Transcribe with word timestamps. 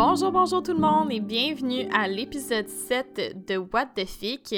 Bonjour, 0.00 0.30
bonjour 0.30 0.62
tout 0.62 0.74
le 0.74 0.78
monde 0.78 1.10
et 1.10 1.18
bienvenue 1.18 1.88
à 1.92 2.06
l'épisode 2.06 2.68
7 2.68 3.44
de 3.48 3.56
What 3.56 3.86
the 3.96 4.06
Fic. 4.06 4.54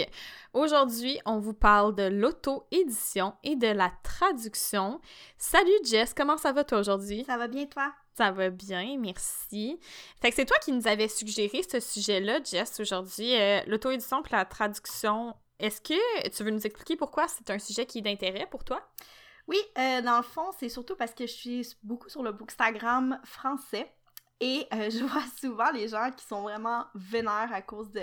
Aujourd'hui, 0.53 1.19
on 1.25 1.39
vous 1.39 1.55
parle 1.55 1.95
de 1.95 2.03
l'auto-édition 2.03 3.33
et 3.43 3.57
de 3.57 3.69
la 3.69 3.91
traduction. 4.03 5.01
Salut 5.39 5.71
Jess, 5.83 6.13
comment 6.13 6.37
ça 6.37 6.53
va 6.53 6.63
toi 6.63 6.81
aujourd'hui? 6.81 7.25
Ça 7.25 7.39
va 7.39 7.49
bien 7.49 7.65
toi? 7.65 7.91
Ça 8.13 8.31
va 8.33 8.51
bien, 8.51 8.99
merci. 8.99 9.81
Fait 10.21 10.29
que 10.29 10.37
c'est 10.37 10.45
toi 10.45 10.59
qui 10.59 10.73
nous 10.73 10.87
avais 10.87 11.09
suggéré 11.09 11.63
ce 11.63 11.81
sujet-là, 11.81 12.41
Jess, 12.45 12.79
aujourd'hui, 12.79 13.35
euh, 13.35 13.63
l'auto-édition 13.67 14.23
et 14.23 14.33
la 14.33 14.45
traduction. 14.45 15.35
Est-ce 15.59 15.81
que 15.81 16.29
tu 16.29 16.45
veux 16.45 16.51
nous 16.51 16.67
expliquer 16.67 16.97
pourquoi 16.97 17.29
c'est 17.29 17.49
un 17.49 17.59
sujet 17.59 17.87
qui 17.87 18.01
est 18.01 18.03
d'intérêt 18.03 18.47
pour 18.51 18.63
toi? 18.63 18.87
Oui, 19.49 19.57
euh, 19.79 20.03
dans 20.03 20.19
le 20.19 20.23
fond, 20.23 20.51
c'est 20.59 20.69
surtout 20.69 20.97
parce 20.97 21.15
que 21.15 21.27
je 21.27 21.33
suis 21.33 21.77
beaucoup 21.83 22.11
sur 22.11 22.23
le 22.23 22.31
Bookstagram 22.31 23.19
français 23.25 23.91
et 24.41 24.67
euh, 24.73 24.91
je 24.91 25.05
vois 25.05 25.25
souvent 25.39 25.71
les 25.71 25.89
gens 25.89 26.11
qui 26.11 26.25
sont 26.25 26.43
vraiment 26.43 26.87
vénères 26.95 27.53
à 27.53 27.63
cause 27.63 27.91
de 27.93 28.03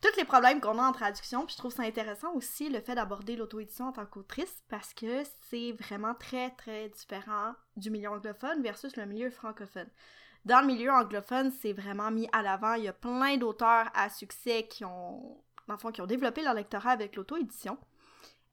tous 0.00 0.16
les 0.16 0.24
problèmes 0.24 0.60
qu'on 0.60 0.78
a 0.78 0.82
en 0.82 0.92
traduction. 0.92 1.44
Puis 1.44 1.54
je 1.54 1.58
trouve 1.58 1.72
ça 1.72 1.82
intéressant 1.82 2.32
aussi 2.34 2.68
le 2.68 2.80
fait 2.80 2.94
d'aborder 2.94 3.36
l'auto-édition 3.36 3.86
en 3.88 3.92
tant 3.92 4.06
qu'autrice 4.06 4.62
parce 4.68 4.94
que 4.94 5.22
c'est 5.50 5.72
vraiment 5.72 6.14
très 6.14 6.50
très 6.50 6.88
différent 6.88 7.54
du 7.76 7.90
milieu 7.90 8.10
anglophone 8.10 8.62
versus 8.62 8.96
le 8.96 9.06
milieu 9.06 9.30
francophone. 9.30 9.88
Dans 10.44 10.60
le 10.60 10.66
milieu 10.66 10.90
anglophone, 10.90 11.50
c'est 11.50 11.72
vraiment 11.72 12.10
mis 12.10 12.28
à 12.32 12.42
l'avant. 12.42 12.74
Il 12.74 12.84
y 12.84 12.88
a 12.88 12.92
plein 12.92 13.36
d'auteurs 13.36 13.90
à 13.94 14.08
succès 14.08 14.66
qui 14.68 14.84
ont, 14.84 15.42
dans 15.66 15.76
qui 15.76 16.00
ont 16.00 16.06
développé 16.06 16.42
leur 16.42 16.54
lectorat 16.54 16.90
avec 16.90 17.16
l'auto-édition. 17.16 17.76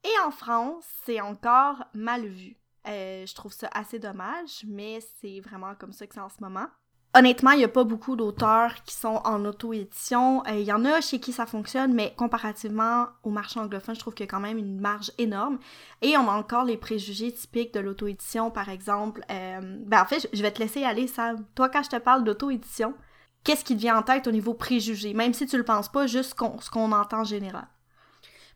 Et 0.04 0.20
en 0.26 0.32
France, 0.32 0.86
c'est 1.06 1.22
encore 1.22 1.86
mal 1.94 2.26
vu. 2.26 2.58
Euh, 2.88 3.26
je 3.26 3.34
trouve 3.34 3.54
ça 3.54 3.70
assez 3.74 4.00
dommage, 4.00 4.64
mais 4.68 5.00
c'est 5.20 5.40
vraiment 5.40 5.74
comme 5.76 5.94
ça 5.94 6.06
que 6.08 6.14
c'est 6.14 6.22
en 6.22 6.30
ce 6.30 6.42
moment. 6.42 6.68
Honnêtement, 7.18 7.52
il 7.52 7.60
n'y 7.60 7.64
a 7.64 7.70
pas 7.70 7.86
beaucoup 7.86 8.18
d'auteurs 8.18 8.84
qui 8.84 8.94
sont 8.94 9.22
en 9.24 9.46
auto-édition. 9.46 10.44
Euh, 10.48 10.60
il 10.60 10.66
y 10.66 10.74
en 10.74 10.84
a 10.84 11.00
chez 11.00 11.22
qui 11.22 11.32
ça 11.32 11.46
fonctionne, 11.46 11.94
mais 11.94 12.14
comparativement 12.18 13.08
au 13.24 13.30
marché 13.30 13.58
anglophone, 13.58 13.96
je 13.96 14.02
trouve 14.02 14.14
qu'il 14.14 14.26
y 14.26 14.28
a 14.28 14.32
quand 14.32 14.42
même 14.42 14.58
une 14.58 14.82
marge 14.82 15.14
énorme. 15.18 15.58
Et 16.02 16.18
on 16.18 16.30
a 16.30 16.34
encore 16.34 16.66
les 16.66 16.76
préjugés 16.76 17.32
typiques 17.32 17.74
de 17.74 17.80
l'auto-édition, 17.80 18.52
par 18.52 18.68
exemple. 18.68 19.24
Euh, 19.32 19.62
ben 19.86 20.02
en 20.02 20.06
fait, 20.06 20.28
je 20.34 20.42
vais 20.42 20.52
te 20.52 20.60
laisser 20.60 20.84
aller, 20.84 21.08
Sam. 21.08 21.46
Toi, 21.56 21.70
quand 21.70 21.84
je 21.84 21.92
te 21.92 21.96
parle 21.96 22.26
d'auto-édition, 22.26 22.94
qu'est-ce 23.46 23.64
qui 23.64 23.76
te 23.76 23.80
vient 23.80 23.98
en 23.98 24.04
tête 24.04 24.28
au 24.28 24.32
niveau 24.32 24.54
préjugé? 24.54 25.14
Même 25.14 25.34
si 25.34 25.48
tu 25.48 25.56
le 25.56 25.64
penses 25.64 25.90
pas, 25.90 26.08
juste 26.08 26.36
ce 26.38 26.70
qu'on 26.70 26.92
entend 26.92 27.22
en 27.22 27.24
général? 27.24 27.66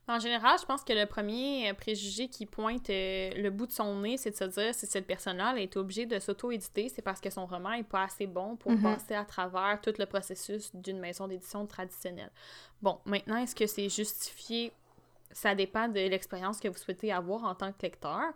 En 0.10 0.18
général, 0.18 0.58
je 0.60 0.66
pense 0.66 0.84
que 0.84 0.92
le 0.92 1.06
premier 1.06 1.70
euh, 1.70 1.76
préjugé 1.76 2.30
qui 2.30 2.48
pointe 2.48 2.90
euh, 2.90 3.30
le 3.36 3.52
bout 3.52 3.68
de 3.68 3.72
son 3.72 3.96
nez, 4.00 4.18
c'est 4.18 4.32
de 4.32 4.36
se 4.36 4.44
dire 4.46 4.74
si 4.74 4.88
cette 4.88 5.06
personne-là 5.06 5.54
est 5.58 5.78
obligée 5.78 6.08
de 6.08 6.18
s'auto-éditer, 6.18 6.90
c'est 6.90 7.04
parce 7.04 7.22
que 7.22 7.30
son 7.30 7.46
roman 7.46 7.78
n'est 7.78 7.84
pas 7.84 8.06
assez 8.06 8.26
bon 8.26 8.56
pour 8.56 8.72
mhm. 8.72 8.82
passer 8.82 9.14
à 9.14 9.24
travers 9.24 9.80
tout 9.84 9.94
le 10.00 10.08
processus 10.08 10.76
d'une 10.76 11.00
maison 11.00 11.28
d'édition 11.28 11.68
traditionnelle. 11.68 12.32
Bon, 12.82 12.98
maintenant, 13.06 13.38
est-ce 13.38 13.56
que 13.56 13.68
c'est 13.68 13.88
justifié? 13.88 14.74
Ça 15.32 15.54
dépend 15.54 15.88
de 15.88 16.00
l'expérience 16.00 16.60
que 16.60 16.68
vous 16.68 16.78
souhaitez 16.78 17.12
avoir 17.12 17.44
en 17.44 17.54
tant 17.54 17.72
que 17.72 17.84
lecteur. 17.84 18.34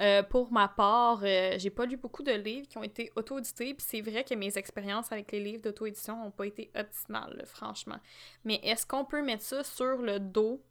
Euh, 0.00 0.22
pour 0.22 0.52
ma 0.52 0.68
part, 0.68 1.22
j'ai 1.22 1.70
pas 1.70 1.84
lu 1.84 1.96
beaucoup 1.96 2.22
de 2.22 2.30
livres 2.30 2.68
qui 2.68 2.78
ont 2.78 2.84
été 2.84 3.10
auto-édités, 3.16 3.74
puis 3.74 3.84
c'est 3.84 4.00
vrai 4.02 4.22
que 4.22 4.36
mes 4.36 4.56
expériences 4.56 5.10
avec 5.10 5.32
les 5.32 5.40
livres 5.40 5.62
d'auto-édition 5.62 6.22
n'ont 6.22 6.30
pas 6.30 6.46
été 6.46 6.70
optimales, 6.76 7.42
franchement. 7.44 7.98
Mais 8.44 8.60
est-ce 8.62 8.86
qu'on 8.86 9.04
peut 9.04 9.20
mettre 9.20 9.42
ça 9.42 9.64
sur 9.64 9.96
le 9.96 10.20
dos 10.20 10.62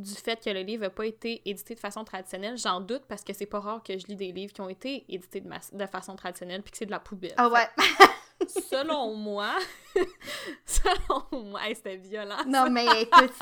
du 0.00 0.14
fait 0.14 0.42
que 0.42 0.50
le 0.50 0.60
livre 0.60 0.82
n'a 0.82 0.90
pas 0.90 1.06
été 1.06 1.42
édité 1.44 1.74
de 1.74 1.80
façon 1.80 2.04
traditionnelle, 2.04 2.56
j'en 2.56 2.80
doute 2.80 3.02
parce 3.08 3.22
que 3.22 3.32
c'est 3.32 3.46
pas 3.46 3.60
rare 3.60 3.82
que 3.82 3.98
je 3.98 4.06
lis 4.06 4.16
des 4.16 4.32
livres 4.32 4.52
qui 4.52 4.60
ont 4.60 4.68
été 4.68 5.04
édités 5.08 5.40
de, 5.40 5.86
façon 5.86 6.16
traditionnelle 6.16 6.62
puis 6.62 6.72
que 6.72 6.78
c'est 6.78 6.86
de 6.86 6.90
la 6.90 7.00
poubelle. 7.00 7.34
Ah 7.36 7.48
ouais. 7.48 7.68
selon 8.70 9.14
moi, 9.14 9.52
selon 10.64 11.50
moi, 11.50 11.60
c'était 11.74 11.96
violent. 11.96 12.38
Non, 12.46 12.70
mais 12.70 12.86
écoute, 13.02 13.32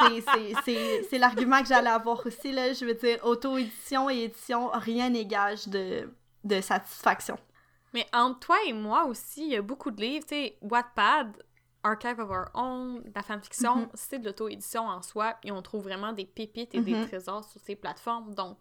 c'est 1.09 1.19
l'argument 1.19 1.61
que 1.63 1.69
j'allais 1.69 1.91
avoir 1.91 2.25
aussi, 2.27 2.53
là. 2.53 2.73
Je 2.73 2.85
veux 2.85 2.95
dire, 2.95 3.19
auto-édition 3.25 4.11
et 4.11 4.25
édition, 4.25 4.71
rien 4.73 5.11
n'égage 5.11 5.69
de, 5.69 6.11
de 6.45 6.61
satisfaction. 6.61 7.39
Mais 7.95 8.07
entre 8.13 8.41
toi 8.41 8.57
et 8.67 8.73
moi 8.73 9.05
aussi, 9.05 9.47
il 9.47 9.53
y 9.53 9.57
a 9.57 9.63
beaucoup 9.63 9.91
de 9.91 10.01
livres, 10.01 10.27
tu 10.27 10.35
sais, 10.35 10.59
Wattpad, 10.63 11.43
Archive 11.83 12.19
of 12.19 12.31
Our 12.31 12.51
Own, 12.55 13.03
la 13.15 13.23
fanfiction, 13.23 13.77
mm 13.77 13.89
c'est 13.95 14.19
de 14.19 14.27
l'auto-édition 14.27 14.83
en 14.83 15.03
soi 15.03 15.37
et 15.45 15.53
on 15.53 15.63
trouve 15.63 15.85
vraiment 15.85 16.13
des 16.13 16.25
pépites 16.25 16.75
et 16.75 16.81
des 16.81 16.95
mm-hmm. 16.95 17.09
trésors 17.09 17.45
sur 17.45 17.61
ces 17.61 17.77
plateformes. 17.77 18.35
Donc, 18.35 18.59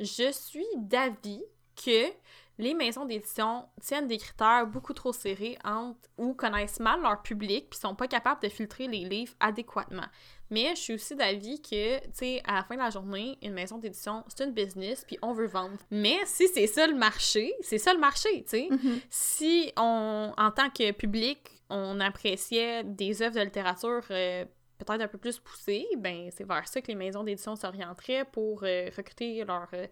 je 0.00 0.30
suis 0.32 0.66
d'avis 0.76 1.42
que 1.76 2.10
les 2.58 2.74
maisons 2.74 3.04
d'édition 3.04 3.66
tiennent 3.82 4.06
des 4.06 4.16
critères 4.16 4.66
beaucoup 4.66 4.94
trop 4.94 5.12
serrés 5.12 5.58
entre 5.64 5.98
ou 6.16 6.32
connaissent 6.32 6.80
mal 6.80 7.02
leur 7.02 7.22
public 7.22 7.68
puis 7.70 7.78
sont 7.78 7.94
pas 7.94 8.08
capables 8.08 8.40
de 8.42 8.48
filtrer 8.48 8.88
les 8.88 9.04
livres 9.04 9.34
adéquatement. 9.40 10.06
Mais 10.48 10.70
je 10.70 10.80
suis 10.80 10.94
aussi 10.94 11.16
d'avis 11.16 11.60
que, 11.60 11.98
tu 11.98 12.10
sais, 12.12 12.42
à 12.44 12.54
la 12.54 12.64
fin 12.64 12.76
de 12.76 12.80
la 12.80 12.90
journée, 12.90 13.36
une 13.42 13.52
maison 13.52 13.78
d'édition, 13.78 14.24
c'est 14.28 14.44
une 14.44 14.52
business 14.52 15.04
puis 15.06 15.18
on 15.20 15.32
veut 15.32 15.48
vendre. 15.48 15.76
Mais 15.90 16.18
si 16.24 16.48
c'est 16.48 16.66
ça 16.66 16.86
le 16.86 16.94
marché, 16.94 17.52
c'est 17.60 17.78
ça 17.78 17.92
le 17.92 18.00
marché, 18.00 18.44
tu 18.44 18.50
sais. 18.50 18.68
Mm-hmm. 18.70 19.00
Si 19.10 19.72
on, 19.76 20.32
en 20.36 20.50
tant 20.50 20.70
que 20.70 20.92
public, 20.92 21.55
on 21.68 22.00
appréciait 22.00 22.84
des 22.84 23.22
œuvres 23.22 23.36
de 23.36 23.40
littérature 23.40 24.02
euh, 24.10 24.44
peut-être 24.78 25.00
un 25.00 25.08
peu 25.08 25.18
plus 25.18 25.38
poussées, 25.38 25.86
ben 25.98 26.30
c'est 26.30 26.46
vers 26.46 26.66
ça 26.68 26.80
que 26.80 26.88
les 26.88 26.94
maisons 26.94 27.24
d'édition 27.24 27.56
s'orienteraient 27.56 28.24
pour 28.24 28.62
euh, 28.62 28.90
recruter 28.96 29.42
euh, 29.42 29.86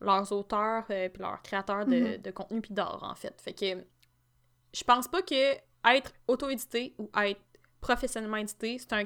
leurs 0.00 0.32
auteurs 0.32 0.84
puis 0.86 1.22
leurs 1.22 1.42
créateurs 1.42 1.84
de, 1.84 1.94
mm-hmm. 1.94 2.22
de 2.22 2.30
contenu 2.30 2.60
puis 2.60 2.74
d'art, 2.74 3.02
en 3.02 3.14
fait. 3.14 3.38
Fait 3.40 3.52
que 3.52 3.84
je 4.72 4.84
pense 4.84 5.08
pas 5.08 5.22
que 5.22 5.54
être 5.86 6.12
auto-édité 6.28 6.94
ou 6.98 7.10
être 7.18 7.40
professionnellement 7.80 8.38
édité, 8.38 8.78
c'est 8.78 8.92
un, 8.94 9.04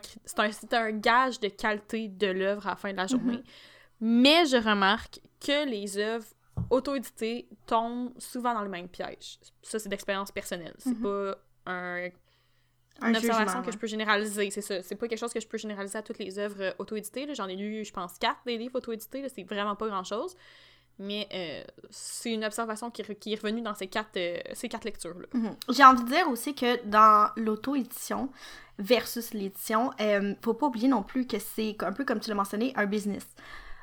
un, 0.73 0.91
gage 0.93 1.41
de 1.41 1.49
qualité 1.49 2.09
de 2.09 2.29
l'œuvre 2.29 2.67
à 2.69 2.71
la 2.71 2.77
fin 2.77 2.93
de 2.93 2.97
la 2.97 3.07
journée. 3.09 3.39
Mm-hmm. 3.39 3.45
Mais 4.01 4.47
je 4.47 4.57
remarque 4.57 5.21
que 5.41 5.69
les 5.69 5.99
œuvres 5.99 6.27
auto-éditées 6.71 7.49
tombent 7.67 8.13
souvent 8.19 8.55
dans 8.55 8.63
le 8.63 8.69
même 8.69 8.89
piège. 8.89 9.41
Ça, 9.63 9.79
c'est 9.79 9.89
d'expérience 9.89 10.31
personnelle. 10.31 10.75
C'est 10.79 11.01
pas 11.01 11.37
un, 11.69 12.09
une 13.03 13.17
observation 13.17 13.63
que 13.63 13.71
je 13.71 13.79
peux 13.79 13.87
généraliser, 13.87 14.51
c'est 14.51 14.61
ça. 14.61 14.83
C'est 14.83 14.97
pas 14.97 15.07
quelque 15.07 15.19
chose 15.19 15.33
que 15.33 15.41
je 15.41 15.47
peux 15.47 15.59
généraliser 15.59 15.99
à 15.99 16.03
toutes 16.03 16.19
les 16.19 16.39
œuvres 16.39 16.61
euh, 16.63 16.73
auto-éditées. 16.79 17.33
J'en 17.35 17.47
ai 17.47 17.57
lu, 17.57 17.85
je 17.85 17.93
pense, 17.93 18.19
quatre 18.19 18.41
des 18.45 18.59
livres 18.59 18.77
auto-édités. 18.77 19.27
C'est 19.29 19.45
vraiment 19.45 19.77
pas 19.77 19.89
grand-chose. 19.89 20.37
Mais 20.99 21.29
euh, 21.33 21.63
c'est 21.91 22.33
une 22.33 22.45
observation 22.45 22.91
qui, 22.91 23.05
qui, 23.15 23.33
est 23.33 23.37
revenue 23.37 23.63
dans 23.63 23.75
ces 23.75 23.87
quatre, 23.87 24.17
euh, 24.17 24.39
ces 24.53 24.69
quatre 24.69 24.85
lectures-là. 24.85 25.27
Mhm. 25.33 25.57
J'ai 25.71 25.85
envie 25.85 26.03
de 26.03 26.09
dire 26.09 26.29
aussi 26.29 26.57
que 26.57 26.85
dans 26.87 27.31
l'auto-édition 27.37 28.31
versus 28.81 29.33
l'édition, 29.33 29.91
faut 30.43 30.55
pas 30.55 30.67
oublier 30.67 30.89
non 30.89 31.03
plus 31.03 31.27
que 31.27 31.39
c'est 31.39 31.77
un 31.81 31.93
peu 31.93 32.05
comme 32.05 32.21
tu 32.21 32.31
l'as 32.31 32.37
mentionné, 32.37 32.73
un 32.77 32.87
business. 32.87 33.27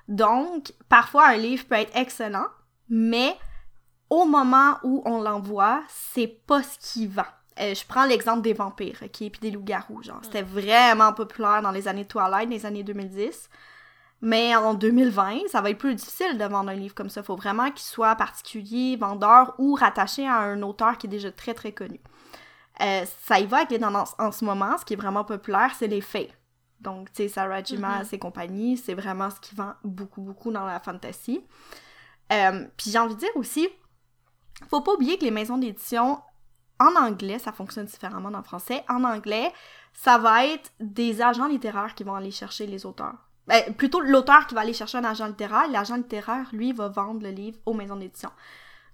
Donc, 0.08 0.74
parfois, 0.88 1.28
un 1.28 1.38
livre 1.38 1.66
peut 1.66 1.76
être 1.76 1.96
excellent, 1.96 2.48
mais 2.90 3.36
au 4.10 4.26
moment 4.26 4.78
où 4.84 5.02
on 5.06 5.22
l'envoie, 5.22 5.84
c'est 5.90 6.28
pas 6.28 6.64
ce 6.64 6.78
qui 6.80 7.08
vend. 7.08 7.24
Euh, 7.60 7.74
je 7.74 7.86
prends 7.88 8.06
l'exemple 8.06 8.42
des 8.42 8.54
vampires, 8.54 9.00
ok, 9.02 9.18
puis 9.18 9.40
des 9.42 9.52
loups-garous, 9.52 10.04
genre. 10.04 10.20
C'était 10.24 10.42
vraiment 10.42 11.14
populaire 11.14 11.62
dans 11.62 11.72
les 11.72 11.88
années 11.88 12.06
Twilight, 12.06 12.50
les 12.50 12.66
années 12.66 12.84
2010. 12.84 13.50
Mais 14.22 14.56
en 14.56 14.74
2020, 14.74 15.48
ça 15.48 15.62
va 15.62 15.70
être 15.70 15.78
plus 15.78 15.96
difficile 15.96 16.38
de 16.38 16.46
vendre 16.46 16.70
un 16.70 16.76
livre 16.76 16.96
comme 16.96 17.10
ça. 17.10 17.22
Il 17.22 17.26
faut 17.26 17.36
vraiment 17.36 17.70
qu'il 17.70 17.86
soit 17.86 18.16
particulier, 18.16 18.98
vendeur 18.98 19.54
ou 19.58 19.76
rattaché 19.76 20.28
à 20.28 20.38
un 20.40 20.62
auteur 20.64 20.98
qui 20.98 21.08
est 21.08 21.10
déjà 21.10 21.32
très 21.32 21.54
très 21.54 21.72
connu. 21.72 22.00
Euh, 22.82 23.06
ça 23.24 23.40
y 23.40 23.46
va 23.46 23.58
avec 23.58 23.72
les 23.72 23.80
tendances 23.80 24.16
en 24.20 24.32
ce 24.32 24.44
moment. 24.44 24.78
Ce 24.78 24.86
qui 24.86 24.94
est 24.94 24.98
vraiment 24.98 25.24
populaire, 25.24 25.72
c'est 25.78 25.88
les 25.88 26.02
faits. 26.02 26.32
Donc, 26.82 27.12
tu 27.14 27.24
sais, 27.24 27.30
Sarah 27.30 27.64
J. 27.64 27.78
Maas 27.78 28.04
mm-hmm. 28.04 28.16
et 28.16 28.20
compagnie, 28.20 28.78
c'est 28.78 28.94
vraiment 28.94 29.30
ce 29.30 29.40
qui 29.40 29.56
vend 29.56 29.74
beaucoup, 29.84 30.22
beaucoup 30.22 30.52
dans 30.52 30.66
la 30.66 30.80
fantasy. 30.80 31.44
Euh, 32.34 32.66
puis 32.78 32.92
j'ai 32.92 33.00
envie 33.00 33.16
de 33.16 33.20
dire 33.20 33.36
aussi, 33.36 33.70
faut 34.70 34.82
pas 34.82 34.94
oublier 34.94 35.18
que 35.18 35.24
les 35.24 35.32
maisons 35.32 35.58
d'édition 35.58 36.20
en 36.80 36.96
anglais, 36.96 37.40
ça 37.40 37.52
fonctionne 37.52 37.86
différemment 37.86 38.38
en 38.38 38.44
français. 38.44 38.84
En 38.90 39.04
anglais, 39.04 39.52
ça 39.94 40.18
va 40.18 40.46
être 40.46 40.72
des 40.80 41.22
agents 41.22 41.48
littéraires 41.48 41.96
qui 41.96 42.04
vont 42.04 42.16
aller 42.16 42.32
chercher 42.32 42.68
les 42.68 42.86
auteurs. 42.86 43.16
Ben, 43.48 43.74
plutôt 43.76 44.02
l'auteur 44.02 44.48
qui 44.48 44.56
va 44.56 44.62
aller 44.62 44.74
chercher 44.74 44.98
un 44.98 45.04
agent 45.04 45.28
littéraire. 45.28 45.68
L'agent 45.70 45.96
littéraire, 45.96 46.48
lui, 46.52 46.74
va 46.74 46.88
vendre 46.88 47.22
le 47.22 47.30
livre 47.30 47.58
aux 47.66 47.74
maisons 47.74 47.96
d'édition. 47.96 48.32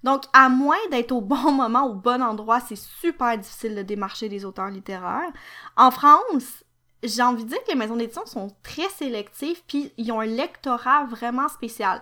Donc, 0.02 0.24
à 0.32 0.48
moins 0.48 0.76
d'être 0.90 1.12
au 1.12 1.20
bon 1.20 1.52
moment, 1.52 1.86
au 1.86 1.94
bon 1.94 2.22
endroit, 2.22 2.60
c'est 2.60 2.76
super 2.76 3.36
difficile 3.38 3.74
de 3.74 3.82
démarcher 3.82 4.28
des 4.28 4.44
auteurs 4.44 4.68
littéraires. 4.68 5.32
En 5.76 5.90
France, 5.90 6.64
j'ai 7.02 7.22
envie 7.22 7.44
de 7.44 7.48
dire 7.48 7.62
que 7.64 7.70
les 7.70 7.78
maisons 7.78 7.96
d'édition 7.96 8.26
sont 8.26 8.54
très 8.62 8.88
sélectives, 8.90 9.62
puis 9.66 9.92
ils 9.96 10.12
ont 10.12 10.20
un 10.20 10.26
lectorat 10.26 11.04
vraiment 11.04 11.48
spécial. 11.48 12.00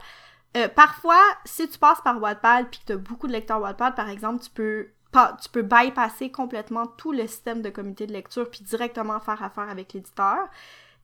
Euh, 0.56 0.69
parfois, 0.69 1.23
si 1.44 1.69
tu 1.69 1.79
passes 1.79 2.00
par 2.03 2.21
Wattpad, 2.21 2.69
puis 2.71 2.81
que 2.81 2.87
tu 2.87 2.93
as 2.93 2.97
beaucoup 2.97 3.29
de 3.29 3.32
lecteurs 3.32 3.61
Wattpad, 3.61 3.94
par 3.94 4.09
exemple, 4.09 4.43
tu 4.43 4.50
peux 4.50 4.88
tu 5.12 5.49
peux 5.51 5.62
bypasser 5.62 6.31
complètement 6.31 6.87
tout 6.87 7.12
le 7.12 7.27
système 7.27 7.62
de 7.62 7.71
comité 7.71 8.07
de 8.07 8.12
lecture 8.12 8.49
puis 8.49 8.62
directement 8.62 9.19
faire 9.21 9.43
affaire 9.43 9.69
avec 9.69 9.93
l'éditeur. 9.93 10.49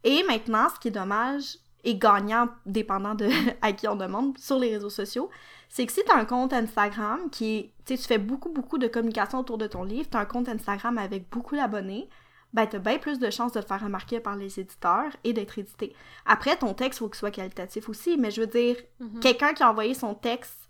Et 0.05 0.23
maintenant, 0.25 0.69
ce 0.75 0.79
qui 0.79 0.89
est 0.89 0.93
dommage 0.93 1.59
est 1.85 1.97
gagnant 1.97 2.49
dépendant 2.67 3.15
de 3.15 3.29
à 3.63 3.73
qui 3.73 3.89
on 3.89 3.97
demande 3.97 4.39
sur 4.39 4.59
les 4.59 4.73
réseaux 4.75 4.91
sociaux, 4.91 5.31
c'est 5.69 5.85
que 5.87 5.93
si 5.93 6.03
tu 6.05 6.11
as 6.13 6.17
un 6.17 6.25
compte 6.25 6.53
Instagram 6.53 7.29
qui 7.31 7.73
tu 7.85 7.97
sais, 7.97 8.01
tu 8.03 8.07
fais 8.09 8.19
beaucoup, 8.19 8.49
beaucoup 8.51 8.79
de 8.79 8.87
communication 8.89 9.41
autour 9.41 9.59
de 9.59 9.67
ton 9.67 9.83
livre, 9.85 10.09
tu 10.11 10.17
as 10.17 10.21
un 10.21 10.25
compte 10.25 10.49
Instagram 10.49 10.99
avec 10.99 11.29
beaucoup 11.31 11.57
d'abonnés, 11.57 12.09
ben 12.53 12.67
tu 12.67 12.77
as 12.77 12.79
bien 12.79 12.99
plus 12.99 13.19
de 13.19 13.31
chances 13.31 13.53
de 13.53 13.61
te 13.61 13.67
faire 13.67 13.83
remarquer 13.83 14.21
par 14.21 14.37
les 14.37 14.59
éditeurs 14.61 15.11
et 15.25 15.33
d'être 15.33 15.59
édité. 15.59 15.95
Après, 16.25 16.57
ton 16.57 16.75
texte, 16.75 16.99
il 16.99 17.01
faut 17.01 17.09
qu'il 17.09 17.19
soit 17.19 17.31
qualitatif 17.31 17.89
aussi, 17.89 18.17
mais 18.17 18.31
je 18.31 18.41
veux 18.41 18.47
dire, 18.47 18.77
Mhm. 19.01 19.21
quelqu'un 19.21 19.53
qui 19.53 19.63
a 19.63 19.71
envoyé 19.71 19.95
son 19.95 20.15
texte 20.15 20.66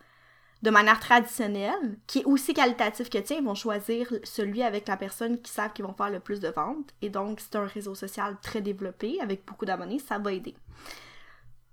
de 0.62 0.70
manière 0.70 1.00
traditionnelle, 1.00 1.99
qui 2.06 2.20
est 2.20 2.25
aussi 2.25 2.55
qualitatif 2.55 3.11
que 3.11 3.19
tien, 3.19 3.37
ils 3.38 3.44
vont 3.44 3.55
choisir 3.55 4.12
celui 4.25 4.62
avec 4.62 4.88
la 4.88 4.97
personne 4.97 5.41
qui 5.41 5.53
savent 5.53 5.73
qu'ils 5.73 5.85
vont 5.85 5.93
faire 5.93 6.11
le 6.11 6.20
plus 6.20 6.41
de 6.41 6.49
ventes. 6.49 6.94
Et 7.03 7.11
donc, 7.11 7.41
c'est 7.41 7.56
un 7.56 7.67
réseau 7.67 7.94
social 7.94 8.37
très 8.43 8.61
développé, 8.61 9.20
avec 9.20 9.44
beaucoup 9.47 9.67
d'abonnés, 9.67 9.99
ça 9.99 10.19
va 10.19 10.32
aider. 10.32 10.55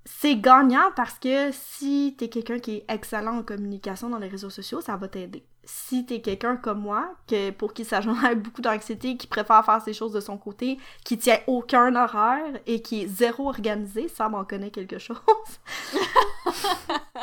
C'est 0.05 0.35
gagnant 0.35 0.91
parce 0.95 1.17
que 1.17 1.51
si 1.53 2.15
t'es 2.17 2.27
quelqu'un 2.27 2.59
qui 2.59 2.77
est 2.77 2.85
excellent 2.89 3.37
en 3.37 3.43
communication 3.43 4.09
dans 4.09 4.17
les 4.17 4.27
réseaux 4.27 4.49
sociaux, 4.49 4.81
ça 4.81 4.97
va 4.97 5.07
t'aider. 5.07 5.45
Si 5.65 6.05
t'es 6.05 6.19
quelqu'un 6.19 6.57
comme 6.57 6.81
moi, 6.81 7.15
que 7.27 7.51
pour 7.51 7.73
qui 7.73 7.85
ça 7.85 8.01
génère 8.01 8.35
beaucoup 8.35 8.61
d'anxiété, 8.61 9.15
qui 9.15 9.27
préfère 9.27 9.63
faire 9.65 9.81
ses 9.81 9.93
choses 9.93 10.11
de 10.11 10.19
son 10.19 10.37
côté, 10.37 10.77
qui 11.05 11.17
tient 11.17 11.39
aucun 11.47 11.95
horaire 11.95 12.59
et 12.65 12.81
qui 12.81 13.03
est 13.03 13.07
zéro 13.07 13.47
organisé, 13.47 14.07
ça 14.09 14.27
m'en 14.29 14.43
connaît 14.43 14.71
quelque 14.71 14.99
chose. 14.99 15.17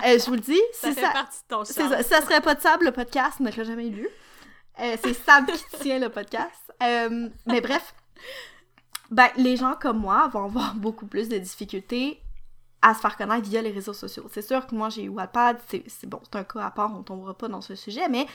Euh, 0.03 0.19
je 0.19 0.25
vous 0.27 0.35
le 0.35 0.41
dis, 0.41 0.59
Ça 0.73 0.89
si 0.89 0.95
fait 0.95 1.03
ça, 1.03 1.11
partie 1.11 1.41
de 1.43 1.55
ton 1.55 1.65
ça, 1.65 2.03
ça 2.03 2.23
serait 2.23 2.41
pas 2.41 2.55
de 2.55 2.61
Sab, 2.63 2.81
le 2.81 2.91
podcast 2.91 3.39
n'aurait 3.39 3.67
jamais 3.67 3.89
eu 3.89 3.91
lieu. 3.91 4.11
Euh, 4.81 4.97
c'est 5.05 5.13
Sab 5.13 5.45
qui 5.47 5.63
tient 5.81 5.99
le 5.99 6.09
podcast. 6.09 6.73
Euh, 6.83 7.29
mais 7.45 7.61
bref, 7.61 7.95
ben, 9.11 9.29
les 9.37 9.59
gens 9.59 9.75
comme 9.75 9.99
moi 9.99 10.29
vont 10.29 10.45
avoir 10.45 10.75
beaucoup 10.75 11.05
plus 11.05 11.29
de 11.29 11.37
difficultés 11.37 12.23
à 12.83 12.95
se 12.95 13.01
faire 13.01 13.17
connaître 13.17 13.49
via 13.49 13.61
les 13.63 13.71
réseaux 13.71 13.93
sociaux. 13.93 14.27
C'est 14.31 14.43
sûr 14.43 14.67
que 14.67 14.75
moi, 14.75 14.89
j'ai 14.89 15.05
eu 15.05 15.09
Wattpad, 15.09 15.59
c'est 15.69 16.07
bon, 16.07 16.21
c'est 16.25 16.39
un 16.39 16.45
cas 16.45 16.65
à 16.65 16.71
part, 16.71 16.95
on 16.97 17.03
tombera 17.03 17.35
pas 17.35 17.49
dans 17.49 17.61
ce 17.61 17.75
sujet, 17.75 18.09
mais 18.09 18.27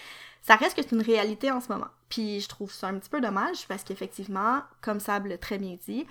ça 0.41 0.55
reste 0.55 0.75
que 0.75 0.83
c'est 0.83 0.95
une 0.95 1.01
réalité 1.01 1.51
en 1.51 1.61
ce 1.61 1.71
moment. 1.71 1.87
Puis 2.09 2.41
je 2.41 2.47
trouve 2.47 2.71
ça 2.71 2.87
un 2.87 2.99
petit 2.99 3.09
peu 3.09 3.21
dommage 3.21 3.67
parce 3.67 3.83
qu'effectivement, 3.83 4.61
comme 4.81 4.99
Sab 4.99 5.25
l'a 5.25 5.37
très 5.37 5.57
bien 5.57 5.77
dit, 5.87 6.05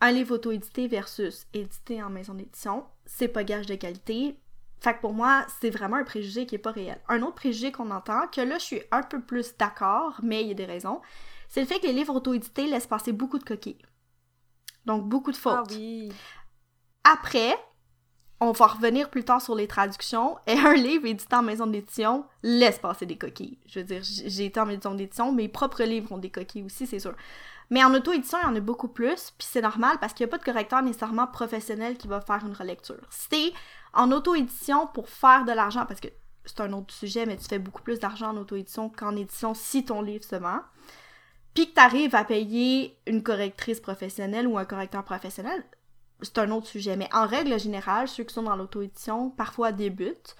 un 0.00 0.12
livre 0.12 0.36
auto-édité 0.36 0.86
versus 0.86 1.46
édité 1.52 2.02
en 2.02 2.10
maison 2.10 2.34
d'édition, 2.34 2.84
c'est 3.04 3.28
pas 3.28 3.44
gage 3.44 3.66
de 3.66 3.74
qualité. 3.74 4.36
Fait 4.80 4.94
que 4.94 5.00
pour 5.00 5.12
moi, 5.12 5.44
c'est 5.60 5.70
vraiment 5.70 5.96
un 5.96 6.04
préjugé 6.04 6.46
qui 6.46 6.56
est 6.56 6.58
pas 6.58 6.72
réel. 6.72 7.00
Un 7.08 7.22
autre 7.22 7.36
préjugé 7.36 7.70
qu'on 7.72 7.90
entend, 7.90 8.26
que 8.28 8.40
là, 8.40 8.58
je 8.58 8.64
suis 8.64 8.82
un 8.90 9.02
peu 9.02 9.20
plus 9.20 9.56
d'accord, 9.56 10.18
mais 10.22 10.42
il 10.42 10.48
y 10.48 10.50
a 10.52 10.54
des 10.54 10.64
raisons, 10.64 11.00
c'est 11.48 11.60
le 11.60 11.66
fait 11.66 11.78
que 11.80 11.86
les 11.86 11.92
livres 11.92 12.16
auto-édités 12.16 12.66
laissent 12.66 12.86
passer 12.86 13.12
beaucoup 13.12 13.38
de 13.38 13.44
coquilles. 13.44 13.82
Donc, 14.86 15.08
beaucoup 15.08 15.30
de 15.30 15.36
fautes. 15.36 15.54
Ah 15.56 15.64
oui. 15.70 16.12
Après, 17.04 17.54
on 18.42 18.52
va 18.52 18.66
revenir 18.66 19.08
plus 19.08 19.24
tard 19.24 19.40
sur 19.40 19.54
les 19.54 19.68
traductions, 19.68 20.36
et 20.46 20.58
un 20.58 20.74
livre 20.74 21.06
édité 21.06 21.36
en 21.36 21.42
maison 21.42 21.66
d'édition 21.66 22.24
laisse 22.42 22.78
passer 22.78 23.06
des 23.06 23.16
coquilles. 23.16 23.58
Je 23.66 23.78
veux 23.78 23.84
dire, 23.84 24.02
j'ai 24.02 24.46
été 24.46 24.58
en 24.58 24.66
maison 24.66 24.94
d'édition, 24.94 25.32
mes 25.32 25.48
propres 25.48 25.84
livres 25.84 26.12
ont 26.12 26.18
des 26.18 26.30
coquilles 26.30 26.64
aussi, 26.64 26.86
c'est 26.86 26.98
sûr. 26.98 27.14
Mais 27.70 27.82
en 27.84 27.94
auto-édition, 27.94 28.38
il 28.42 28.46
y 28.46 28.50
en 28.50 28.56
a 28.56 28.60
beaucoup 28.60 28.88
plus, 28.88 29.32
puis 29.38 29.46
c'est 29.50 29.62
normal 29.62 29.96
parce 30.00 30.12
qu'il 30.12 30.26
n'y 30.26 30.30
a 30.30 30.32
pas 30.32 30.38
de 30.38 30.44
correcteur 30.44 30.82
nécessairement 30.82 31.26
professionnel 31.26 31.96
qui 31.96 32.08
va 32.08 32.20
faire 32.20 32.44
une 32.44 32.52
relecture. 32.52 33.00
T'es 33.30 33.52
en 33.94 34.10
auto-édition 34.10 34.88
pour 34.88 35.08
faire 35.08 35.44
de 35.44 35.52
l'argent, 35.52 35.86
parce 35.86 36.00
que 36.00 36.08
c'est 36.44 36.60
un 36.60 36.72
autre 36.72 36.92
sujet, 36.92 37.24
mais 37.24 37.36
tu 37.36 37.44
fais 37.44 37.60
beaucoup 37.60 37.82
plus 37.82 38.00
d'argent 38.00 38.30
en 38.30 38.36
auto-édition 38.36 38.88
qu'en 38.88 39.14
édition 39.14 39.54
si 39.54 39.84
ton 39.84 40.02
livre 40.02 40.24
se 40.24 40.36
vend, 40.36 40.60
puis 41.54 41.68
que 41.68 41.74
tu 41.74 41.80
arrives 41.80 42.14
à 42.14 42.24
payer 42.24 42.98
une 43.06 43.22
correctrice 43.22 43.80
professionnelle 43.80 44.48
ou 44.48 44.58
un 44.58 44.64
correcteur 44.64 45.04
professionnel, 45.04 45.64
c'est 46.22 46.38
un 46.38 46.50
autre 46.50 46.66
sujet. 46.66 46.96
Mais 46.96 47.08
en 47.12 47.26
règle 47.26 47.58
générale, 47.58 48.08
ceux 48.08 48.24
qui 48.24 48.34
sont 48.34 48.42
dans 48.42 48.56
l'auto-édition 48.56 49.30
parfois 49.30 49.72
débutent. 49.72 50.36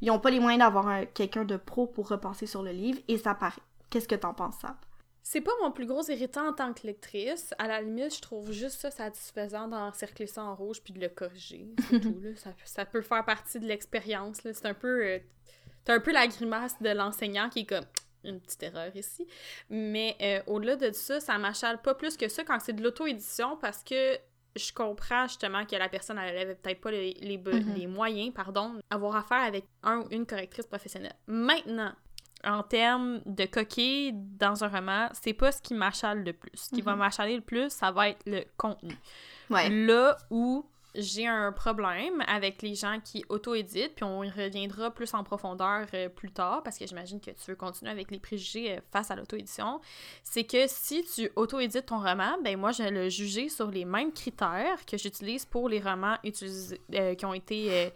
Ils 0.00 0.08
n'ont 0.08 0.18
pas 0.18 0.30
les 0.30 0.40
moyens 0.40 0.60
d'avoir 0.64 0.88
un- 0.88 1.04
quelqu'un 1.06 1.44
de 1.44 1.56
pro 1.56 1.86
pour 1.86 2.08
repasser 2.08 2.46
sur 2.46 2.62
le 2.62 2.72
livre 2.72 3.00
et 3.08 3.18
ça 3.18 3.34
paraît. 3.34 3.60
Qu'est-ce 3.90 4.08
que 4.08 4.14
t'en 4.16 4.34
penses, 4.34 4.56
Sab? 4.60 4.74
C'est 5.22 5.40
pas 5.40 5.52
mon 5.62 5.70
plus 5.70 5.86
gros 5.86 6.02
irritant 6.10 6.48
en 6.48 6.52
tant 6.52 6.72
que 6.72 6.84
lectrice. 6.84 7.54
À 7.58 7.68
la 7.68 7.80
limite, 7.80 8.16
je 8.16 8.20
trouve 8.20 8.50
juste 8.50 8.80
ça 8.80 8.90
satisfaisant 8.90 9.68
d'encercler 9.68 10.26
ça 10.26 10.42
en 10.42 10.56
rouge 10.56 10.82
puis 10.82 10.92
de 10.92 10.98
le 11.00 11.08
corriger. 11.08 11.68
C'est 11.88 12.00
tout, 12.00 12.18
là. 12.20 12.30
Ça, 12.34 12.50
ça 12.64 12.84
peut 12.84 13.02
faire 13.02 13.24
partie 13.24 13.60
de 13.60 13.66
l'expérience, 13.66 14.42
là. 14.42 14.52
C'est 14.52 14.66
un 14.66 14.74
peu... 14.74 15.04
euh, 15.06 15.18
T'as 15.84 15.94
un 15.94 16.00
peu 16.00 16.12
la 16.12 16.26
grimace 16.26 16.80
de 16.82 16.88
l'enseignant 16.90 17.48
qui 17.48 17.60
est 17.60 17.66
comme 17.66 17.84
une 18.24 18.40
petite 18.40 18.62
erreur 18.64 18.94
ici. 18.96 19.26
Mais 19.70 20.16
euh, 20.20 20.42
au-delà 20.52 20.74
de 20.76 20.90
ça, 20.92 21.20
ça 21.20 21.38
m'achale 21.38 21.80
pas 21.82 21.94
plus 21.94 22.16
que 22.16 22.28
ça 22.28 22.42
quand 22.42 22.58
c'est 22.60 22.72
de 22.72 22.82
l'auto-édition 22.82 23.56
parce 23.60 23.82
que 23.84 24.16
je 24.56 24.72
comprends 24.72 25.26
justement 25.26 25.64
que 25.64 25.76
la 25.76 25.88
personne 25.88 26.18
elle 26.18 26.36
avait 26.36 26.54
peut-être 26.54 26.80
pas 26.80 26.90
les, 26.90 27.14
Mhm. 27.20 27.74
les 27.74 27.86
moyens, 27.86 28.32
pardon, 28.34 28.80
d'avoir 28.90 29.16
affaire 29.16 29.42
avec 29.42 29.64
un 29.82 30.00
ou 30.00 30.08
une 30.10 30.26
correctrice 30.26 30.66
professionnelle. 30.66 31.14
Maintenant, 31.26 31.92
en 32.44 32.62
termes 32.62 33.20
de 33.24 33.44
coquilles 33.46 34.12
dans 34.14 34.64
un 34.64 34.68
roman, 34.68 35.08
c'est 35.12 35.32
pas 35.32 35.52
ce 35.52 35.62
qui 35.62 35.74
m'achale 35.74 36.24
le 36.24 36.32
plus. 36.32 36.50
Ce 36.54 36.70
qui 36.70 36.82
va 36.82 36.92
Mhm. 36.92 36.98
m'achaler 36.98 37.36
le 37.36 37.42
plus, 37.42 37.70
ça 37.70 37.92
va 37.92 38.08
être 38.08 38.22
le 38.26 38.42
contenu. 38.56 38.94
Ouais. 39.48 39.68
Là 39.70 40.16
où 40.30 40.66
j'ai 40.94 41.26
un 41.26 41.52
problème 41.52 42.22
avec 42.26 42.60
les 42.62 42.74
gens 42.74 42.98
qui 43.02 43.24
auto-éditent, 43.28 43.94
puis 43.94 44.04
on 44.04 44.22
y 44.22 44.30
reviendra 44.30 44.90
plus 44.90 45.14
en 45.14 45.24
profondeur 45.24 45.86
euh, 45.94 46.08
plus 46.08 46.30
tard, 46.30 46.62
parce 46.62 46.78
que 46.78 46.86
j'imagine 46.86 47.20
que 47.20 47.30
tu 47.30 47.50
veux 47.50 47.56
continuer 47.56 47.90
avec 47.90 48.10
les 48.10 48.18
préjugés 48.18 48.76
euh, 48.76 48.80
face 48.90 49.10
à 49.10 49.16
l'auto-édition, 49.16 49.80
c'est 50.22 50.44
que 50.44 50.66
si 50.66 51.04
tu 51.04 51.30
auto-édites 51.36 51.86
ton 51.86 51.98
roman, 51.98 52.36
ben 52.42 52.58
moi, 52.58 52.72
je 52.72 52.82
vais 52.82 52.90
le 52.90 53.08
juger 53.08 53.48
sur 53.48 53.70
les 53.70 53.84
mêmes 53.84 54.12
critères 54.12 54.84
que 54.84 54.98
j'utilise 54.98 55.46
pour 55.46 55.68
les 55.68 55.80
romans 55.80 56.16
euh, 56.24 57.14
qui 57.14 57.24
ont 57.24 57.34
été... 57.34 57.92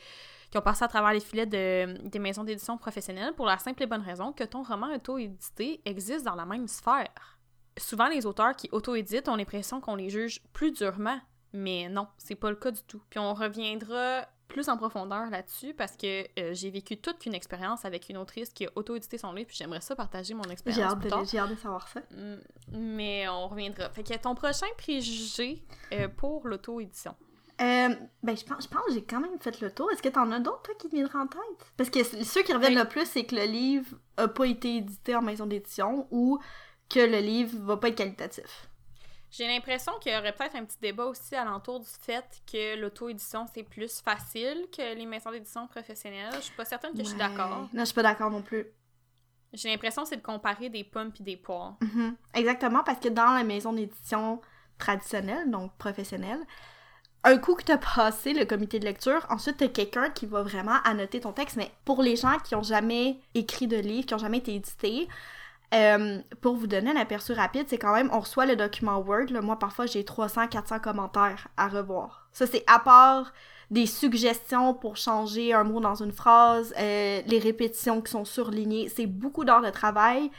qui 0.50 0.58
ont 0.58 0.62
passé 0.62 0.84
à 0.84 0.88
travers 0.88 1.12
les 1.12 1.20
filets 1.20 1.46
de, 1.46 2.08
des 2.08 2.19
maisons 2.19 2.44
d'édition 2.44 2.78
professionnelles 2.78 3.34
pour 3.34 3.46
la 3.46 3.58
simple 3.58 3.82
et 3.82 3.87
bonne 3.87 4.00
raison 4.00 4.32
que 4.32 4.44
ton 4.44 4.62
roman 4.62 4.94
auto-édité 4.94 5.81
existe 5.84 6.25
dans 6.25 6.34
la 6.34 6.46
même 6.46 6.69
sphère. 6.69 7.38
Souvent, 7.76 8.08
les 8.08 8.25
auteurs 8.25 8.56
qui 8.56 8.69
auto-éditent 8.72 9.28
ont 9.28 9.37
l'impression 9.37 9.81
qu'on 9.82 9.96
les 9.96 10.08
juge 10.08 10.40
plus 10.54 10.72
durement, 10.72 11.20
mais 11.52 11.88
non, 11.88 12.08
c'est 12.19 12.34
pas 12.34 12.50
le 12.50 12.56
cas 12.56 12.70
du 12.70 12.82
tout. 12.82 13.02
Puis 13.10 13.19
on 13.19 13.34
reviendra 13.34 14.26
plus 14.48 14.69
en 14.69 14.76
profondeur 14.76 15.28
là-dessus 15.28 15.75
parce 15.75 15.96
que 15.96 16.22
euh, 16.38 16.54
j'ai 16.54 16.70
vécu 16.70 16.96
toute 16.96 17.19
qu'une 17.19 17.34
expérience 17.34 17.84
avec 17.84 18.08
une 18.08 18.16
autrice 18.16 18.50
qui 18.50 18.66
a 18.66 18.70
auto-édité 18.76 19.19
son 19.19 19.32
livre, 19.32 19.48
puis 19.48 19.56
j'aimerais 19.56 19.81
ça 19.81 19.96
partager 19.96 20.34
mon 20.34 20.44
expérience 20.44 20.94
j'ai 21.31 21.38
hâte 21.38 21.50
de 21.50 21.56
savoir 21.56 21.88
ça. 21.88 22.00
Mm, 22.10 22.37
Mais 22.72 23.28
on 23.28 23.48
reviendra. 23.48 23.90
Fait 23.90 24.04
que 24.04 24.16
ton 24.16 24.34
prochain 24.34 24.66
préjugé 24.78 25.62
euh, 25.93 26.08
pour 26.08 26.46
l'auto-édition? 26.46 27.14
Euh, 27.60 27.88
ben, 28.22 28.37
je 28.37 28.44
pense, 28.44 28.64
je 28.64 28.69
pense 28.69 28.84
que 28.87 28.92
j'ai 28.92 29.02
quand 29.02 29.20
même 29.20 29.38
fait 29.40 29.61
le 29.61 29.71
tour. 29.73 29.90
Est-ce 29.90 30.02
que 30.02 30.11
t'en 30.11 30.30
as 30.30 30.40
d'autres, 30.40 30.62
toi, 30.62 30.75
qui 30.78 30.88
te 30.88 30.94
viendraient 30.94 31.18
en 31.18 31.26
tête? 31.26 31.73
Parce 31.76 31.88
que 31.88 32.04
ceux 32.04 32.42
qui 32.42 32.52
reviennent 32.52 32.75
Oui. 32.75 32.82
le 32.82 32.88
plus, 32.88 33.06
c'est 33.06 33.25
que 33.25 33.35
le 33.35 33.44
livre 33.44 33.97
a 34.18 34.28
pas 34.28 34.44
été 34.47 34.76
édité 34.76 35.16
en 35.16 35.23
maison 35.23 35.47
d'édition 35.47 36.06
ou 36.11 36.38
que 36.90 37.00
le 37.00 37.18
livre 37.18 37.59
va 37.64 37.78
pas 37.78 37.88
être 37.88 37.97
qualitatif. 37.97 38.68
J'ai 39.30 39.47
l'impression 39.47 39.92
qu'il 40.00 40.12
y 40.12 40.16
aurait 40.16 40.33
peut-être 40.33 40.56
un 40.56 40.64
petit 40.64 40.78
débat 40.80 41.04
aussi 41.06 41.35
alentour 41.35 41.80
du 41.80 41.88
fait 42.00 42.25
que 42.50 42.76
l'auto-édition, 42.76 43.47
c'est 43.52 43.64
plus 43.64 44.00
facile 44.00 44.66
que 44.75 44.95
les 44.95 45.06
maisons 45.06 45.30
d'édition 45.30 45.66
professionnelles. 45.66 46.33
Je 46.37 46.42
suis 46.42 46.54
pas 46.54 46.64
certaine 46.64 46.92
que 46.92 46.99
je 46.99 47.09
suis 47.09 47.18
d'accord. 47.18 47.68
Non, 47.73 47.80
je 47.80 47.85
suis 47.85 47.95
pas 47.95 48.02
d'accord 48.02 48.30
non 48.30 48.42
plus. 48.42 48.66
J'ai 49.52 49.71
l'impression 49.71 50.02
que 50.02 50.09
c'est 50.09 50.16
de 50.16 50.23
comparer 50.23 50.68
des 50.68 50.85
pommes 50.85 51.12
puis 51.12 51.25
des 51.25 51.37
poires. 51.37 51.76
Mhm. 51.80 52.16
Exactement, 52.35 52.83
parce 52.85 53.00
que 53.00 53.09
dans 53.09 53.33
la 53.33 53.45
maison 53.45 53.73
d'édition 53.73 54.40
traditionnelle, 54.78 55.50
donc 55.50 55.76
professionnelle, 55.78 56.40
un 57.25 57.38
coup 57.38 57.54
que 57.54 57.64
t'as 57.64 57.78
passé 57.78 58.33
le 58.35 58.45
comité 58.45 58.78
de 58.78 58.85
lecture, 58.85 59.26
ensuite 59.30 59.56
t'as 59.56 59.68
quelqu'un 59.68 60.11
qui 60.11 60.26
va 60.26 60.42
vraiment 60.42 60.76
annoter 60.85 61.21
ton 61.21 61.33
texte, 61.33 61.56
mais 61.56 61.71
pour 61.85 62.02
les 62.02 62.16
gens 62.16 62.38
qui 62.45 62.54
ont 62.54 62.62
jamais 62.62 63.18
écrit 63.35 63.66
de 63.66 63.76
livre, 63.76 64.06
qui 64.06 64.14
ont 64.14 64.18
jamais 64.18 64.38
été 64.38 64.54
édités, 64.54 65.09
euh, 65.76 66.18
pour 66.40 66.56
vous 66.56 66.66
donner 66.66 66.90
un 66.90 66.97
aperçu 66.97 67.33
rapide, 67.33 67.66
c'est 67.68 67.78
quand 67.78 67.95
même, 67.95 68.11
on 68.12 68.21
reçoit 68.21 68.47
le 68.47 68.56
document 68.56 68.99
Word, 68.99 69.33
moi 69.42 69.59
parfois 69.59 69.87
j'ai 69.87 70.02
300-400 70.02 70.80
commentaires 70.80 71.49
à 71.56 71.68
revoir. 71.68 72.28
Ça 72.33 72.47
c'est 72.47 72.64
à 72.66 72.78
part 72.78 73.33
des 73.71 73.87
suggestions 73.87 74.75
pour 74.75 74.97
changer 74.97 75.52
un 75.52 75.64
mot 75.64 75.80
dans 75.80 75.97
une 75.97 76.12
phrase, 76.12 76.73
euh, 76.78 77.21
les 77.26 77.38
répétitions 77.38 78.00
qui 78.00 78.12
sont 78.12 78.25
surlignées, 78.25 78.88
c'est 78.88 79.06
beaucoup 79.06 79.45
d'heures 79.45 79.62
de 79.62 79.71
travail 79.71 80.30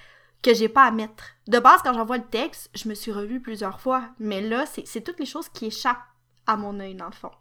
que 0.42 0.54
j'ai 0.54 0.70
pas 0.70 0.86
à 0.86 0.92
mettre. 0.92 1.26
De 1.48 1.60
base, 1.60 1.82
quand 1.84 1.94
j'envoie 1.94 2.18
le 2.18 2.26
texte, 2.26 2.70
je 2.74 2.88
me 2.88 2.94
suis 2.94 3.12
revue 3.12 3.42
plusieurs 3.42 3.80
fois, 3.80 4.04
mais 4.20 4.42
là, 4.42 4.66
c'est 4.66 5.02
toutes 5.02 5.20
les 5.20 5.26
choses 5.26 5.50
qui 5.50 5.66
échappent 5.66 5.98
à 6.46 6.56
mon 6.56 6.80
œil, 6.80 6.96
dans 6.96 7.08
le 7.08 7.12
fond. 7.12 7.32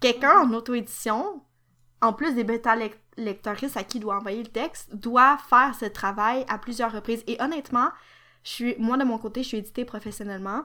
Quelqu'un 0.00 0.40
en 0.40 0.52
auto-édition, 0.52 1.42
en 2.02 2.12
plus 2.12 2.34
des 2.34 2.44
bêta-lectrices 3.16 3.76
à 3.76 3.84
qui 3.84 4.00
doit 4.00 4.16
envoyer 4.16 4.42
le 4.42 4.48
texte, 4.48 4.94
doit 4.94 5.38
faire 5.48 5.74
ce 5.78 5.86
travail 5.86 6.44
à 6.48 6.58
plusieurs 6.58 6.92
reprises. 6.92 7.24
Et 7.26 7.40
honnêtement, 7.40 7.88
je 8.44 8.50
suis, 8.50 8.76
moi, 8.78 8.96
de 8.96 9.04
mon 9.04 9.18
côté, 9.18 9.42
je 9.42 9.48
suis 9.48 9.58
éditée 9.58 9.84
professionnellement. 9.84 10.64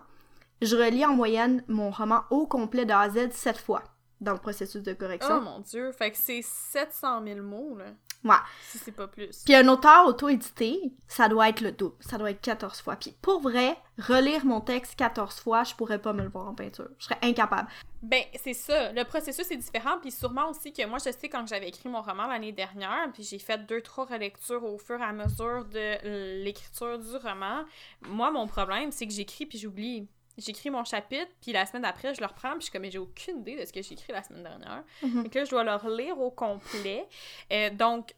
Je 0.61 0.75
relis 0.75 1.05
en 1.05 1.13
moyenne 1.15 1.63
mon 1.67 1.89
roman 1.89 2.21
au 2.29 2.45
complet 2.45 2.85
de 2.85 2.91
A 2.91 3.01
à 3.01 3.09
Z 3.09 3.31
sept 3.31 3.57
fois. 3.57 3.83
dans 4.21 4.33
le 4.33 4.39
processus 4.39 4.83
de 4.83 4.93
correction. 4.93 5.39
Oh 5.39 5.41
mon 5.41 5.59
dieu, 5.61 5.91
fait 5.91 6.11
que 6.11 6.17
c'est 6.17 6.43
700 6.43 7.23
000 7.25 7.41
mots, 7.41 7.75
là. 7.75 7.85
Ouais. 8.23 8.35
Si 8.63 8.77
c'est 8.77 8.91
pas 8.91 9.07
plus. 9.07 9.43
Puis 9.43 9.55
un 9.55 9.67
auteur 9.67 10.05
auto-édité, 10.05 10.93
ça 11.07 11.27
doit 11.27 11.49
être 11.49 11.61
le 11.61 11.71
double. 11.71 11.95
Ça 11.99 12.17
doit 12.17 12.31
être 12.31 12.41
14 12.41 12.81
fois. 12.81 12.95
Puis 12.95 13.15
pour 13.21 13.41
vrai, 13.41 13.75
relire 13.97 14.45
mon 14.45 14.61
texte 14.61 14.95
14 14.95 15.39
fois, 15.39 15.63
je 15.63 15.73
pourrais 15.73 15.99
pas 15.99 16.13
me 16.13 16.21
le 16.21 16.29
voir 16.29 16.47
en 16.47 16.53
peinture. 16.53 16.89
Je 16.99 17.05
serais 17.05 17.17
incapable. 17.23 17.67
Ben, 18.03 18.23
c'est 18.43 18.53
ça. 18.53 18.91
Le 18.91 19.03
processus 19.03 19.49
est 19.49 19.57
différent. 19.57 19.97
Puis 19.99 20.11
sûrement 20.11 20.49
aussi 20.49 20.71
que 20.71 20.85
moi, 20.85 20.99
je 20.99 21.11
sais 21.11 21.29
quand 21.29 21.47
j'avais 21.47 21.69
écrit 21.69 21.89
mon 21.89 22.01
roman 22.01 22.27
l'année 22.27 22.51
dernière, 22.51 23.09
puis 23.13 23.23
j'ai 23.23 23.39
fait 23.39 23.65
deux, 23.65 23.81
trois 23.81 24.05
relectures 24.05 24.63
au 24.63 24.77
fur 24.77 24.99
et 24.99 25.03
à 25.03 25.13
mesure 25.13 25.65
de 25.65 26.43
l'écriture 26.43 26.99
du 26.99 27.15
roman. 27.17 27.63
Moi, 28.07 28.31
mon 28.31 28.47
problème, 28.47 28.91
c'est 28.91 29.07
que 29.07 29.13
j'écris 29.13 29.45
puis 29.45 29.57
j'oublie 29.57 30.07
j'écris 30.41 30.69
mon 30.69 30.83
chapitre, 30.83 31.31
puis 31.41 31.51
la 31.51 31.65
semaine 31.65 31.83
d'après, 31.83 32.13
je 32.13 32.21
le 32.21 32.27
reprends, 32.27 32.51
puis 32.51 32.61
je 32.61 32.63
suis 32.65 32.71
comme, 32.71 32.89
j'ai 32.89 32.97
aucune 32.97 33.39
idée 33.39 33.55
de 33.55 33.65
ce 33.65 33.71
que 33.71 33.81
j'ai 33.81 33.93
écrit 33.93 34.11
la 34.11 34.23
semaine 34.23 34.43
dernière. 34.43 34.83
Mhm. 35.01 35.25
Et 35.25 35.29
que 35.29 35.39
là, 35.39 35.45
je 35.45 35.51
dois 35.51 35.63
le 35.63 35.75
relire 35.75 36.19
au 36.19 36.31
complet. 36.31 37.07
Euh, 37.51 37.69
donc, 37.69 38.13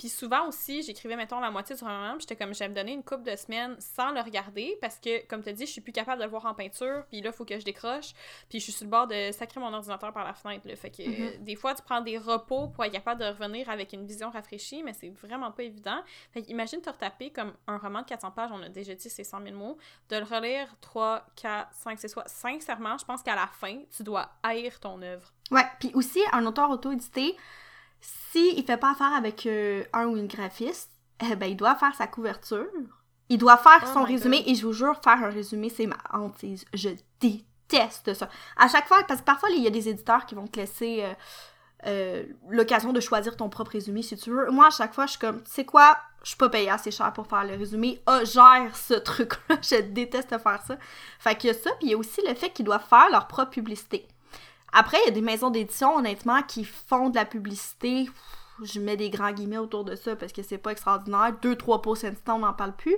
puis 0.00 0.08
souvent 0.08 0.48
aussi, 0.48 0.82
j'écrivais, 0.82 1.14
mettons, 1.14 1.40
la 1.40 1.50
moitié 1.50 1.76
du 1.76 1.84
roman, 1.84 2.12
puis 2.12 2.20
j'étais 2.22 2.34
comme, 2.34 2.54
j'aime 2.54 2.72
donner 2.72 2.92
une 2.92 3.02
coupe 3.04 3.22
de 3.22 3.36
semaines 3.36 3.76
sans 3.78 4.12
le 4.12 4.20
regarder, 4.22 4.78
parce 4.80 4.98
que, 4.98 5.26
comme 5.26 5.42
tu 5.42 5.50
as 5.50 5.52
dit, 5.52 5.66
je 5.66 5.72
suis 5.72 5.82
plus 5.82 5.92
capable 5.92 6.20
de 6.20 6.24
le 6.24 6.30
voir 6.30 6.46
en 6.46 6.54
peinture, 6.54 7.04
puis 7.10 7.20
là, 7.20 7.28
il 7.28 7.36
faut 7.36 7.44
que 7.44 7.58
je 7.58 7.64
décroche, 7.66 8.14
puis 8.48 8.60
je 8.60 8.64
suis 8.64 8.72
sur 8.72 8.84
le 8.86 8.90
bord 8.90 9.06
de 9.08 9.30
sacrer 9.32 9.60
mon 9.60 9.74
ordinateur 9.74 10.10
par 10.14 10.24
la 10.24 10.32
fenêtre, 10.32 10.66
là. 10.66 10.74
Fait 10.74 10.90
que, 10.90 11.02
Mhm. 11.02 11.44
des 11.44 11.54
fois, 11.54 11.74
tu 11.74 11.82
prends 11.82 12.00
des 12.00 12.16
repos 12.16 12.68
pour 12.68 12.82
être 12.82 12.92
capable 12.92 13.20
de 13.20 13.26
revenir 13.26 13.68
avec 13.68 13.92
une 13.92 14.06
vision 14.06 14.30
rafraîchie, 14.30 14.82
mais 14.82 14.94
c'est 14.94 15.10
vraiment 15.10 15.50
pas 15.52 15.64
évident. 15.64 16.00
Fait 16.32 16.40
imagine 16.48 16.80
te 16.80 16.88
retaper 16.88 17.30
comme 17.30 17.52
un 17.66 17.76
roman 17.76 18.00
de 18.00 18.06
400 18.06 18.30
pages, 18.30 18.50
on 18.54 18.62
a 18.62 18.70
déjà 18.70 18.94
dit 18.94 19.10
c'est 19.10 19.22
100 19.22 19.42
000 19.42 19.54
mots, 19.54 19.76
de 20.08 20.16
le 20.16 20.24
relire 20.24 20.74
3, 20.80 21.26
4, 21.36 21.68
5, 21.74 21.98
c'est 22.00 22.08
soit. 22.08 22.26
Sincèrement, 22.26 22.96
je 22.96 23.04
pense 23.04 23.22
qu'à 23.22 23.34
la 23.36 23.48
fin, 23.48 23.82
tu 23.94 24.02
dois 24.02 24.30
haïr 24.42 24.80
ton 24.80 25.02
œuvre. 25.02 25.30
Ouais, 25.50 25.66
puis 25.78 25.90
aussi, 25.92 26.20
un 26.32 26.46
auteur 26.46 26.70
auto-édité, 26.70 27.36
s'il 28.00 28.58
il 28.58 28.64
fait 28.64 28.76
pas 28.76 28.92
affaire 28.92 29.12
avec 29.14 29.46
euh, 29.46 29.84
un 29.92 30.06
ou 30.06 30.16
une 30.16 30.26
graphiste, 30.26 30.90
eh 31.28 31.36
ben, 31.36 31.46
il 31.46 31.56
doit 31.56 31.74
faire 31.76 31.94
sa 31.94 32.06
couverture. 32.06 32.66
Il 33.28 33.38
doit 33.38 33.56
faire 33.56 33.80
Oh 33.82 33.90
son 33.92 34.04
résumé, 34.04 34.38
God. 34.38 34.48
et 34.48 34.54
je 34.54 34.66
vous 34.66 34.72
jure, 34.72 35.00
faire 35.02 35.22
un 35.22 35.30
résumé, 35.30 35.68
c'est 35.68 35.86
ma 35.86 35.98
hantise. 36.12 36.64
Je 36.74 36.90
déteste 37.20 38.14
ça. 38.14 38.28
À 38.56 38.68
chaque 38.68 38.88
fois, 38.88 39.02
parce 39.06 39.20
que 39.20 39.26
parfois, 39.26 39.50
il 39.50 39.62
y 39.62 39.66
a 39.66 39.70
des 39.70 39.88
éditeurs 39.88 40.26
qui 40.26 40.34
vont 40.34 40.46
te 40.46 40.58
laisser 40.58 41.02
euh, 41.04 41.12
euh, 41.86 42.24
l'occasion 42.48 42.92
de 42.92 43.00
choisir 43.00 43.36
ton 43.36 43.48
propre 43.48 43.72
résumé 43.72 44.02
si 44.02 44.16
tu 44.16 44.30
veux. 44.30 44.50
Moi, 44.50 44.66
à 44.66 44.70
chaque 44.70 44.94
fois, 44.94 45.06
je 45.06 45.12
suis 45.12 45.20
comme, 45.20 45.42
tu 45.42 45.50
sais 45.50 45.64
quoi, 45.64 45.96
je 46.22 46.28
suis 46.30 46.36
pas 46.36 46.48
payée 46.48 46.70
assez 46.70 46.90
cher 46.90 47.12
pour 47.12 47.26
faire 47.26 47.44
le 47.44 47.56
résumé. 47.56 48.02
Ah, 48.06 48.24
gère 48.24 48.74
ce 48.74 48.94
truc-là. 48.94 49.56
je 49.62 49.80
déteste 49.80 50.36
faire 50.38 50.62
ça. 50.66 50.76
Fait 51.18 51.36
qu'il 51.36 51.48
y 51.48 51.50
a 51.52 51.54
ça, 51.54 51.70
puis 51.78 51.88
il 51.88 51.90
y 51.90 51.94
a 51.94 51.98
aussi 51.98 52.20
le 52.26 52.34
fait 52.34 52.50
qu'ils 52.50 52.64
doivent 52.64 52.86
faire 52.86 53.08
leur 53.10 53.28
propre 53.28 53.50
publicité. 53.50 54.08
Après, 54.72 54.98
il 55.02 55.06
y 55.06 55.10
a 55.10 55.14
des 55.14 55.20
maisons 55.20 55.50
d'édition, 55.50 55.96
honnêtement, 55.96 56.42
qui 56.42 56.64
font 56.64 57.10
de 57.10 57.16
la 57.16 57.24
publicité. 57.24 58.08
Je 58.62 58.78
mets 58.80 58.96
des 58.96 59.10
grands 59.10 59.32
guillemets 59.32 59.58
autour 59.58 59.84
de 59.84 59.96
ça 59.96 60.16
parce 60.16 60.32
que 60.32 60.42
c'est 60.42 60.58
pas 60.58 60.72
extraordinaire. 60.72 61.34
Deux, 61.40 61.56
trois 61.56 61.80
posts 61.82 62.04
instant, 62.04 62.36
on 62.36 62.40
n'en 62.40 62.52
parle 62.52 62.74
plus. 62.76 62.96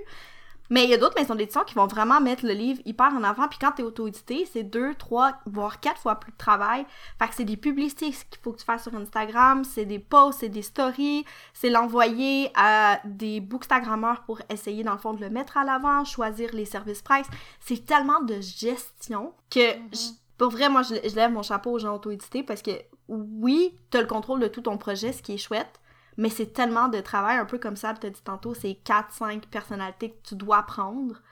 Mais 0.71 0.85
il 0.85 0.91
y 0.91 0.95
a 0.95 0.97
d'autres 0.97 1.21
maisons 1.21 1.35
d'édition 1.35 1.65
qui 1.65 1.75
vont 1.75 1.87
vraiment 1.87 2.19
mettre 2.21 2.47
le 2.47 2.53
livre 2.55 2.81
hyper 2.87 3.13
en 3.13 3.23
avant. 3.25 3.47
Puis 3.47 3.59
quand 3.61 3.73
t'es 3.73 3.83
auto-édité, 3.83 4.49
c'est 4.51 4.63
deux, 4.63 4.95
trois, 4.95 5.35
voire 5.45 5.81
quatre 5.81 6.01
fois 6.01 6.15
plus 6.15 6.33
de 6.33 6.37
travail. 6.39 6.87
Fait 7.19 7.29
que 7.29 7.35
c'est 7.35 7.45
des 7.45 7.59
publicités 7.59 8.11
qu'il 8.11 8.41
faut 8.43 8.53
que 8.53 8.59
tu 8.61 8.65
fasses 8.65 8.85
sur 8.85 8.95
Instagram, 8.95 9.65
c'est 9.65 9.85
des 9.85 9.99
posts, 9.99 10.41
c'est 10.41 10.49
des 10.49 10.63
stories, 10.63 11.27
c'est 11.53 11.69
l'envoyer 11.69 12.51
à 12.55 13.01
des 13.05 13.41
bookstagrammeurs 13.41 14.23
pour 14.23 14.41
essayer, 14.49 14.83
dans 14.83 14.93
le 14.93 14.99
fond, 14.99 15.13
de 15.13 15.21
le 15.21 15.29
mettre 15.31 15.59
à 15.59 15.65
l'avant, 15.65 16.05
choisir 16.07 16.49
les 16.55 16.65
services 16.65 17.03
price. 17.03 17.27
C'est 17.61 17.85
tellement 17.85 18.21
de 18.23 18.41
gestion 18.41 19.35
que, 19.51 19.61
je- 19.93 20.22
pour 20.43 20.51
vrai, 20.51 20.69
moi, 20.69 20.83
je, 20.83 20.97
je 21.09 21.15
lève 21.15 21.31
mon 21.31 21.45
chapeau 21.45 21.71
aux 21.71 21.79
gens 21.79 21.95
auto-édités 21.95 22.43
parce 22.43 22.63
que, 22.63 22.73
oui, 23.07 23.79
t'as 23.91 24.01
le 24.01 24.09
contrôle 24.09 24.41
de 24.41 24.49
tout 24.49 24.63
ton 24.63 24.77
projet, 24.77 25.13
ce 25.13 25.23
qui 25.23 25.35
est 25.35 25.39
chouette, 25.39 25.81
mais 26.17 26.31
c'est 26.31 26.53
tellement 26.53 26.89
de 26.89 26.99
travail, 26.99 27.37
un 27.37 27.45
peu 27.45 27.59
comme 27.59 27.77
ça, 27.77 27.95
tu 27.95 28.09
as 28.09 28.11
dit 28.11 28.23
tantôt, 28.25 28.53
c'est 28.53 28.77
4-5 28.85 29.43
personnalités 29.47 30.11
que 30.11 30.29
tu 30.31 30.35
dois 30.35 30.65
prendre 30.65 31.23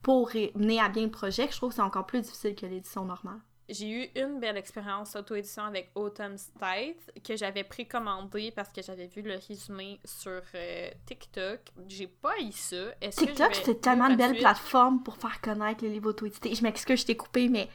pour 0.00 0.30
mener 0.54 0.78
à 0.78 0.88
bien 0.88 1.02
le 1.02 1.10
projet, 1.10 1.48
que 1.48 1.52
je 1.52 1.56
trouve 1.56 1.70
que 1.70 1.74
c'est 1.74 1.82
encore 1.82 2.06
plus 2.06 2.20
difficile 2.20 2.54
que 2.54 2.64
l'édition 2.64 3.04
normale. 3.04 3.40
J'ai 3.68 3.88
eu 3.88 4.08
une 4.14 4.38
belle 4.38 4.56
expérience 4.56 5.16
auto-édition 5.16 5.64
avec 5.64 5.90
Autumn 5.96 6.38
State 6.38 7.20
que 7.24 7.34
j'avais 7.34 7.64
précommandé 7.64 8.52
parce 8.54 8.68
que 8.68 8.80
j'avais 8.80 9.08
vu 9.08 9.22
le 9.22 9.40
résumé 9.48 9.98
sur 10.04 10.40
euh, 10.54 10.90
TikTok. 11.06 11.58
J'ai 11.88 12.06
pas 12.06 12.38
eu 12.40 12.52
ça. 12.52 12.76
Je 13.02 13.08
TikTok, 13.08 13.56
c'est 13.56 13.80
tellement 13.80 14.08
une 14.08 14.16
belle 14.16 14.30
suite? 14.30 14.42
plateforme 14.42 15.02
pour 15.02 15.16
faire 15.16 15.40
connaître 15.40 15.82
les 15.82 15.90
livres 15.90 16.10
auto-édités. 16.10 16.54
Je 16.54 16.62
m'excuse, 16.62 17.00
je 17.00 17.06
t'ai 17.06 17.16
coupé, 17.16 17.48
mais 17.48 17.68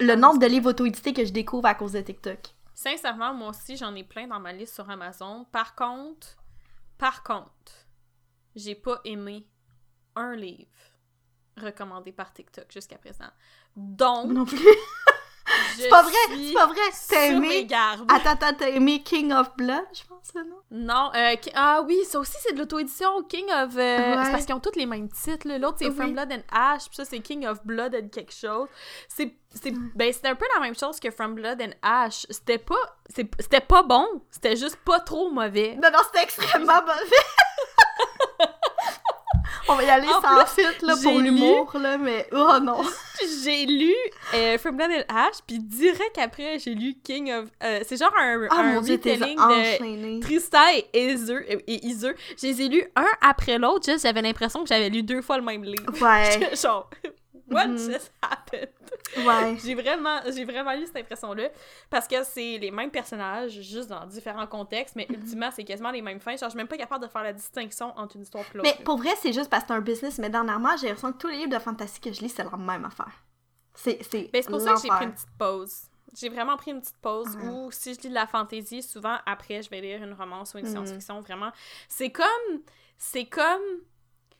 le 0.00 0.14
nombre 0.14 0.38
de 0.38 0.46
livres 0.46 0.70
auto-édités 0.70 1.12
que 1.12 1.24
je 1.24 1.32
découvre 1.32 1.66
à 1.66 1.74
cause 1.74 1.92
de 1.92 2.00
TikTok. 2.00 2.38
Sincèrement, 2.74 3.32
moi 3.34 3.50
aussi, 3.50 3.76
j'en 3.76 3.94
ai 3.94 4.04
plein 4.04 4.26
dans 4.26 4.40
ma 4.40 4.52
liste 4.52 4.74
sur 4.74 4.88
Amazon. 4.90 5.46
Par 5.52 5.74
contre, 5.74 6.36
par 6.98 7.22
contre, 7.22 7.86
j'ai 8.56 8.74
pas 8.74 9.00
aimé 9.04 9.46
un 10.16 10.34
livre 10.34 10.68
recommandé 11.56 12.12
par 12.12 12.32
TikTok 12.32 12.66
jusqu'à 12.70 12.98
présent. 12.98 13.30
Donc, 13.76 14.32
non 14.32 14.44
plus. 14.44 14.58
c'est 15.76 15.88
pas 15.88 16.02
vrai, 16.02 16.12
C'est 16.28 16.52
pas 16.54 16.66
vrai, 16.66 16.80
t'as 17.08 17.26
aimé... 17.26 17.66
Attends, 18.08 18.30
attends, 18.30 18.54
t'as 18.58 18.68
aimé 18.70 19.02
King 19.02 19.32
of 19.32 19.54
Blood, 19.56 19.84
je 19.92 20.02
pense, 20.08 20.34
non? 20.34 20.56
Non, 20.70 21.10
euh, 21.14 21.34
ah 21.54 21.82
oui, 21.86 21.98
ça 22.04 22.18
aussi 22.18 22.36
c'est 22.40 22.52
de 22.54 22.58
l'auto-édition, 22.58 23.22
King 23.24 23.46
of... 23.52 23.76
euh, 23.76 24.16
Ouais. 24.16 24.24
C'est 24.24 24.30
parce 24.32 24.44
qu'ils 24.46 24.54
ont 24.54 24.60
tous 24.60 24.76
les 24.76 24.86
mêmes 24.86 25.08
titres, 25.08 25.46
là. 25.48 25.58
L'autre 25.58 25.76
c'est 25.78 25.88
Oui. 25.88 25.94
From 25.96 26.12
Blood 26.12 26.32
and 26.32 26.42
Ash, 26.52 26.86
puis 26.86 26.96
ça 26.96 27.04
c'est 27.04 27.20
King 27.20 27.46
of 27.46 27.64
Blood 27.64 27.94
and 27.94 28.08
quelque 28.08 28.32
chose. 28.32 28.68
C'est... 29.08 29.34
c'est 29.54 29.72
ben 29.94 30.12
c'était 30.12 30.28
un 30.28 30.34
peu 30.34 30.46
la 30.54 30.60
même 30.60 30.74
chose 30.76 30.98
que 31.00 31.10
From 31.10 31.34
Blood 31.34 31.60
and 31.62 31.72
Ash. 31.82 32.26
C'était 32.30 32.58
pas... 32.58 32.74
C'était 33.08 33.60
pas 33.60 33.82
bon, 33.82 34.06
c'était 34.30 34.56
juste 34.56 34.76
pas 34.84 35.00
trop 35.00 35.30
mauvais. 35.30 35.76
Non, 35.82 35.90
non, 35.92 35.98
c'était 36.06 36.24
extrêmement 36.24 36.80
mauvais. 36.82 37.16
On 39.68 39.74
va 39.76 39.82
y 39.82 39.88
aller 39.88 40.06
En 40.08 40.20
sans 40.20 40.44
plus, 40.44 40.62
suite, 40.64 40.82
là, 40.82 40.94
pour 41.02 41.18
lu- 41.18 41.24
l'humour, 41.24 41.72
là, 41.80 41.96
mais... 41.96 42.26
Oh 42.32 42.58
non! 42.62 42.82
J'ai 43.44 43.64
lu 43.66 43.94
euh, 44.34 44.58
From 44.58 44.76
Blood 44.76 44.90
and 44.90 45.14
Ash, 45.14 45.36
puis 45.46 45.58
direct 45.60 46.18
après 46.18 46.58
j'ai 46.58 46.74
lu 46.74 46.94
King 47.04 47.32
of... 47.32 47.46
euh, 47.62 47.80
c'est 47.86 47.96
genre 47.96 48.12
un, 48.18 48.46
Ah, 48.50 48.56
un 48.60 48.62
mon 48.74 48.80
Dieu, 48.80 48.98
de... 48.98 50.20
Tristan 50.20 50.58
et 50.92 51.12
Iser, 51.12 51.62
et 51.66 51.86
Iser, 51.86 52.12
je 52.40 52.46
les 52.46 52.62
ai 52.62 52.68
lus 52.68 52.84
un 52.96 53.06
après 53.22 53.56
l'autre, 53.58 53.84
juste 53.90 54.02
j'avais 54.02 54.20
l'impression 54.20 54.62
que 54.64 54.68
j'avais 54.68 54.88
lu 54.90 55.02
deux 55.02 55.22
fois 55.22 55.38
le 55.38 55.44
même 55.44 55.62
livre. 55.64 55.84
Ouais, 56.02 56.54
genre, 56.62 56.90
what 57.54 57.68
Mhm. 57.68 57.76
just 57.92 58.12
happened? 58.22 58.68
ouais. 59.24 59.56
J'ai 59.64 59.74
vraiment, 59.74 60.20
j'ai 60.34 60.44
vraiment 60.44 60.72
eu 60.72 60.86
cette 60.86 60.96
impression-là 60.96 61.48
parce 61.90 62.06
que 62.08 62.22
c'est 62.24 62.58
les 62.58 62.70
mêmes 62.70 62.90
personnages, 62.90 63.52
juste 63.60 63.88
dans 63.88 64.04
différents 64.06 64.46
contextes, 64.46 64.96
mais 64.96 65.06
ultimement, 65.10 65.50
c'est 65.50 65.64
quasiment 65.64 65.90
les 65.90 66.02
mêmes 66.02 66.20
fins. 66.20 66.32
Genre, 66.36 66.48
je 66.48 66.50
suis 66.50 66.56
même 66.56 66.68
pas 66.68 66.76
capable 66.76 67.04
de 67.04 67.10
faire 67.10 67.22
la 67.22 67.32
distinction 67.32 67.92
entre 67.96 68.16
une 68.16 68.22
histoire 68.22 68.44
et 68.54 68.58
Mais 68.58 68.70
l'autre. 68.70 68.84
pour 68.84 68.96
vrai, 68.98 69.10
c'est 69.20 69.32
juste 69.32 69.48
parce 69.50 69.62
que 69.64 69.68
c'est 69.68 69.74
un 69.74 69.80
business, 69.80 70.18
mais 70.18 70.30
dernièrement, 70.30 70.76
j'ai 70.76 70.88
l'impression 70.88 71.12
que 71.12 71.18
tous 71.18 71.28
les 71.28 71.36
livres 71.38 71.50
de 71.56 71.58
fantasy 71.58 72.00
que 72.00 72.12
je 72.12 72.20
lis, 72.20 72.28
c'est 72.28 72.44
la 72.44 72.56
même 72.56 72.84
affaire. 72.84 73.12
C'est 73.74 73.98
c'est 74.02 74.30
Ben, 74.32 74.42
c'est 74.42 74.50
pour 74.50 74.60
ça 74.60 74.74
que 74.74 74.80
j'ai 74.82 74.88
pris 74.88 75.04
une 75.04 75.12
petite 75.12 75.28
pause. 75.38 75.82
J'ai 76.16 76.28
vraiment 76.28 76.56
pris 76.56 76.70
une 76.70 76.80
petite 76.80 76.96
pause 77.02 77.36
Ouais. 77.36 77.42
où, 77.48 77.70
si 77.72 77.92
je 77.94 78.00
lis 78.02 78.08
de 78.08 78.14
la 78.14 78.26
fantasy, 78.28 78.82
souvent, 78.84 79.16
après, 79.26 79.62
je 79.62 79.70
vais 79.70 79.80
lire 79.80 80.00
une 80.02 80.12
romance 80.14 80.54
ou 80.54 80.58
une 80.58 80.64
Mhm. 80.66 80.70
science-fiction. 80.72 81.20
Vraiment, 81.20 81.50
c'est 81.88 82.10
comme... 82.10 82.26
C'est 82.98 83.26
comme... 83.26 83.60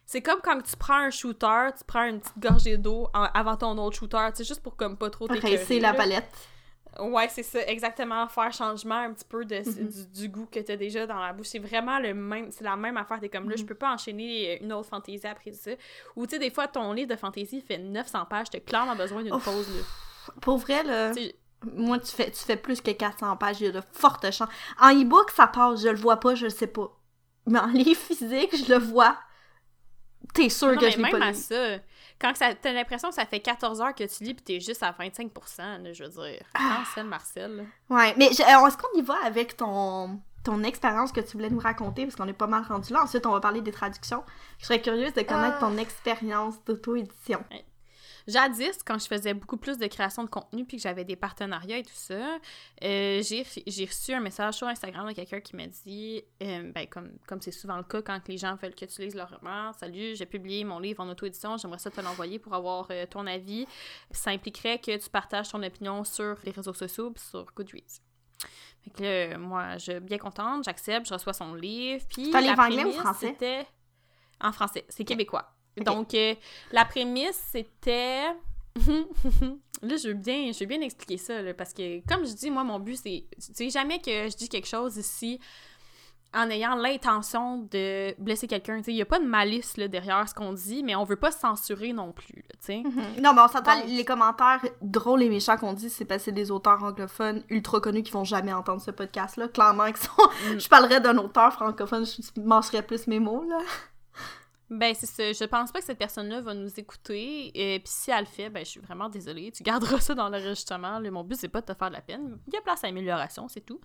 C'est 0.06 0.20
comme 0.22 0.40
quand 0.42 0.60
tu 0.62 0.76
prends 0.76 0.98
un 0.98 1.10
shooter, 1.10 1.68
tu 1.78 1.84
prends 1.86 2.04
une 2.04 2.20
petite 2.20 2.38
gorgée 2.38 2.76
d'eau 2.76 3.08
avant 3.12 3.56
ton 3.56 3.76
autre 3.78 3.96
shooter, 3.96 4.18
tu 4.30 4.38
sais, 4.38 4.44
juste 4.44 4.62
pour 4.62 4.76
comme 4.76 4.96
pas 4.96 5.10
trop 5.10 5.26
t'écœurer. 5.28 5.80
La 5.80 5.94
palette. 5.94 6.30
Ouais, 7.00 7.28
c'est 7.28 7.42
ça, 7.42 7.58
exactement. 7.66 8.28
Faire 8.28 8.52
changement 8.52 8.94
un 9.00 9.12
petit 9.14 9.24
peu 9.24 9.44
de, 9.44 9.56
Mhm. 9.56 9.88
du, 9.88 10.06
du 10.22 10.28
goût 10.28 10.46
que 10.46 10.60
t'as 10.60 10.76
déjà 10.76 11.06
dans 11.06 11.18
la 11.18 11.32
bouche. 11.32 11.48
C'est 11.48 11.58
vraiment 11.58 11.98
le 11.98 12.14
même, 12.14 12.52
c'est 12.52 12.62
la 12.62 12.76
même 12.76 12.96
affaire. 12.96 13.18
T'es 13.18 13.28
comme 13.28 13.50
là, 13.50 13.56
je 13.56 13.62
Mhm. 13.62 13.68
peux 13.68 13.74
pas 13.74 13.92
enchaîner 13.92 14.62
une 14.62 14.72
autre 14.72 14.88
fantaisie 14.88 15.26
après 15.26 15.50
ça. 15.52 15.72
Ou 16.14 16.26
tu 16.26 16.34
sais, 16.34 16.38
des 16.38 16.50
fois, 16.50 16.68
ton 16.68 16.92
livre 16.92 17.08
de 17.10 17.16
fantaisie 17.16 17.60
fait 17.62 17.78
900 17.78 18.26
pages, 18.26 18.48
t'as 18.50 18.60
clairement 18.60 18.94
besoin 18.94 19.22
d'une 19.24 19.40
pause, 19.40 19.68
là. 19.68 19.82
Pour 20.40 20.58
vrai, 20.58 20.84
là, 20.84 21.10
moi, 21.74 21.98
tu 21.98 22.12
fais, 22.14 22.30
tu 22.30 22.44
fais 22.44 22.56
plus 22.56 22.80
que 22.80 22.92
400 22.92 23.36
pages, 23.38 23.60
il 23.60 23.64
y 23.66 23.68
a 23.68 23.72
de 23.72 23.82
fortes 23.92 24.30
chances. 24.30 24.48
En 24.80 24.90
e-book, 24.94 25.30
ça 25.32 25.48
passe, 25.48 25.82
je 25.82 25.88
le 25.88 25.96
vois 25.96 26.20
pas, 26.20 26.34
je 26.36 26.44
le 26.44 26.50
sais 26.50 26.66
pas. 26.68 26.92
Mais 27.46 27.58
en 27.58 27.66
livre 27.72 28.00
physique, 28.00 28.54
je 28.54 28.72
le 28.72 28.78
vois. 28.78 29.16
T'es 30.34 30.48
sûr 30.48 30.68
non, 30.68 30.76
que 30.76 30.84
mais 30.84 30.90
je 30.90 30.96
l'ai 30.96 31.02
même 31.02 31.12
pas 31.12 31.30
lu. 31.30 31.34
ça, 31.34 31.78
quand 32.20 32.36
ça- 32.36 32.54
t'as 32.54 32.72
l'impression 32.72 33.08
que 33.08 33.14
ça 33.14 33.24
fait 33.24 33.40
14 33.40 33.80
heures 33.80 33.94
que 33.94 34.04
tu 34.04 34.24
lis 34.24 34.34
pis 34.34 34.42
t'es 34.42 34.60
juste 34.60 34.82
à 34.82 34.90
25%, 34.92 35.78
là, 35.82 35.92
je 35.92 36.04
veux 36.04 36.10
dire. 36.10 36.42
Ah. 36.54 36.78
Cancel 36.84 37.06
Marcel, 37.06 37.56
là. 37.56 37.62
Ouais, 37.88 38.14
mais 38.16 38.26
euh, 38.28 38.66
est-ce 38.66 38.76
qu'on 38.76 38.98
y 38.98 39.02
va 39.02 39.14
avec 39.24 39.56
ton, 39.56 40.20
ton 40.44 40.62
expérience 40.64 41.12
que 41.12 41.20
tu 41.20 41.32
voulais 41.36 41.50
nous 41.50 41.58
raconter? 41.60 42.04
Parce 42.04 42.16
qu'on 42.16 42.28
est 42.28 42.32
pas 42.32 42.46
mal 42.46 42.64
rendu 42.68 42.92
là. 42.92 43.02
Ensuite, 43.04 43.26
on 43.26 43.32
va 43.32 43.40
parler 43.40 43.60
des 43.62 43.72
traductions. 43.72 44.24
Je 44.58 44.66
serais 44.66 44.80
curieuse 44.82 45.14
de 45.14 45.22
connaître 45.22 45.56
Ah. 45.58 45.60
ton 45.60 45.76
expérience 45.78 46.54
d'auto-édition. 46.64 47.42
Jadis, 48.26 48.82
quand 48.84 48.98
je 48.98 49.06
faisais 49.06 49.34
beaucoup 49.34 49.56
plus 49.56 49.76
de 49.76 49.86
création 49.86 50.24
de 50.24 50.30
contenu 50.30 50.64
puis 50.64 50.78
que 50.78 50.82
j'avais 50.82 51.04
des 51.04 51.16
partenariats 51.16 51.78
et 51.78 51.82
tout 51.82 51.90
ça, 51.94 52.38
euh, 52.82 53.22
j'ai 53.22 53.84
reçu 53.84 54.12
un 54.12 54.20
message 54.20 54.54
sur 54.54 54.66
Instagram 54.66 55.06
de 55.08 55.12
quelqu'un 55.12 55.40
qui 55.40 55.56
m'a 55.56 55.66
dit, 55.66 56.22
euh, 56.42 56.72
ben, 56.72 56.86
comme 56.86 57.10
comme 57.26 57.40
c'est 57.40 57.50
souvent 57.50 57.76
le 57.76 57.82
cas 57.82 58.02
quand 58.02 58.26
les 58.28 58.38
gens 58.38 58.56
veulent 58.56 58.74
que 58.74 58.86
tu 58.86 59.02
lises 59.02 59.14
leur 59.14 59.30
roman, 59.30 59.72
salut, 59.74 60.16
j'ai 60.16 60.26
publié 60.26 60.64
mon 60.64 60.78
livre 60.78 61.02
en 61.02 61.08
auto-édition, 61.08 61.56
j'aimerais 61.58 61.78
ça 61.78 61.90
te 61.90 62.00
l'envoyer 62.00 62.38
pour 62.38 62.54
avoir 62.54 62.86
euh, 62.90 63.06
ton 63.06 63.26
avis. 63.26 63.66
Ça 64.10 64.30
impliquerait 64.30 64.78
que 64.78 64.96
tu 64.96 65.10
partages 65.10 65.50
ton 65.50 65.62
opinion 65.62 66.04
sur 66.04 66.36
les 66.44 66.50
réseaux 66.50 66.74
sociaux 66.74 67.10
puis 67.10 67.22
sur 67.22 67.44
Goodreads. 67.54 68.00
Fait 68.82 68.90
que 68.90 69.02
là, 69.02 69.38
moi, 69.38 69.78
je 69.78 69.92
suis 69.92 70.00
bien 70.00 70.18
contente, 70.18 70.64
j'accepte, 70.64 71.08
je 71.08 71.14
reçois 71.14 71.32
son 71.32 71.54
livre. 71.54 72.04
Puis. 72.08 72.30
T'as 72.30 72.40
livre 72.40 72.58
anglais 72.58 72.84
ou 72.84 72.92
français? 72.92 73.66
En 74.40 74.52
français, 74.52 74.84
c'est 74.88 75.04
québécois. 75.04 75.53
Donc, 75.78 76.14
euh, 76.14 76.34
la 76.72 76.84
prémisse, 76.84 77.42
c'était. 77.50 78.24
là, 79.82 79.96
je 79.96 80.08
veux 80.08 80.14
bien, 80.14 80.50
je 80.52 80.60
veux 80.60 80.66
bien 80.66 80.80
expliquer 80.80 81.16
ça, 81.16 81.34
parce 81.56 81.72
que, 81.72 82.04
comme 82.06 82.26
je 82.26 82.32
dis, 82.32 82.50
moi, 82.50 82.64
mon 82.64 82.78
but, 82.78 82.96
c'est. 82.96 83.24
Tu 83.56 83.70
jamais 83.70 83.98
que 83.98 84.28
je 84.28 84.36
dis 84.36 84.48
quelque 84.48 84.68
chose 84.68 84.96
ici 84.96 85.40
en 86.34 86.50
ayant 86.50 86.74
l'intention 86.74 87.68
de 87.70 88.14
blesser 88.20 88.46
quelqu'un. 88.46 88.80
Il 88.86 88.94
n'y 88.94 89.02
a 89.02 89.06
pas 89.06 89.20
de 89.20 89.24
malice 89.24 89.76
là, 89.76 89.88
derrière 89.88 90.28
ce 90.28 90.34
qu'on 90.34 90.52
dit, 90.52 90.82
mais 90.82 90.94
on 90.94 91.04
veut 91.04 91.16
pas 91.16 91.30
censurer 91.30 91.92
non 91.92 92.12
plus. 92.12 92.44
Là, 92.68 92.74
mm-hmm. 92.74 93.20
Non, 93.22 93.32
mais 93.34 93.42
on 93.42 93.48
s'entend, 93.48 93.84
les 93.86 94.04
commentaires 94.04 94.60
drôles 94.82 95.22
et 95.22 95.28
méchants 95.28 95.56
qu'on 95.56 95.72
dit, 95.72 95.88
c'est 95.88 96.04
parce 96.04 96.18
que 96.18 96.24
c'est 96.26 96.32
des 96.32 96.50
auteurs 96.50 96.82
anglophones 96.82 97.42
ultra 97.50 97.80
connus 97.80 98.02
qui 98.02 98.10
vont 98.10 98.24
jamais 98.24 98.52
entendre 98.52 98.82
ce 98.82 98.90
podcast-là. 98.90 99.48
Clairement, 99.48 99.86
sont... 99.94 100.54
Mm. 100.54 100.58
je 100.58 100.68
parlerais 100.68 101.00
d'un 101.00 101.16
auteur 101.18 101.52
francophone, 101.52 102.04
je 102.04 102.40
mangerais 102.40 102.82
plus 102.82 103.06
mes 103.06 103.20
mots. 103.20 103.44
là. 103.48 103.58
Ben, 104.70 104.94
c'est 104.94 105.06
ça. 105.06 105.32
Je 105.32 105.44
pense 105.44 105.70
pas 105.72 105.80
que 105.80 105.84
cette 105.84 105.98
personne-là 105.98 106.40
va 106.40 106.54
nous 106.54 106.80
écouter. 106.80 107.50
Et 107.54 107.78
puis 107.80 107.92
si 107.92 108.10
elle 108.10 108.20
le 108.20 108.26
fait, 108.26 108.48
ben, 108.48 108.64
je 108.64 108.70
suis 108.70 108.80
vraiment 108.80 109.10
désolée. 109.10 109.52
Tu 109.52 109.62
garderas 109.62 110.00
ça 110.00 110.14
dans 110.14 110.28
l'enregistrement. 110.28 111.00
Mon 111.00 111.22
but, 111.22 111.36
c'est 111.38 111.48
pas 111.48 111.60
de 111.60 111.66
te 111.66 111.74
faire 111.74 111.88
de 111.88 111.94
la 111.94 112.00
peine. 112.00 112.38
Il 112.46 112.54
y 112.54 112.56
a 112.56 112.62
place 112.62 112.82
à 112.82 112.88
amélioration, 112.88 113.46
c'est 113.48 113.60
tout. 113.60 113.80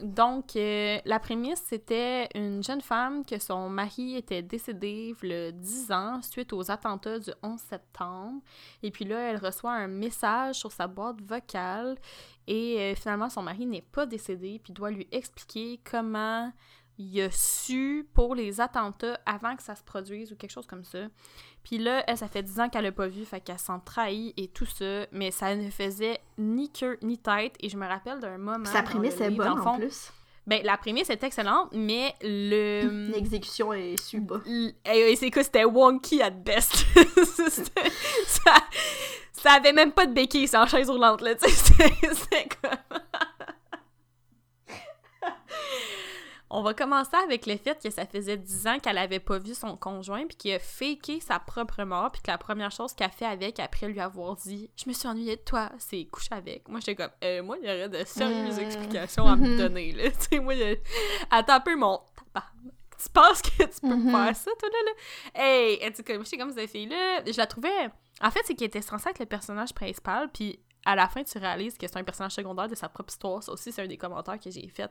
Donc, 0.00 0.54
euh, 0.54 0.98
la 1.04 1.18
prémisse, 1.18 1.62
c'était 1.66 2.28
une 2.34 2.62
jeune 2.62 2.82
femme 2.82 3.24
que 3.24 3.38
son 3.40 3.68
mari 3.68 4.16
était 4.16 4.42
décédé 4.42 5.14
le 5.22 5.50
10 5.50 5.90
ans 5.90 6.22
suite 6.22 6.52
aux 6.52 6.70
attentats 6.70 7.18
du 7.18 7.30
11 7.42 7.58
septembre. 7.58 8.40
Et 8.84 8.92
puis 8.92 9.04
là, 9.04 9.30
elle 9.30 9.38
reçoit 9.38 9.72
un 9.72 9.88
message 9.88 10.56
sur 10.56 10.70
sa 10.70 10.86
boîte 10.86 11.20
vocale. 11.22 11.98
Et 12.46 12.78
euh, 12.78 12.94
finalement, 12.94 13.28
son 13.28 13.42
mari 13.42 13.66
n'est 13.66 13.82
pas 13.82 14.06
décédé. 14.06 14.60
Puis 14.62 14.72
doit 14.72 14.92
lui 14.92 15.08
expliquer 15.10 15.80
comment 15.82 16.52
il 16.98 17.20
a 17.20 17.30
su 17.30 18.08
pour 18.14 18.34
les 18.34 18.60
attentats 18.60 19.18
avant 19.26 19.56
que 19.56 19.62
ça 19.62 19.74
se 19.74 19.82
produise 19.82 20.32
ou 20.32 20.36
quelque 20.36 20.50
chose 20.50 20.66
comme 20.66 20.84
ça. 20.84 20.98
Puis 21.62 21.78
là, 21.78 22.04
elle, 22.06 22.16
ça 22.16 22.28
fait 22.28 22.42
10 22.42 22.60
ans 22.60 22.68
qu'elle 22.68 22.84
l'a 22.84 22.92
pas 22.92 23.08
vu, 23.08 23.24
fait 23.24 23.40
qu'elle 23.40 23.58
s'en 23.58 23.80
trahit 23.80 24.32
et 24.36 24.48
tout 24.48 24.66
ça, 24.66 25.06
mais 25.12 25.30
ça 25.30 25.54
ne 25.56 25.68
faisait 25.70 26.20
ni 26.38 26.70
queue 26.70 26.98
ni 27.02 27.18
tête. 27.18 27.54
Et 27.60 27.68
je 27.68 27.76
me 27.76 27.86
rappelle 27.86 28.20
d'un 28.20 28.38
moment. 28.38 28.64
Sa 28.64 28.82
prémisse 28.82 29.20
est 29.20 29.30
bonne 29.30 29.58
en 29.58 29.76
plus. 29.76 30.12
Ben, 30.46 30.60
la 30.62 30.76
prémisse 30.76 31.10
est 31.10 31.24
excellente, 31.24 31.70
mais 31.72 32.14
le. 32.22 33.10
L'exécution 33.12 33.72
est 33.72 34.00
super. 34.00 34.40
C'est 34.44 35.30
quoi, 35.32 35.42
c'était 35.42 35.64
wonky 35.64 36.22
at 36.22 36.30
best. 36.30 36.86
ça, 38.26 38.52
ça 39.32 39.52
avait 39.54 39.72
même 39.72 39.90
pas 39.90 40.06
de 40.06 40.12
béquille, 40.12 40.46
c'est 40.46 40.56
en 40.56 40.66
chaise 40.66 40.88
roulante, 40.88 41.20
là, 41.20 41.34
tu 41.34 41.50
sais. 41.50 41.74
C'était 42.14 42.48
comme. 42.62 43.00
On 46.58 46.62
va 46.62 46.72
commencer 46.72 47.14
avec 47.22 47.44
le 47.44 47.58
fait 47.58 47.78
que 47.82 47.90
ça 47.90 48.06
faisait 48.06 48.38
10 48.38 48.66
ans 48.66 48.78
qu'elle 48.78 48.96
avait 48.96 49.20
pas 49.20 49.38
vu 49.38 49.52
son 49.52 49.76
conjoint, 49.76 50.26
puis 50.26 50.38
qu'il 50.38 50.54
a 50.54 50.58
faké 50.58 51.20
sa 51.20 51.38
propre 51.38 51.84
mort, 51.84 52.10
puis 52.10 52.22
que 52.22 52.30
la 52.30 52.38
première 52.38 52.70
chose 52.70 52.94
qu'elle 52.94 53.10
fait 53.10 53.26
avec, 53.26 53.60
après 53.60 53.88
lui 53.88 54.00
avoir 54.00 54.36
dit 54.36 54.70
«Je 54.76 54.88
me 54.88 54.94
suis 54.94 55.06
ennuyée 55.06 55.36
de 55.36 55.42
toi», 55.42 55.70
c'est 55.78 56.06
coucher 56.06 56.32
avec. 56.32 56.66
Moi, 56.70 56.80
j'étais 56.80 56.94
comme 56.94 57.10
euh, 57.22 57.42
Moi, 57.42 57.58
il 57.60 57.68
y 57.68 57.70
aurait 57.70 57.90
de 57.90 58.02
sérieuses 58.06 58.58
explications 58.58 59.26
à 59.26 59.36
me 59.36 59.54
donner, 59.58 59.92
là.» 59.92 60.10
Tu 60.12 60.16
sais, 60.30 60.38
moi, 60.40 60.54
attends 61.30 61.56
un 61.56 61.60
peu 61.60 61.76
mon... 61.76 62.00
Tu 62.34 63.10
penses 63.10 63.42
que 63.42 63.62
tu 63.62 63.80
peux 63.82 63.88
mm-hmm. 63.88 64.10
faire 64.10 64.36
ça, 64.36 64.50
toi, 64.58 64.68
là? 64.70 64.78
là? 64.86 65.44
Hey! 65.44 65.78
Tu 65.78 66.02
sais, 66.02 66.18
j'étais 66.24 66.38
comme 66.38 66.52
cette 66.54 66.70
fille-là, 66.70 67.22
je 67.26 67.36
la 67.36 67.46
trouvais... 67.46 67.90
En 68.22 68.30
fait, 68.30 68.40
c'est 68.44 68.54
qu'elle 68.54 68.68
était 68.68 68.80
censée 68.80 69.10
être 69.10 69.18
le 69.18 69.26
personnage 69.26 69.74
principal, 69.74 70.30
puis 70.32 70.58
à 70.86 70.94
la 70.94 71.08
fin, 71.08 71.22
tu 71.24 71.36
réalises 71.38 71.76
que 71.76 71.86
c'est 71.86 71.98
un 71.98 72.04
personnage 72.04 72.32
secondaire 72.32 72.68
de 72.68 72.74
sa 72.74 72.88
propre 72.88 73.12
histoire. 73.12 73.42
Ça 73.42 73.52
aussi, 73.52 73.72
c'est 73.72 73.82
un 73.82 73.86
des 73.86 73.98
commentaires 73.98 74.38
que 74.38 74.50
j'ai 74.50 74.68
fait 74.68 74.90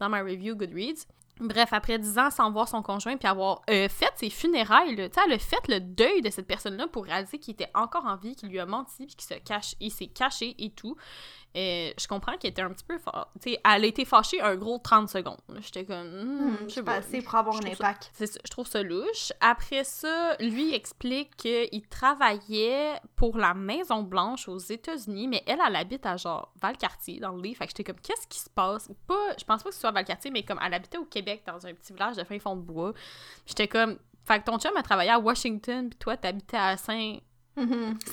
dans 0.00 0.08
ma 0.08 0.22
review 0.22 0.56
Goodreads. 0.56 1.06
Bref, 1.38 1.74
après 1.74 1.98
10 1.98 2.18
ans 2.18 2.30
sans 2.30 2.50
voir 2.50 2.66
son 2.66 2.80
conjoint 2.80 3.18
puis 3.18 3.28
avoir 3.28 3.60
euh, 3.68 3.90
fait 3.90 4.10
ses 4.16 4.30
funérailles, 4.30 4.96
sais, 4.96 5.20
elle 5.26 5.32
a 5.34 5.38
fait 5.38 5.68
le 5.68 5.80
deuil 5.80 6.22
de 6.22 6.30
cette 6.30 6.46
personne-là 6.46 6.86
pour 6.86 7.04
réaliser 7.04 7.38
qu'il 7.38 7.52
était 7.52 7.70
encore 7.74 8.06
en 8.06 8.16
vie, 8.16 8.34
qu'il 8.34 8.48
lui 8.48 8.58
a 8.58 8.64
menti 8.64 9.04
puis 9.04 9.16
qu'il 9.16 9.36
se 9.36 9.40
cache, 9.40 9.74
s'est 9.90 10.06
caché 10.06 10.54
et 10.58 10.70
tout. 10.70 10.96
Et 11.58 11.94
je 11.98 12.06
comprends 12.06 12.36
qu'elle 12.36 12.50
était 12.50 12.60
un 12.60 12.68
petit 12.68 12.84
peu 12.84 12.98
fort. 12.98 13.32
Elle 13.42 13.58
a 13.64 13.78
été 13.86 14.04
fâchée 14.04 14.42
un 14.42 14.56
gros 14.56 14.76
30 14.76 15.08
secondes. 15.08 15.40
J'étais 15.60 15.86
comme, 15.86 16.06
hmm, 16.06 16.50
hmm, 16.50 16.56
je 16.68 16.74
sais 16.74 16.82
pas 16.82 16.96
assez 16.96 17.22
pour 17.22 17.34
avoir 17.34 17.56
un 17.56 17.66
impact. 17.66 18.12
je 18.20 18.50
trouve 18.50 18.66
ça 18.66 18.82
louche. 18.82 19.32
Après 19.40 19.82
ça, 19.82 20.36
lui 20.38 20.74
explique 20.74 21.34
qu'il 21.36 21.88
travaillait 21.88 23.00
pour 23.16 23.38
la 23.38 23.54
Maison 23.54 24.02
Blanche 24.02 24.50
aux 24.50 24.58
États-Unis, 24.58 25.28
mais 25.28 25.42
elle, 25.46 25.60
elle 25.66 25.76
habite 25.76 26.04
à 26.04 26.18
genre 26.18 26.52
Valcartier 26.60 27.20
dans 27.20 27.32
le 27.32 27.40
livre. 27.40 27.56
Fait 27.56 27.64
que 27.64 27.70
j'étais 27.70 27.84
comme, 27.84 28.00
qu'est-ce 28.02 28.26
qui 28.26 28.38
se 28.38 28.50
passe? 28.50 28.90
Pas, 29.06 29.34
je 29.38 29.44
pense 29.46 29.62
pas 29.62 29.70
que 29.70 29.74
ce 29.74 29.80
soit 29.80 29.92
Valcartier, 29.92 30.30
mais 30.30 30.42
comme 30.42 30.60
elle 30.62 30.74
habitait 30.74 30.98
au 30.98 31.06
Québec 31.06 31.42
dans 31.46 31.66
un 31.66 31.72
petit 31.72 31.94
village 31.94 32.16
de 32.16 32.24
fin 32.24 32.38
fond 32.38 32.56
de 32.56 32.60
bois. 32.60 32.92
J'étais 33.46 33.66
comme, 33.66 33.96
fait 34.24 34.40
que 34.40 34.44
ton 34.44 34.58
chum 34.58 34.76
a 34.76 34.82
travaillé 34.82 35.10
à 35.10 35.18
Washington, 35.18 35.88
puis 35.88 35.98
toi, 35.98 36.18
t'habitais 36.18 36.58
à 36.58 36.76
Saint 36.76 37.16
Mm 37.56 37.64
-hmm. 37.64 37.94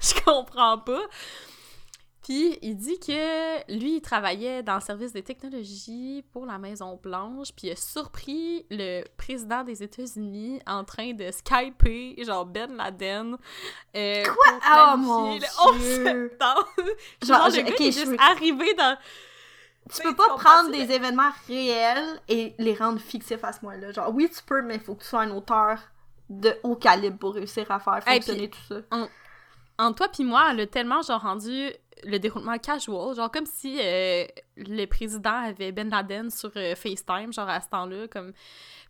je 0.00 0.24
comprends 0.24 0.78
pas. 0.78 1.02
Puis 2.22 2.56
il 2.62 2.76
dit 2.76 3.00
que 3.00 3.72
lui, 3.76 3.96
il 3.96 4.00
travaillait 4.00 4.62
dans 4.62 4.76
le 4.76 4.80
service 4.80 5.12
des 5.12 5.24
technologies 5.24 6.24
pour 6.32 6.46
la 6.46 6.56
Maison 6.56 6.98
Blanche, 7.02 7.48
puis 7.56 7.66
il 7.66 7.72
a 7.72 7.76
surpris 7.76 8.64
le 8.70 9.02
président 9.16 9.64
des 9.64 9.82
États-Unis 9.82 10.60
en 10.66 10.84
train 10.84 11.14
de 11.14 11.30
skyper 11.32 12.14
genre 12.24 12.46
Ben 12.46 12.76
Laden. 12.76 13.36
Euh, 13.96 14.24
Quoi? 14.24 14.60
Oh 14.94 14.96
mon 14.98 15.36
dieu! 15.36 15.48
septembre. 15.80 16.68
genre, 17.26 17.48
le 17.48 17.62
gars 17.62 17.74
est 17.86 17.92
juste 17.92 18.14
arrivé 18.20 18.72
dans. 18.74 18.96
Tu 19.92 20.00
peux 20.02 20.14
pas 20.14 20.36
prendre 20.36 20.70
des 20.70 20.92
événements 20.92 21.32
réels 21.48 22.20
et 22.28 22.54
les 22.56 22.74
rendre 22.74 23.00
fictifs 23.00 23.42
à 23.42 23.52
ce 23.52 23.64
moment-là. 23.64 23.90
Genre, 23.90 24.14
oui, 24.14 24.30
tu 24.30 24.44
peux, 24.44 24.62
mais 24.62 24.76
il 24.76 24.80
faut 24.80 24.94
que 24.94 25.02
tu 25.02 25.08
sois 25.08 25.22
un 25.22 25.30
auteur 25.32 25.80
de 26.28 26.54
haut 26.62 26.76
calibre 26.76 27.18
pour 27.18 27.34
réussir 27.34 27.70
à 27.70 27.78
faire 27.78 28.02
fonctionner 28.02 28.48
tout 28.48 28.60
ça. 28.68 28.76
En, 29.78 29.92
toi 29.92 30.08
puis 30.08 30.24
moi, 30.24 30.48
elle 30.50 30.60
a 30.60 30.66
tellement 30.66 31.02
genre 31.02 31.22
rendu 31.22 31.70
le 32.04 32.18
déroulement 32.18 32.58
casual, 32.58 33.14
genre 33.14 33.30
comme 33.30 33.46
si 33.46 33.78
euh, 33.80 34.26
le 34.56 34.84
président 34.86 35.44
avait 35.44 35.72
Ben 35.72 35.88
Laden 35.88 36.30
sur 36.30 36.50
euh, 36.56 36.74
FaceTime, 36.74 37.32
genre 37.32 37.48
à 37.48 37.60
ce 37.60 37.68
temps-là, 37.68 38.08
comme... 38.08 38.32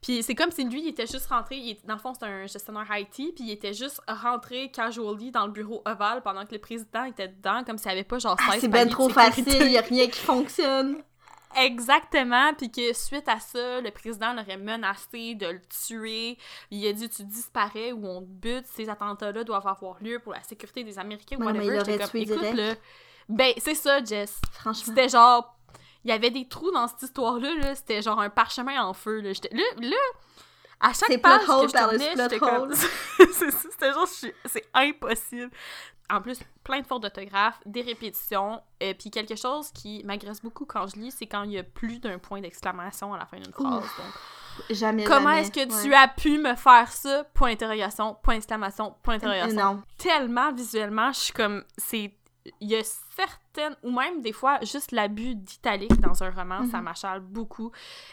Puis 0.00 0.22
c'est 0.22 0.34
comme 0.34 0.50
si 0.50 0.64
lui, 0.64 0.82
il 0.82 0.88
était 0.88 1.06
juste 1.06 1.26
rentré, 1.26 1.56
il 1.56 1.76
dans 1.84 1.94
le 1.94 2.00
fond, 2.00 2.12
c'est 2.18 2.26
un 2.26 2.46
gestionnaire 2.46 2.86
IT, 2.90 3.34
puis 3.34 3.44
il 3.44 3.50
était 3.50 3.74
juste 3.74 4.00
rentré 4.08 4.70
casually 4.70 5.30
dans 5.30 5.46
le 5.46 5.52
bureau 5.52 5.82
ovale 5.84 6.22
pendant 6.22 6.44
que 6.44 6.52
le 6.52 6.58
président 6.58 7.04
était 7.04 7.28
dedans, 7.28 7.62
comme 7.64 7.78
s'il 7.78 7.88
n'y 7.88 7.98
avait 7.98 8.04
pas 8.04 8.18
genre 8.18 8.36
ah, 8.40 8.54
c'est 8.58 8.68
ben 8.68 8.88
trop 8.88 9.08
facile, 9.08 9.46
il 9.48 9.68
n'y 9.68 9.78
a 9.78 9.82
rien 9.82 10.06
qui 10.08 10.18
fonctionne. 10.18 11.02
Exactement, 11.56 12.54
puis 12.54 12.70
que 12.70 12.92
suite 12.92 13.28
à 13.28 13.38
ça, 13.38 13.80
le 13.80 13.90
président 13.90 14.32
l'aurait 14.32 14.56
menacé 14.56 15.34
de 15.34 15.46
le 15.46 15.60
tuer. 15.86 16.38
Il 16.70 16.86
a 16.86 16.92
dit 16.92 17.08
tu 17.08 17.24
disparais 17.24 17.92
ou 17.92 18.06
on 18.06 18.20
te 18.20 18.26
bute, 18.26 18.66
ces 18.66 18.88
attentats-là 18.88 19.44
doivent 19.44 19.66
avoir 19.66 20.02
lieu 20.02 20.18
pour 20.18 20.32
la 20.32 20.42
sécurité 20.42 20.84
des 20.84 20.98
Américains 20.98 21.36
ou 21.38 21.44
whatever. 21.44 21.82
Il 21.86 21.98
comme, 21.98 22.20
écoute, 22.20 22.54
là, 22.54 22.74
ben 23.28 23.52
c'est 23.58 23.74
ça, 23.74 24.02
Jess. 24.02 24.40
Franchement. 24.52 24.84
C'était 24.84 25.08
genre, 25.08 25.56
il 26.04 26.10
y 26.10 26.12
avait 26.12 26.30
des 26.30 26.46
trous 26.48 26.70
dans 26.72 26.88
cette 26.88 27.02
histoire-là, 27.02 27.54
-là, 27.56 27.74
c'était 27.74 28.02
genre 28.02 28.20
un 28.20 28.30
parchemin 28.30 28.82
en 28.82 28.94
feu. 28.94 29.20
Là, 29.20 29.32
là, 29.52 29.64
là 29.78 29.96
à 30.82 30.92
chaque 30.92 31.20
page 31.22 31.40
que 31.40 31.68
je 31.68 31.72
tournais, 31.72 32.10
j'étais 32.16 32.38
comme... 32.38 32.72
c'était 33.72 33.92
genre, 33.92 34.08
c'est 34.46 34.66
impossible 34.74 35.50
en 36.12 36.20
plus, 36.20 36.38
plein 36.62 36.80
de 36.80 36.86
fautes 36.86 37.02
d'orthographe, 37.02 37.58
des 37.64 37.80
répétitions, 37.80 38.60
et 38.80 38.90
euh, 38.90 38.94
puis 38.98 39.10
quelque 39.10 39.34
chose 39.34 39.70
qui 39.70 40.02
m'agresse 40.04 40.42
beaucoup 40.42 40.66
quand 40.66 40.86
je 40.86 40.96
lis, 40.96 41.10
c'est 41.10 41.26
quand 41.26 41.42
il 41.44 41.52
y 41.52 41.58
a 41.58 41.62
plus 41.62 42.00
d'un 42.00 42.18
point 42.18 42.40
d'exclamation 42.40 43.14
à 43.14 43.18
la 43.18 43.26
fin 43.26 43.38
d'une 43.38 43.52
phrase. 43.52 43.84
jamais. 44.70 45.04
Comment 45.04 45.30
est-ce 45.30 45.50
que 45.50 45.82
tu 45.82 45.94
as 45.94 46.08
pu 46.08 46.38
me 46.38 46.54
faire 46.54 46.92
ça? 46.92 47.24
Point 47.32 47.50
d'interrogation, 47.50 48.16
point 48.22 48.34
d'exclamation, 48.34 48.94
point 49.02 49.16
d'interrogation. 49.16 49.74
Non. 49.74 49.82
Tellement 49.96 50.52
visuellement, 50.52 51.12
je 51.12 51.18
suis 51.18 51.32
comme, 51.32 51.64
c'est 51.78 52.12
il 52.60 52.68
y 52.68 52.76
a 52.76 52.82
certaines, 52.82 53.76
ou 53.82 53.90
même 53.90 54.20
des 54.20 54.32
fois, 54.32 54.58
juste 54.62 54.92
l'abus 54.92 55.34
d'italique 55.34 56.00
dans 56.00 56.22
un 56.22 56.30
roman, 56.30 56.66
ça 56.66 56.78
mhm. 56.78 56.84
m'achale 56.84 57.20
beaucoup. 57.20 57.70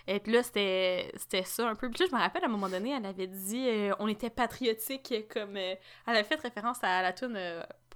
Et 0.07 0.19
puis 0.19 0.33
là, 0.33 0.43
c'était 0.43 1.11
ça 1.45 1.67
un 1.67 1.75
peu. 1.75 1.89
Puis 1.89 2.03
là, 2.03 2.05
je 2.09 2.15
me 2.15 2.21
rappelle, 2.21 2.43
à 2.43 2.47
un 2.47 2.49
moment 2.49 2.69
donné, 2.69 2.91
elle 2.91 3.05
avait 3.05 3.27
dit 3.27 3.67
euh, 3.67 3.93
on 3.99 4.07
était 4.07 4.29
patriotique, 4.29 5.13
comme. 5.33 5.57
Euh, 5.57 5.75
elle 6.07 6.15
avait 6.15 6.23
fait 6.23 6.39
référence 6.39 6.77
à 6.83 7.01
la 7.01 7.13
tune 7.13 7.37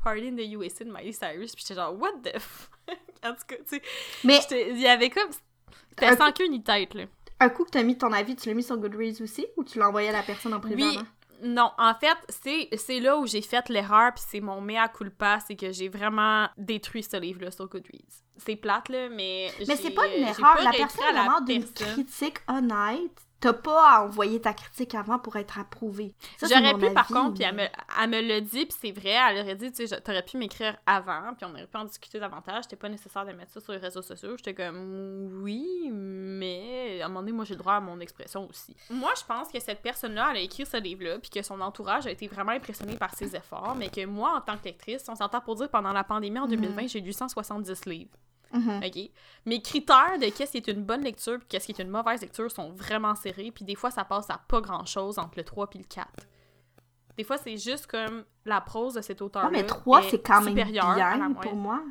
Party 0.03 0.27
in 0.27 0.35
the 0.35 0.51
USA 0.51 0.83
de 0.83 0.91
Miley 0.91 1.11
Cyrus, 1.11 1.55
puis 1.55 1.63
j'étais 1.67 1.79
genre, 1.79 1.97
what 1.99 2.11
the 2.23 2.37
fuck? 2.39 2.97
en 3.23 3.33
tout 3.33 3.45
cas, 3.47 3.55
tu 3.57 3.77
sais. 3.77 3.81
Mais. 4.23 4.39
Il 4.51 4.79
y 4.79 4.87
avait 4.87 5.09
comme. 5.09 5.29
C'était 5.89 6.15
sans 6.15 6.31
queue 6.31 6.47
ni 6.47 6.63
tête, 6.63 6.93
là. 6.95 7.03
Un 7.39 7.49
coup 7.49 7.65
que 7.65 7.71
t'as 7.71 7.83
mis 7.83 7.97
ton 7.97 8.11
avis, 8.11 8.35
tu 8.35 8.47
l'as 8.47 8.55
mis 8.55 8.63
sur 8.63 8.77
Goodreads 8.77 9.21
aussi, 9.21 9.45
ou 9.57 9.63
tu 9.63 9.77
l'as 9.77 9.89
envoyé 9.89 10.09
à 10.09 10.11
la 10.13 10.23
personne 10.23 10.53
en 10.53 10.59
privé? 10.59 10.83
Oui. 10.83 10.99
Non, 11.43 11.71
en 11.77 11.93
fait, 11.93 12.17
c'est, 12.77 12.99
là 12.99 13.17
où 13.17 13.27
j'ai 13.27 13.41
fait 13.41 13.67
l'erreur, 13.69 14.13
puis 14.13 14.23
c'est 14.27 14.39
mon 14.39 14.61
mea 14.61 14.87
culpa, 14.87 15.39
c'est 15.45 15.55
que 15.55 15.71
j'ai 15.71 15.89
vraiment 15.89 16.47
détruit 16.57 17.03
ce 17.03 17.17
livre-là 17.17 17.51
sur 17.51 17.67
Goodreads. 17.67 18.23
C'est 18.37 18.55
plate, 18.55 18.89
là, 18.89 19.09
mais. 19.09 19.51
Mais 19.67 19.75
c'est 19.75 19.91
pas 19.91 20.07
une 20.07 20.23
erreur. 20.23 20.57
La 20.63 20.71
personne 20.71 21.03
demande 21.11 21.49
une 21.49 21.65
critique 21.65 22.39
honnête 22.47 23.27
T'as 23.43 23.51
pas 23.51 23.97
à 23.97 24.03
envoyer 24.05 24.39
ta 24.39 24.53
critique 24.53 24.95
avant 24.95 25.19
pour 25.19 25.35
être 25.35 25.59
approuvé. 25.59 26.13
J'aurais 26.41 26.75
pu, 26.75 26.93
par 26.93 27.07
contre, 27.07 27.33
puis 27.33 27.43
elle 27.43 27.55
me, 27.55 27.63
elle 28.01 28.09
me 28.09 28.21
l'a 28.21 28.39
dit, 28.39 28.65
puis 28.65 28.77
c'est 28.79 28.91
vrai, 28.93 29.17
elle 29.29 29.41
aurait 29.41 29.55
dit, 29.55 29.69
tu 29.69 29.85
sais, 29.85 29.99
t'aurais 29.99 30.23
pu 30.23 30.37
m'écrire 30.37 30.77
avant, 30.85 31.33
puis 31.35 31.45
on 31.45 31.49
aurait 31.49 31.67
pu 31.67 31.75
en 31.75 31.83
discuter 31.83 32.21
davantage. 32.21 32.63
C'était 32.63 32.77
pas 32.77 32.87
nécessaire 32.87 33.25
de 33.25 33.33
mettre 33.33 33.51
ça 33.51 33.59
sur 33.59 33.73
les 33.73 33.79
réseaux 33.79 34.01
sociaux. 34.01 34.37
J'étais 34.37 34.53
comme, 34.53 35.41
oui, 35.43 35.89
mais 35.91 37.01
à 37.01 37.05
un 37.05 37.07
moment 37.09 37.19
donné, 37.19 37.33
moi, 37.33 37.43
j'ai 37.43 37.55
le 37.55 37.59
droit 37.59 37.73
à 37.73 37.81
mon 37.81 37.99
expression 37.99 38.47
aussi. 38.49 38.77
Moi, 38.89 39.11
je 39.19 39.25
pense 39.25 39.49
que 39.49 39.59
cette 39.59 39.81
personne-là, 39.81 40.29
elle 40.31 40.37
a 40.37 40.39
écrit 40.39 40.65
ce 40.65 40.77
livre-là, 40.77 41.19
puis 41.19 41.29
que 41.29 41.41
son 41.41 41.59
entourage 41.59 42.07
a 42.07 42.11
été 42.11 42.29
vraiment 42.29 42.53
impressionné 42.53 42.95
par 42.95 43.13
ses 43.13 43.35
efforts, 43.35 43.75
mais 43.77 43.89
que 43.89 44.05
moi, 44.05 44.37
en 44.37 44.39
tant 44.39 44.57
que 44.57 44.63
lectrice, 44.63 45.03
on 45.09 45.15
s'entend 45.15 45.41
pour 45.41 45.55
dire, 45.55 45.67
pendant 45.67 45.91
la 45.91 46.05
pandémie 46.05 46.39
en 46.39 46.47
2020, 46.47 46.83
mhm. 46.83 46.87
j'ai 46.87 47.01
lu 47.01 47.11
170 47.11 47.87
livres. 47.87 48.17
Mm-hmm. 48.53 48.87
OK? 48.87 49.11
Mes 49.45 49.61
critères 49.61 50.17
de 50.19 50.27
qu'est-ce 50.27 50.51
qui 50.51 50.57
est 50.57 50.67
une 50.67 50.83
bonne 50.83 51.01
lecture 51.01 51.35
et 51.35 51.45
qu'est-ce 51.49 51.65
qui 51.65 51.71
est 51.71 51.83
une 51.83 51.89
mauvaise 51.89 52.21
lecture 52.21 52.51
sont 52.51 52.71
vraiment 52.71 53.15
serrés, 53.15 53.51
puis 53.51 53.65
des 53.65 53.75
fois, 53.75 53.91
ça 53.91 54.03
passe 54.03 54.29
à 54.29 54.39
pas 54.47 54.61
grand-chose 54.61 55.19
entre 55.19 55.37
le 55.37 55.43
3 55.43 55.69
et 55.73 55.77
le 55.79 55.83
4. 55.83 56.07
Des 57.17 57.23
fois, 57.23 57.37
c'est 57.37 57.57
juste 57.57 57.87
comme 57.87 58.23
la 58.45 58.61
prose 58.61 58.95
de 58.95 59.01
cet 59.01 59.21
auteur-là. 59.21 59.49
mais 59.51 59.65
3, 59.65 60.03
c'est 60.09 60.25
quand 60.25 60.41
même 60.41 60.55
bien 60.55 61.33
pour 61.41 61.55
moi. 61.55 61.81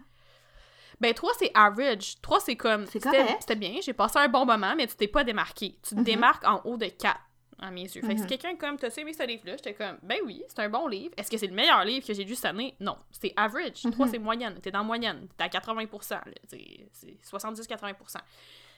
Ben, 1.00 1.12
3, 1.12 1.32
c'est 1.38 1.50
average. 1.54 2.20
3, 2.22 2.40
c'est 2.40 2.56
comme. 2.56 2.86
C'était 2.86 3.56
bien, 3.56 3.74
j'ai 3.82 3.92
passé 3.92 4.18
un 4.18 4.28
bon 4.28 4.46
moment, 4.46 4.74
mais 4.76 4.86
tu 4.86 4.94
t'es 4.94 5.08
pas 5.08 5.24
démarqué. 5.24 5.76
Tu 5.82 5.94
te 5.94 6.00
mm-hmm. 6.00 6.04
démarques 6.04 6.46
en 6.46 6.60
haut 6.64 6.76
de 6.76 6.86
4 6.86 7.18
à 7.62 7.70
mes 7.70 7.82
yeux. 7.82 8.02
Fait 8.02 8.14
que 8.14 8.16
si 8.16 8.22
mhm. 8.22 8.26
quelqu'un 8.26 8.56
comme, 8.56 8.76
t'as 8.76 8.88
aimé 8.96 9.12
ce 9.12 9.26
livre-là, 9.26 9.56
j'étais 9.56 9.74
comme, 9.74 9.96
ben 10.02 10.18
oui, 10.24 10.42
c'est 10.48 10.58
un 10.60 10.68
bon 10.68 10.88
livre. 10.88 11.14
Est-ce 11.16 11.30
que 11.30 11.38
c'est 11.38 11.46
le 11.46 11.54
meilleur 11.54 11.84
livre 11.84 12.06
que 12.06 12.12
j'ai 12.12 12.24
lu 12.24 12.34
cette 12.34 12.46
année? 12.46 12.74
Non. 12.80 12.96
C'est 13.10 13.32
average. 13.36 13.82
3, 13.82 14.06
mhm. 14.06 14.12
c'est 14.12 14.18
moyenne. 14.18 14.58
T'es 14.60 14.70
dans 14.70 14.84
moyenne. 14.84 15.28
T'es 15.36 15.44
à 15.44 15.48
80%. 15.48 16.20
C'est 16.46 17.16
70-80%. 17.24 18.16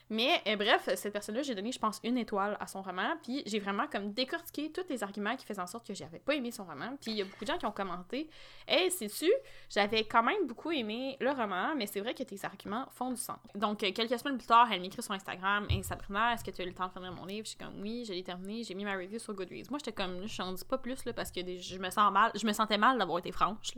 Mais 0.09 0.41
euh, 0.47 0.55
bref, 0.55 0.89
cette 0.95 1.13
personne-là, 1.13 1.41
j'ai 1.41 1.55
donné, 1.55 1.71
je 1.71 1.79
pense, 1.79 1.99
une 2.03 2.17
étoile 2.17 2.57
à 2.59 2.67
son 2.67 2.81
roman. 2.81 3.15
Puis 3.23 3.43
j'ai 3.45 3.59
vraiment 3.59 3.87
comme 3.87 4.11
décortiqué 4.13 4.71
tous 4.71 4.85
les 4.89 5.03
arguments 5.03 5.35
qui 5.35 5.45
faisaient 5.45 5.61
en 5.61 5.67
sorte 5.67 5.87
que 5.87 5.93
j'avais 5.93 6.19
pas 6.19 6.35
aimé 6.35 6.51
son 6.51 6.63
roman. 6.63 6.95
Puis 7.01 7.11
il 7.11 7.17
y 7.17 7.21
a 7.21 7.25
beaucoup 7.25 7.43
de 7.43 7.49
gens 7.49 7.57
qui 7.57 7.65
ont 7.65 7.71
commenté 7.71 8.29
Hey, 8.67 8.91
sais-tu, 8.91 9.31
j'avais 9.69 10.03
quand 10.03 10.23
même 10.23 10.45
beaucoup 10.47 10.71
aimé 10.71 11.17
le 11.19 11.31
roman, 11.31 11.75
mais 11.75 11.87
c'est 11.87 12.01
vrai 12.01 12.13
que 12.13 12.23
tes 12.23 12.37
arguments 12.43 12.87
font 12.91 13.11
du 13.11 13.17
sens. 13.17 13.37
Donc 13.55 13.83
euh, 13.83 13.91
quelques 13.91 14.19
semaines 14.19 14.37
plus 14.37 14.47
tard, 14.47 14.67
elle 14.71 14.81
m'écrit 14.81 15.01
sur 15.01 15.13
Instagram 15.13 15.65
Hey 15.69 15.83
Sabrina, 15.83 16.33
est-ce 16.33 16.43
que 16.43 16.51
tu 16.51 16.61
as 16.61 16.65
eu 16.65 16.69
le 16.69 16.73
temps 16.73 16.87
de 16.87 16.93
finir 16.93 17.11
mon 17.11 17.25
livre 17.25 17.45
Je 17.45 17.51
suis 17.51 17.57
comme 17.57 17.81
Oui, 17.81 18.05
je 18.07 18.13
l'ai 18.13 18.23
terminé, 18.23 18.63
j'ai 18.63 18.75
mis 18.75 18.85
ma 18.85 18.95
review 18.95 19.19
sur 19.19 19.33
Goodreads. 19.33 19.69
Moi, 19.69 19.79
j'étais 19.79 19.91
comme, 19.91 20.27
je 20.27 20.41
n'en 20.41 20.53
dis 20.53 20.65
pas 20.65 20.77
plus 20.77 21.03
là, 21.05 21.13
parce 21.13 21.31
que 21.31 21.41
je 21.41 21.77
me 21.77 21.89
sens 21.89 22.11
mal, 22.11 22.31
je 22.35 22.45
me 22.45 22.53
sentais 22.53 22.77
mal 22.77 22.97
d'avoir 22.97 23.19
été 23.19 23.31
franche. 23.31 23.73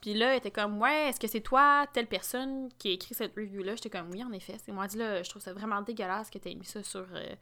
Puis 0.00 0.14
là, 0.14 0.32
elle 0.32 0.38
était 0.38 0.50
comme, 0.50 0.80
ouais, 0.80 1.08
est-ce 1.08 1.18
que 1.18 1.26
c'est 1.26 1.40
toi, 1.40 1.86
telle 1.92 2.06
personne, 2.06 2.68
qui 2.78 2.88
a 2.88 2.90
écrit 2.92 3.14
cette 3.14 3.34
review-là? 3.34 3.74
J'étais 3.74 3.90
comme, 3.90 4.10
oui, 4.10 4.22
en 4.22 4.32
effet. 4.32 4.56
C'est 4.64 4.72
moi, 4.72 4.86
dit 4.86 4.96
là, 4.96 5.22
je 5.22 5.30
trouve 5.30 5.42
ça 5.42 5.52
vraiment 5.52 5.82
dégueulasse 5.82 6.30
que 6.30 6.38
tu 6.38 6.50
aies 6.50 6.54
mis 6.54 6.64
ça 6.64 6.82
sur 6.82 7.06
euh, 7.12 7.34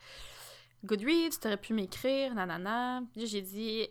Goodreads, 0.85 1.39
tu 1.41 1.47
aurais 1.47 1.57
pu 1.57 1.75
m'écrire, 1.75 2.35
nanana. 2.35 3.03
Puis 3.13 3.27
j'ai 3.27 3.43
dit, 3.43 3.89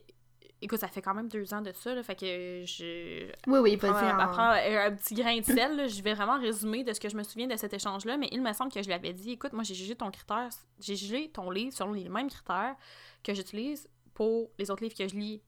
écoute, 0.61 0.79
ça 0.79 0.87
fait 0.87 1.01
quand 1.01 1.13
même 1.13 1.27
deux 1.27 1.53
ans 1.53 1.61
de 1.61 1.71
ça, 1.71 1.93
là, 1.93 2.03
fait 2.03 2.15
que 2.15 2.63
je. 2.65 3.27
Oui, 3.47 3.59
oui, 3.59 3.77
pas 3.77 3.89
dire. 3.89 4.15
un, 4.17 4.91
petit 4.91 5.13
grain 5.13 5.39
de 5.39 5.45
sel, 5.45 5.89
je 5.89 6.01
vais 6.01 6.13
vraiment 6.13 6.39
résumer 6.39 6.83
de 6.83 6.93
ce 6.93 6.99
que 6.99 7.09
je 7.09 7.15
me 7.15 7.23
souviens 7.23 7.47
de 7.47 7.55
cet 7.55 7.73
échange-là, 7.73 8.17
mais 8.17 8.29
il 8.31 8.41
me 8.41 8.53
semble 8.53 8.71
que 8.71 8.81
je 8.81 8.89
l'avais 8.89 9.13
dit, 9.13 9.31
écoute, 9.31 9.53
moi, 9.53 9.63
j'ai 9.63 9.75
jugé 9.75 9.95
ton 9.95 10.11
critère, 10.11 10.49
j'ai 10.79 10.95
jugé 10.95 11.29
ton 11.29 11.49
livre 11.49 11.73
selon 11.73 11.93
les 11.93 12.09
mêmes 12.09 12.29
critères 12.29 12.75
que 13.23 13.33
j'utilise 13.33 13.87
pour 14.13 14.49
les 14.57 14.71
autres 14.71 14.83
livres 14.83 14.95
que 14.97 15.07
je 15.07 15.15
lis. 15.15 15.41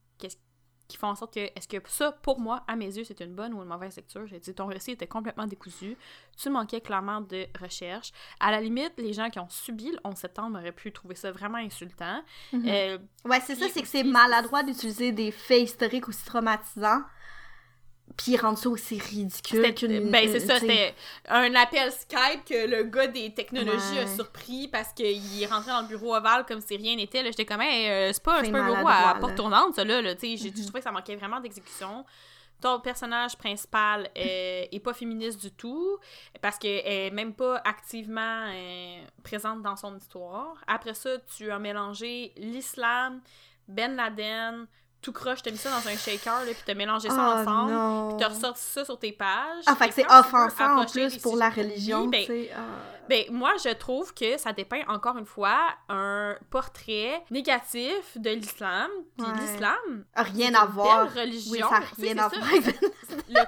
Qui 0.87 0.97
font 0.97 1.07
en 1.07 1.15
sorte 1.15 1.33
que, 1.33 1.39
est-ce 1.39 1.67
que 1.67 1.77
ça, 1.87 2.11
pour 2.11 2.39
moi, 2.39 2.63
à 2.67 2.75
mes 2.75 2.85
yeux, 2.85 3.03
c'est 3.03 3.19
une 3.19 3.33
bonne 3.33 3.53
ou 3.53 3.61
une 3.61 3.67
mauvaise 3.67 3.95
lecture? 3.95 4.25
J'ai 4.27 4.39
dit, 4.39 4.53
ton 4.53 4.67
récit 4.67 4.91
était 4.91 5.07
complètement 5.07 5.45
décousu, 5.45 5.97
tu 6.37 6.49
manquais 6.49 6.81
clairement 6.81 7.21
de 7.21 7.45
recherche. 7.59 8.11
À 8.39 8.51
la 8.51 8.61
limite, 8.61 8.93
les 8.97 9.13
gens 9.13 9.29
qui 9.29 9.39
ont 9.39 9.49
subi 9.49 9.91
le 9.91 9.99
11 10.03 10.15
septembre 10.15 10.59
auraient 10.59 10.71
pu 10.71 10.91
trouver 10.91 11.15
ça 11.15 11.31
vraiment 11.31 11.57
insultant. 11.57 12.21
Euh, 12.53 12.97
ouais, 13.25 13.39
c'est 13.41 13.55
ça, 13.55 13.65
c'est 13.71 13.81
que 13.81 13.87
c'est 13.87 14.03
maladroit 14.03 14.63
d'utiliser 14.63 15.11
des 15.11 15.31
faits 15.31 15.63
historiques 15.63 16.07
aussi 16.07 16.25
traumatisants 16.25 17.01
puis 18.15 18.37
rendre 18.37 18.57
ça 18.57 18.69
aussi 18.69 18.99
ridicule 18.99 19.75
qu'une... 19.75 20.09
Ben, 20.09 20.29
c'est 20.31 20.39
ça, 20.39 20.59
c'était 20.59 20.95
un 21.27 21.53
appel 21.55 21.91
Skype 21.91 22.45
que 22.45 22.67
le 22.67 22.83
gars 22.83 23.07
des 23.07 23.33
technologies 23.33 23.99
a 23.99 24.07
surpris 24.07 24.67
parce 24.67 24.93
qu'il 24.93 25.43
est 25.43 25.45
rentré 25.45 25.71
dans 25.71 25.81
le 25.81 25.87
bureau 25.87 26.15
ovale 26.15 26.45
comme 26.45 26.61
si 26.61 26.77
rien 26.77 26.95
n'était. 26.95 27.23
J'étais 27.25 27.45
comme, 27.45 27.61
hey, 27.61 27.89
euh, 27.89 28.13
c'est 28.13 28.23
pas, 28.23 28.39
un 28.39 28.43
bureau 28.43 28.87
à, 28.87 29.15
porte 29.19 29.35
tournante, 29.35 29.75
ça, 29.75 29.83
là. 29.83 30.01
sais, 30.17 30.37
j'ai 30.37 30.49
mm-hmm. 30.49 30.63
trouvé 30.63 30.79
que 30.79 30.83
ça 30.83 30.91
manquait 30.91 31.15
vraiment 31.15 31.39
d'exécution. 31.39 32.05
Ton 32.61 32.79
personnage 32.79 33.37
principal 33.37 34.09
est 34.15 34.83
pas 34.83 34.93
féministe 34.93 35.39
du 35.39 35.51
tout 35.51 35.97
parce 36.41 36.57
qu'elle 36.57 36.81
est 36.85 37.11
même 37.11 37.33
pas 37.33 37.61
activement 37.65 38.45
euh, 38.47 39.03
présente 39.23 39.61
dans 39.61 39.75
son 39.75 39.95
histoire. 39.95 40.55
Après 40.65 40.93
ça, 40.93 41.17
tu 41.35 41.51
as 41.51 41.59
mélangé 41.59 42.33
l'islam, 42.37 43.21
Ben 43.67 43.95
Laden, 43.95 44.65
tout 45.07 45.13
croche, 45.13 45.41
t'as 45.41 45.51
mis 45.51 45.57
ça 45.57 45.69
dans 45.69 45.87
un 45.87 45.95
shaker, 45.95 46.39
là, 46.39 46.47
puis 46.47 46.63
t'as 46.65 46.73
mélangé 46.73 47.07
ça 47.07 47.15
oh, 47.15 47.39
ensemble, 47.39 48.09
puis 48.09 48.17
t'as 48.19 48.27
ressorti 48.27 48.61
ça 48.61 48.83
sur 48.83 48.99
tes 48.99 49.13
pages. 49.13 49.63
Ah, 49.65 49.73
fait 49.75 49.87
que 49.87 49.93
c'est 49.93 50.05
offensant 50.05 50.81
en 50.81 50.85
plus 50.85 51.17
pour 51.19 51.37
la 51.37 51.49
religion, 51.49 52.07
ben, 52.07 52.25
ah. 52.53 52.59
ben, 53.07 53.23
moi, 53.31 53.53
je 53.63 53.69
trouve 53.69 54.13
que 54.13 54.37
ça 54.37 54.51
dépeint 54.51 54.83
encore 54.89 55.17
une 55.17 55.25
fois 55.25 55.59
un 55.87 56.35
portrait 56.49 57.23
négatif 57.31 58.17
de 58.17 58.31
l'islam, 58.31 58.89
puis 59.17 59.27
l'islam... 59.39 60.03
Rien 60.13 60.53
à 60.55 60.65
voir. 60.65 61.09
religion. 61.13 61.51
Oui, 61.53 61.59
ça 61.59 61.81
rien 61.97 62.17
à 62.17 62.27
voir. 62.27 62.41
le 63.29 63.39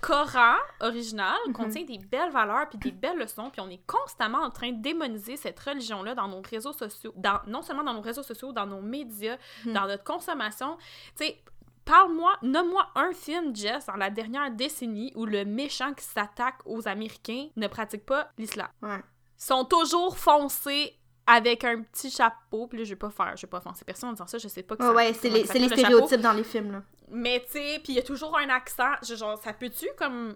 Coran 0.00 0.56
original 0.80 1.36
mhm. 1.46 1.52
contient 1.52 1.84
des 1.84 1.98
belles 1.98 2.30
valeurs 2.30 2.68
puis 2.68 2.78
des 2.78 2.92
belles 2.92 3.18
leçons, 3.18 3.50
puis 3.50 3.60
on 3.60 3.68
est 3.68 3.84
constamment 3.86 4.38
en 4.38 4.50
train 4.50 4.72
de 4.72 4.80
démoniser 4.80 5.36
cette 5.36 5.58
religion-là 5.58 6.14
dans 6.14 6.28
nos 6.28 6.40
réseaux 6.40 6.72
sociaux, 6.72 7.12
dans, 7.16 7.40
non 7.46 7.62
seulement 7.62 7.84
dans 7.84 7.94
nos 7.94 8.00
réseaux 8.00 8.22
sociaux, 8.22 8.52
dans 8.52 8.66
nos 8.66 8.80
médias, 8.80 9.36
mhm. 9.64 9.72
dans 9.72 9.86
notre 9.86 10.04
consommation. 10.04 10.76
Tu 11.16 11.26
sais, 11.26 11.42
parle-moi, 11.84 12.36
nomme-moi 12.42 12.86
un 12.94 13.12
film, 13.12 13.54
Jess, 13.54 13.86
dans 13.86 13.96
la 13.96 14.10
dernière 14.10 14.50
décennie 14.50 15.12
où 15.14 15.26
le 15.26 15.44
méchant 15.44 15.94
qui 15.94 16.04
s'attaque 16.04 16.58
aux 16.64 16.86
Américains 16.88 17.48
ne 17.56 17.66
pratique 17.66 18.04
pas 18.04 18.30
l'islam. 18.38 18.68
Ouais. 18.82 19.02
Ils 19.38 19.44
sont 19.44 19.64
toujours 19.64 20.16
foncés 20.16 20.96
avec 21.26 21.64
un 21.64 21.82
petit 21.82 22.10
chapeau, 22.10 22.66
puis 22.66 22.78
là, 22.78 22.84
je 22.84 22.90
vais 22.90 22.96
pas 22.96 23.10
faire, 23.10 23.36
je 23.36 23.42
vais 23.42 23.50
pas 23.50 23.58
offenser 23.58 23.84
personne 23.84 24.10
en 24.10 24.12
disant 24.12 24.26
ça, 24.26 24.38
je 24.38 24.48
sais 24.48 24.62
pas 24.62 24.76
que 24.76 24.82
ouais, 24.82 24.94
Ouais, 24.94 25.12
c'est 25.12 25.28
les, 25.28 25.42
les 25.42 25.68
stéréotypes 25.68 26.20
dans 26.20 26.32
les 26.32 26.44
films, 26.44 26.72
là. 26.72 26.82
Mais 27.08 27.44
tu 27.44 27.52
sais, 27.52 27.80
puis 27.82 27.92
il 27.92 27.96
y 27.96 27.98
a 27.98 28.02
toujours 28.02 28.36
un 28.36 28.48
accent. 28.48 28.92
Genre, 29.02 29.38
ça 29.42 29.52
peut-tu 29.52 29.86
comme. 29.96 30.34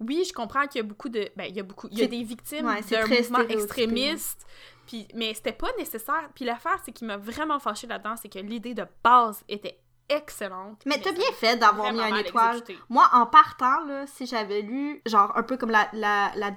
Oui, 0.00 0.24
je 0.26 0.32
comprends 0.32 0.66
qu'il 0.66 0.80
y 0.80 0.84
a 0.84 0.86
beaucoup 0.86 1.08
de. 1.08 1.28
Ben, 1.36 1.44
il 1.44 1.56
y 1.56 1.60
a 1.60 1.62
beaucoup. 1.62 1.88
Il 1.90 1.98
y 1.98 2.02
a 2.02 2.06
des 2.06 2.22
victimes 2.22 2.66
d'un 2.90 3.06
mouvement 3.06 3.40
extrémiste. 3.48 4.46
Puis, 4.86 5.06
mais 5.14 5.34
c'était 5.34 5.52
pas 5.52 5.68
nécessaire. 5.76 6.30
Puis 6.34 6.46
l'affaire, 6.46 6.80
c'est 6.84 6.92
qui 6.92 7.04
m'a 7.04 7.18
vraiment 7.18 7.58
fâché 7.58 7.86
là-dedans, 7.86 8.14
c'est 8.16 8.30
que 8.30 8.38
l'idée 8.38 8.72
de 8.72 8.86
base 9.04 9.44
était 9.48 9.78
excellente. 10.08 10.80
Mais, 10.86 10.98
t'as 10.98 11.12
bien 11.12 11.30
fait 11.34 11.56
d'avoir 11.58 11.92
mis 11.92 12.00
un 12.00 12.16
étoile. 12.16 12.62
Moi, 12.88 13.06
en 13.12 13.26
partant, 13.26 13.84
là, 13.84 14.06
si 14.06 14.24
j'avais 14.24 14.62
lu, 14.62 15.02
genre, 15.04 15.36
un 15.36 15.42
peu 15.42 15.58
comme 15.58 15.70
la, 15.70 15.90
la, 15.92 16.32
la 16.36 16.50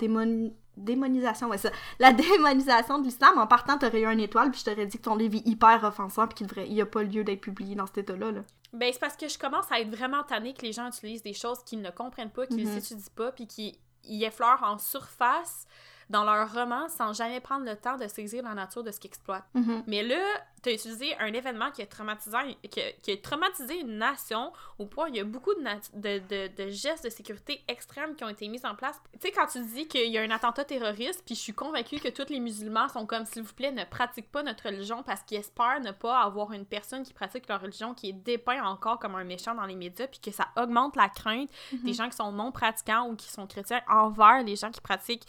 démonisation, 0.77 1.49
ouais, 1.49 1.57
ça. 1.57 1.69
La 1.99 2.13
démonisation 2.13 2.99
de 2.99 3.05
l'islam, 3.05 3.37
en 3.37 3.47
partant, 3.47 3.77
t'aurais 3.77 4.01
eu 4.01 4.05
un 4.05 4.17
étoile, 4.17 4.51
puis 4.51 4.59
je 4.59 4.71
t'aurais 4.71 4.85
dit 4.85 4.97
que 4.97 5.03
ton 5.03 5.15
livre 5.15 5.35
est 5.35 5.47
hyper 5.47 5.83
offensant, 5.83 6.27
puis 6.27 6.35
qu'il 6.35 6.47
devrait, 6.47 6.67
il 6.67 6.73
y 6.73 6.81
a 6.81 6.85
pas 6.85 7.03
lieu 7.03 7.23
d'être 7.23 7.41
publié 7.41 7.75
dans 7.75 7.85
cet 7.85 7.99
état-là. 7.99 8.31
Là. 8.31 8.41
Ben, 8.73 8.91
c'est 8.91 8.99
parce 8.99 9.17
que 9.17 9.27
je 9.27 9.37
commence 9.37 9.71
à 9.71 9.79
être 9.79 9.89
vraiment 9.89 10.23
tannée 10.23 10.53
que 10.53 10.61
les 10.61 10.71
gens 10.71 10.87
utilisent 10.87 11.23
des 11.23 11.33
choses 11.33 11.63
qu'ils 11.63 11.81
ne 11.81 11.89
comprennent 11.89 12.31
pas, 12.31 12.47
qu'ils 12.47 12.65
ne 12.65 12.69
mm-hmm. 12.71 12.81
s'étudient 12.81 13.13
pas, 13.15 13.31
puis 13.31 13.47
qui 13.47 13.79
effleurent 14.03 14.63
en 14.63 14.77
surface 14.77 15.67
dans 16.09 16.23
leur 16.23 16.53
roman 16.53 16.89
sans 16.89 17.13
jamais 17.13 17.39
prendre 17.39 17.65
le 17.65 17.75
temps 17.75 17.97
de 17.97 18.07
saisir 18.07 18.43
la 18.43 18.53
nature 18.53 18.83
de 18.83 18.91
ce 18.91 18.99
qu'ils 18.99 19.09
exploitent. 19.09 19.47
Mm-hmm. 19.55 19.83
Mais 19.87 20.03
là, 20.03 20.21
tu 20.61 20.69
as 20.69 20.73
utilisé 20.73 21.15
un 21.19 21.33
événement 21.33 21.71
qui 21.71 21.81
a, 21.81 21.87
traumatisé, 21.87 22.37
qui, 22.69 23.11
a, 23.11 23.17
traumatisé 23.17 23.79
une 23.79 23.97
nation 23.97 24.53
au 24.77 24.85
point 24.85 25.05
où 25.05 25.09
il 25.09 25.15
y 25.15 25.19
a 25.19 25.23
beaucoup 25.23 25.53
de, 25.53 26.19
de, 26.19 26.47
de, 26.55 26.69
gestes 26.69 27.03
de 27.03 27.09
sécurité 27.09 27.63
extrêmes 27.67 28.15
qui 28.15 28.23
ont 28.23 28.29
été 28.29 28.47
mis 28.47 28.63
en 28.65 28.75
place. 28.75 28.99
Tu 29.13 29.19
sais, 29.21 29.31
quand 29.31 29.47
tu 29.47 29.63
dis 29.65 29.87
qu'il 29.87 30.11
y 30.11 30.17
a 30.17 30.21
un 30.21 30.31
attentat 30.31 30.65
terroriste, 30.65 31.23
puis 31.25 31.35
je 31.35 31.39
suis 31.39 31.53
convaincue 31.53 31.99
que 31.99 32.09
tous 32.09 32.29
les 32.29 32.39
musulmans 32.39 32.89
sont 32.89 33.05
comme, 33.05 33.25
s'il 33.25 33.43
vous 33.43 33.53
plaît, 33.53 33.71
ne 33.71 33.83
pratiquent 33.83 34.31
pas 34.31 34.43
notre 34.43 34.65
religion 34.65 35.03
parce 35.03 35.21
qu'ils 35.23 35.37
espèrent 35.37 35.81
ne 35.81 35.91
pas 35.91 36.21
avoir 36.21 36.51
une 36.51 36.65
personne 36.65 37.03
qui 37.03 37.13
pratique 37.13 37.47
leur 37.47 37.61
religion 37.61 37.93
qui 37.93 38.09
est 38.09 38.13
dépeint 38.13 38.63
encore 38.63 38.99
comme 38.99 39.15
un 39.15 39.23
méchant 39.23 39.55
dans 39.55 39.65
les 39.65 39.75
médias, 39.75 40.07
puis 40.07 40.19
que 40.19 40.31
ça 40.31 40.47
augmente 40.57 40.95
la 40.95 41.09
crainte 41.09 41.49
mm-hmm. 41.49 41.83
des 41.83 41.93
gens 41.93 42.09
qui 42.09 42.17
sont 42.17 42.31
non 42.31 42.51
pratiquants 42.51 43.07
ou 43.09 43.15
qui 43.15 43.29
sont 43.29 43.47
chrétiens 43.47 43.81
envers 43.89 44.43
les 44.43 44.55
gens 44.55 44.71
qui 44.71 44.81
pratiquent 44.81 45.25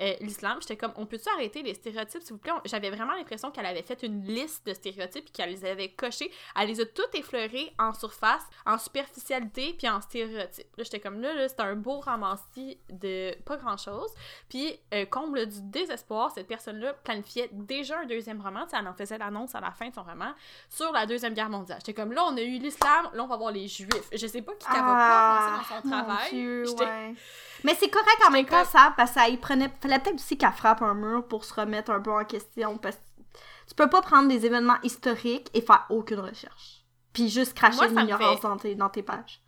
euh, 0.00 0.14
l'islam. 0.20 0.58
J'étais 0.60 0.76
comme, 0.76 0.92
on 0.96 1.06
peut-tu 1.06 1.28
arrêter 1.30 1.62
les 1.62 1.74
stéréotypes, 1.74 2.22
s'il 2.22 2.34
vous 2.34 2.38
plaît? 2.38 2.52
J'avais 2.64 2.90
vraiment 2.90 3.14
l'impression 3.14 3.50
qu'elle 3.50 3.66
avait 3.66 3.82
fait 3.82 4.02
une 4.02 4.24
liste 4.24 4.66
de 4.66 4.75
stéréotypes 4.76 5.24
puis 5.24 5.32
qu'elle 5.32 5.50
les 5.50 5.64
avait 5.64 5.90
cochés. 5.90 6.30
Elle 6.58 6.68
les 6.68 6.80
a 6.80 6.86
toutes 6.86 7.14
effleurés 7.14 7.72
en 7.78 7.92
surface, 7.92 8.42
en 8.64 8.78
superficialité 8.78 9.74
puis 9.76 9.88
en 9.88 10.00
stéréotypes. 10.00 10.76
Là, 10.76 10.84
j'étais 10.84 11.00
comme 11.00 11.20
là, 11.20 11.34
là 11.34 11.48
c'est 11.48 11.60
un 11.60 11.74
beau 11.74 12.00
ramassis 12.00 12.78
de 12.90 13.34
pas 13.44 13.56
grand-chose. 13.56 14.10
Puis, 14.48 14.78
euh, 14.94 15.04
comble 15.06 15.46
du 15.46 15.60
désespoir, 15.62 16.30
cette 16.30 16.46
personne-là 16.46 16.94
planifiait 16.94 17.48
déjà 17.52 17.98
un 18.00 18.06
deuxième 18.06 18.40
roman. 18.40 18.66
elle 18.72 18.86
en 18.86 18.94
faisait 18.94 19.18
l'annonce 19.18 19.54
à 19.54 19.60
la 19.60 19.70
fin 19.70 19.88
de 19.88 19.94
son 19.94 20.02
roman 20.02 20.32
sur 20.68 20.92
la 20.92 21.06
Deuxième 21.06 21.34
Guerre 21.34 21.50
mondiale. 21.50 21.78
J'étais 21.80 21.94
comme 21.94 22.12
là, 22.12 22.24
on 22.26 22.36
a 22.36 22.42
eu 22.42 22.58
l'islam, 22.58 23.08
là, 23.12 23.22
on 23.22 23.26
va 23.26 23.36
voir 23.36 23.52
les 23.52 23.68
juifs. 23.68 24.08
Je 24.12 24.26
sais 24.26 24.42
pas 24.42 24.52
qui 24.54 24.66
ah, 24.68 25.62
pas 25.62 25.74
dans 25.74 25.80
son 25.82 25.88
travail. 25.88 26.30
Dieu, 26.30 26.64
Mais 27.64 27.74
c'est 27.74 27.88
correct 27.88 28.22
en 28.26 28.30
même 28.30 28.46
temps, 28.46 28.64
ça, 28.64 28.92
parce 28.96 29.10
que 29.10 29.20
ça 29.20 29.28
y 29.28 29.36
prenait. 29.36 29.70
Fallait 29.80 29.98
peut-être 29.98 30.16
aussi 30.16 30.36
qu'elle 30.36 30.52
frappe 30.52 30.82
un 30.82 30.94
mur 30.94 31.26
pour 31.26 31.44
se 31.44 31.54
remettre 31.54 31.90
un 31.90 32.00
peu 32.00 32.12
en 32.12 32.24
question. 32.24 32.78
Parce 32.78 32.96
que 32.96 33.02
tu 33.68 33.74
peux 33.74 33.88
pas 33.88 34.02
prendre 34.02 34.28
des 34.28 34.46
événements 34.46 34.80
historiques 34.82 35.48
et 35.54 35.60
faire 35.60 35.86
aucune 35.90 36.20
recherche. 36.20 36.84
Puis 37.12 37.28
juste 37.28 37.54
cracher 37.54 37.88
l'ignorance 37.88 38.40
dans, 38.40 38.56
tes, 38.56 38.74
dans 38.74 38.90
tes 38.90 39.02
pages 39.02 39.40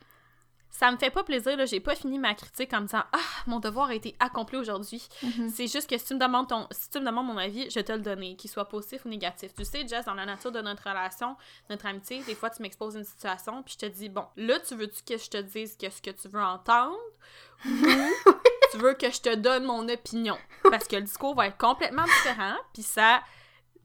ça 0.78 0.92
me 0.92 0.96
fait 0.96 1.10
pas 1.10 1.24
plaisir, 1.24 1.56
là, 1.56 1.66
j'ai 1.66 1.80
pas 1.80 1.96
fini 1.96 2.18
ma 2.18 2.34
critique 2.34 2.72
en 2.72 2.82
me 2.82 2.86
disant 2.86 3.02
Ah, 3.12 3.18
mon 3.46 3.58
devoir 3.58 3.88
a 3.88 3.94
été 3.94 4.14
accompli 4.20 4.56
aujourd'hui. 4.56 5.06
Mhm. 5.22 5.50
C'est 5.52 5.66
juste 5.66 5.90
que 5.90 5.98
si 5.98 6.04
tu 6.04 6.14
me 6.14 6.20
demandes 6.20 6.48
ton 6.48 6.68
si 6.70 6.90
tu 6.90 7.00
me 7.00 7.06
demandes 7.06 7.26
mon 7.26 7.36
avis, 7.36 7.68
je 7.68 7.74
vais 7.74 7.84
te 7.84 7.92
le 7.92 7.98
donner, 7.98 8.36
qu'il 8.36 8.50
soit 8.50 8.66
positif 8.68 9.04
ou 9.04 9.08
négatif. 9.08 9.52
Tu 9.54 9.64
sais, 9.64 9.86
Jess, 9.88 10.04
dans 10.04 10.14
la 10.14 10.26
nature 10.26 10.52
de 10.52 10.60
notre 10.60 10.88
relation, 10.88 11.36
notre 11.68 11.86
amitié, 11.86 12.22
des 12.22 12.34
fois 12.34 12.50
tu 12.50 12.62
m'exposes 12.62 12.94
une 12.94 13.04
situation, 13.04 13.62
puis 13.62 13.74
je 13.74 13.86
te 13.86 13.92
dis 13.92 14.08
Bon, 14.08 14.26
là, 14.36 14.60
tu 14.60 14.76
veux-tu 14.76 15.02
que 15.02 15.18
je 15.18 15.28
te 15.28 15.38
dise 15.38 15.76
que 15.76 15.90
ce 15.90 16.02
que 16.02 16.10
tu 16.10 16.28
veux 16.28 16.42
entendre 16.42 16.96
ou 17.64 17.68
tu 18.70 18.78
veux 18.78 18.94
que 18.94 19.10
je 19.10 19.20
te 19.20 19.34
donne 19.34 19.64
mon 19.64 19.88
opinion? 19.88 20.38
Parce 20.70 20.86
que 20.86 20.96
le 20.96 21.02
discours 21.02 21.34
va 21.34 21.48
être 21.48 21.58
complètement 21.58 22.04
différent, 22.04 22.56
puis 22.72 22.82
ça. 22.82 23.20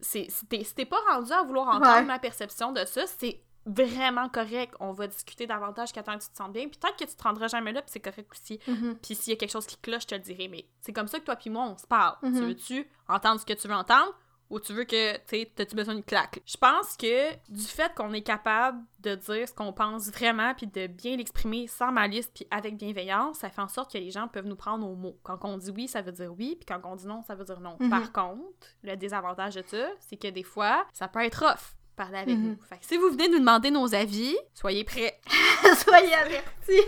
Si 0.04 0.28
t'es 0.76 0.86
pas 0.86 1.00
rendu 1.10 1.32
à 1.32 1.44
vouloir 1.44 1.68
entendre 1.70 2.08
ma 2.08 2.20
perception 2.20 2.72
de 2.72 2.86
ça, 2.86 3.08
c'est 3.08 3.42
vraiment 3.66 4.28
correct, 4.28 4.76
on 4.82 4.92
va 4.92 5.08
discuter 5.08 5.48
davantage 5.48 5.94
qu'à 5.94 6.04
temps 6.04 6.18
que 6.18 6.24
tu 6.24 6.30
te 6.30 6.36
sens 6.36 6.52
bien. 6.52 6.68
Puis 6.68 6.78
peut-être 6.78 6.98
que 6.98 7.06
tu 7.06 7.16
te 7.16 7.24
rendras 7.24 7.48
jamais 7.48 7.72
là, 7.72 7.82
puis 7.82 7.92
c'est 7.92 8.02
correct 8.02 8.30
aussi. 8.32 8.60
Mm-hmm. 8.68 8.96
Puis 8.96 9.16
s'il 9.16 9.32
y 9.32 9.36
a 9.36 9.38
quelque 9.38 9.52
chose 9.52 9.66
qui 9.66 9.78
cloche, 9.78 10.02
je 10.02 10.08
te 10.08 10.16
le 10.16 10.22
dirai. 10.22 10.50
Mais 10.50 10.66
c'est 10.82 10.92
comme 10.92 11.08
ça 11.08 11.20
que 11.20 11.24
toi 11.24 11.36
puis 11.38 11.50
moi, 11.50 11.64
on 11.64 11.78
se 11.78 11.88
parle. 11.88 12.18
Tu 12.22 12.28
mm-hmm. 12.28 12.46
veux-tu 12.46 12.88
entendre 13.08 13.40
ce 13.40 13.46
que 13.46 13.54
tu 13.54 13.68
veux 13.68 13.74
entendre? 13.74 14.14
Ou 14.54 14.60
tu 14.60 14.72
veux 14.72 14.84
que, 14.84 15.16
tu 15.16 15.22
sais, 15.26 15.52
t'as-tu 15.56 15.76
besoin 15.76 15.96
d'une 15.96 16.04
claque? 16.04 16.40
Je 16.46 16.58
pense 16.58 16.96
que 16.96 17.34
du 17.50 17.64
fait 17.64 17.92
qu'on 17.96 18.14
est 18.14 18.22
capable 18.22 18.84
de 19.00 19.16
dire 19.16 19.48
ce 19.48 19.54
qu'on 19.54 19.74
pense 19.74 20.12
vraiment 20.12 20.54
puis 20.54 20.68
de 20.68 20.86
bien 20.86 21.18
l'exprimer 21.18 21.66
sans 21.66 21.92
malice 21.92 22.28
puis 22.28 22.46
avec 22.52 22.78
bienveillance, 22.78 23.40
ça 23.40 23.50
fait 23.50 23.62
en 23.62 23.68
sorte 23.68 23.92
que 23.92 23.98
les 23.98 24.12
gens 24.12 24.28
peuvent 24.28 24.46
nous 24.46 24.56
prendre 24.56 24.88
au 24.88 24.94
mot. 24.94 25.18
Quand 25.24 25.40
on 25.44 25.58
dit 25.58 25.72
oui, 25.76 25.88
ça 25.88 26.04
veut 26.04 26.12
dire 26.12 26.32
oui, 26.38 26.56
puis 26.56 26.68
quand 26.68 26.80
on 26.84 26.96
dit 26.96 27.08
non, 27.08 27.24
ça 27.24 27.34
veut 27.34 27.46
dire 27.46 27.60
non. 27.60 27.78
Mm-hmm. 27.80 27.90
Par 27.90 28.12
contre, 28.12 28.68
le 28.84 28.96
désavantage 28.96 29.56
de 29.56 29.64
ça, 29.66 29.88
c'est 30.00 30.18
que 30.18 30.28
des 30.28 30.44
fois, 30.44 30.86
ça 30.94 31.08
peut 31.08 31.24
être 31.24 31.44
rough 31.44 31.76
parler 31.96 32.18
avec 32.18 32.36
mhm. 32.36 32.44
nous. 32.44 32.58
Fait 32.68 32.80
si 32.82 32.98
vous 32.98 33.10
venez 33.12 33.30
nous 33.30 33.38
demander 33.38 33.70
nos 33.70 33.94
avis, 33.94 34.36
soyez 34.56 34.84
prêts. 34.84 35.20
soyez 35.78 36.14
avertis. 36.14 36.82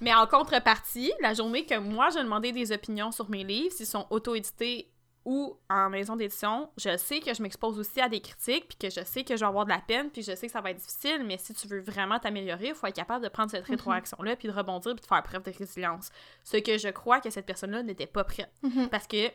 Mais 0.00 0.14
en 0.14 0.26
contrepartie, 0.26 1.12
la 1.20 1.32
journée 1.32 1.64
que 1.64 1.78
moi, 1.78 2.10
je 2.10 2.18
demandé 2.18 2.52
des 2.52 2.72
opinions 2.72 3.12
sur 3.12 3.30
mes 3.30 3.44
livres, 3.44 3.74
s'ils 3.74 3.86
sont 3.86 4.06
auto-édités 4.10 4.90
ou 5.24 5.56
en 5.70 5.88
maison 5.88 6.16
d'édition, 6.16 6.70
je 6.76 6.96
sais 6.96 7.20
que 7.20 7.32
je 7.32 7.42
m'expose 7.42 7.78
aussi 7.78 8.00
à 8.00 8.08
des 8.08 8.20
critiques, 8.20 8.68
puis 8.68 8.76
que 8.76 8.90
je 8.90 9.04
sais 9.04 9.24
que 9.24 9.36
je 9.36 9.40
vais 9.40 9.46
avoir 9.46 9.64
de 9.64 9.70
la 9.70 9.80
peine, 9.80 10.10
puis 10.10 10.22
je 10.22 10.34
sais 10.34 10.46
que 10.46 10.52
ça 10.52 10.60
va 10.60 10.70
être 10.70 10.78
difficile, 10.78 11.24
mais 11.24 11.38
si 11.38 11.54
tu 11.54 11.66
veux 11.66 11.80
vraiment 11.80 12.18
t'améliorer, 12.18 12.68
il 12.68 12.74
faut 12.74 12.86
être 12.86 12.96
capable 12.96 13.24
de 13.24 13.28
prendre 13.28 13.50
cette 13.50 13.66
mhm. 13.68 13.76
rétroaction-là, 13.76 14.36
puis 14.36 14.48
de 14.48 14.52
rebondir, 14.52 14.94
puis 14.94 15.02
de 15.02 15.06
faire 15.06 15.22
preuve 15.22 15.42
de 15.42 15.50
résilience. 15.50 16.10
Ce 16.42 16.58
que 16.58 16.76
je 16.78 16.88
crois 16.88 17.20
que 17.20 17.30
cette 17.30 17.46
personne-là 17.46 17.82
n'était 17.82 18.06
pas 18.06 18.24
prête. 18.24 18.52
Mhm. 18.62 18.88
Parce 18.88 19.06
que 19.06 19.30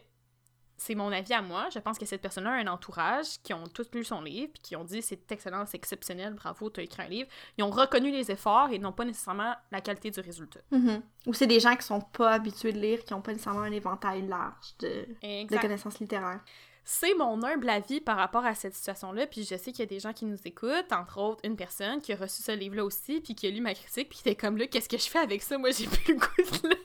c'est 0.80 0.96
mon 0.96 1.12
avis 1.12 1.34
à 1.34 1.42
moi. 1.42 1.68
Je 1.74 1.80
pense 1.80 2.00
que 2.00 2.06
cette 2.06 2.22
personne-là 2.22 2.52
a 2.52 2.54
un 2.54 2.68
entourage 2.68 3.40
qui 3.44 3.54
ont 3.54 3.68
tous 3.68 3.88
lu 3.94 4.06
son 4.06 4.22
livre, 4.22 4.52
puis 4.54 4.62
qui 4.62 4.76
ont 4.78 4.86
dit 4.86 5.02
c'est 5.02 5.30
excellent, 5.32 5.66
c'est 5.66 5.76
exceptionnel, 5.76 6.34
bravo, 6.34 6.70
tu 6.70 6.80
as 6.80 6.84
écrit 6.84 7.04
un 7.04 7.08
livre. 7.08 7.30
Ils 7.58 7.64
ont 7.64 7.70
reconnu 7.70 8.12
les 8.12 8.32
efforts 8.32 8.70
et 8.72 8.80
non 8.80 8.94
pas 8.94 9.04
nécessairement 9.04 9.54
la 9.72 9.82
qualité 9.82 10.10
du 10.10 10.22
résultat. 10.22 10.62
Mm-hmm. 10.72 11.02
Ou 11.28 11.34
c'est 11.34 11.48
des 11.48 11.60
gens 11.60 11.76
qui 11.76 11.86
sont 11.86 12.00
pas 12.00 12.32
habitués 12.32 12.72
de 12.72 12.80
lire, 12.80 13.04
qui 13.04 13.14
ont 13.14 13.22
pas 13.22 13.34
nécessairement 13.34 13.62
un 13.62 13.72
éventail 13.72 14.26
large 14.26 14.78
de, 14.80 15.06
de 15.22 15.62
connaissances 15.62 16.00
littéraires. 16.00 16.40
C'est 16.86 17.14
mon 17.14 17.44
humble 17.44 17.70
avis 17.70 18.00
par 18.00 18.16
rapport 18.16 18.46
à 18.46 18.56
cette 18.56 18.74
situation-là, 18.74 19.28
puis 19.28 19.44
je 19.44 19.58
sais 19.58 19.72
qu'il 19.72 19.82
y 19.82 19.84
a 19.84 19.86
des 19.86 20.00
gens 20.00 20.14
qui 20.14 20.26
nous 20.26 20.40
écoutent, 20.46 20.92
entre 20.92 21.20
autres 21.20 21.42
une 21.44 21.58
personne 21.58 22.02
qui 22.02 22.14
a 22.14 22.16
reçu 22.16 22.42
ce 22.42 22.54
livre-là 22.54 22.86
aussi, 22.86 23.20
puis 23.20 23.36
qui 23.36 23.48
a 23.48 23.52
lu 23.52 23.60
ma 23.60 23.74
critique, 23.74 24.10
puis 24.10 24.20
qui 24.20 24.30
était 24.30 24.40
comme 24.40 24.58
là, 24.58 24.66
qu'est-ce 24.66 24.90
que 24.90 24.98
je 24.98 25.10
fais 25.10 25.20
avec 25.20 25.44
ça? 25.44 25.58
Moi, 25.58 25.72
j'ai 25.72 25.88
plus 25.88 26.14
le 26.14 26.20
goût 26.20 26.28
de 26.38 26.70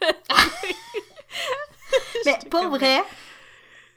Mais 2.24 2.38
pour 2.50 2.68
vrai, 2.68 3.02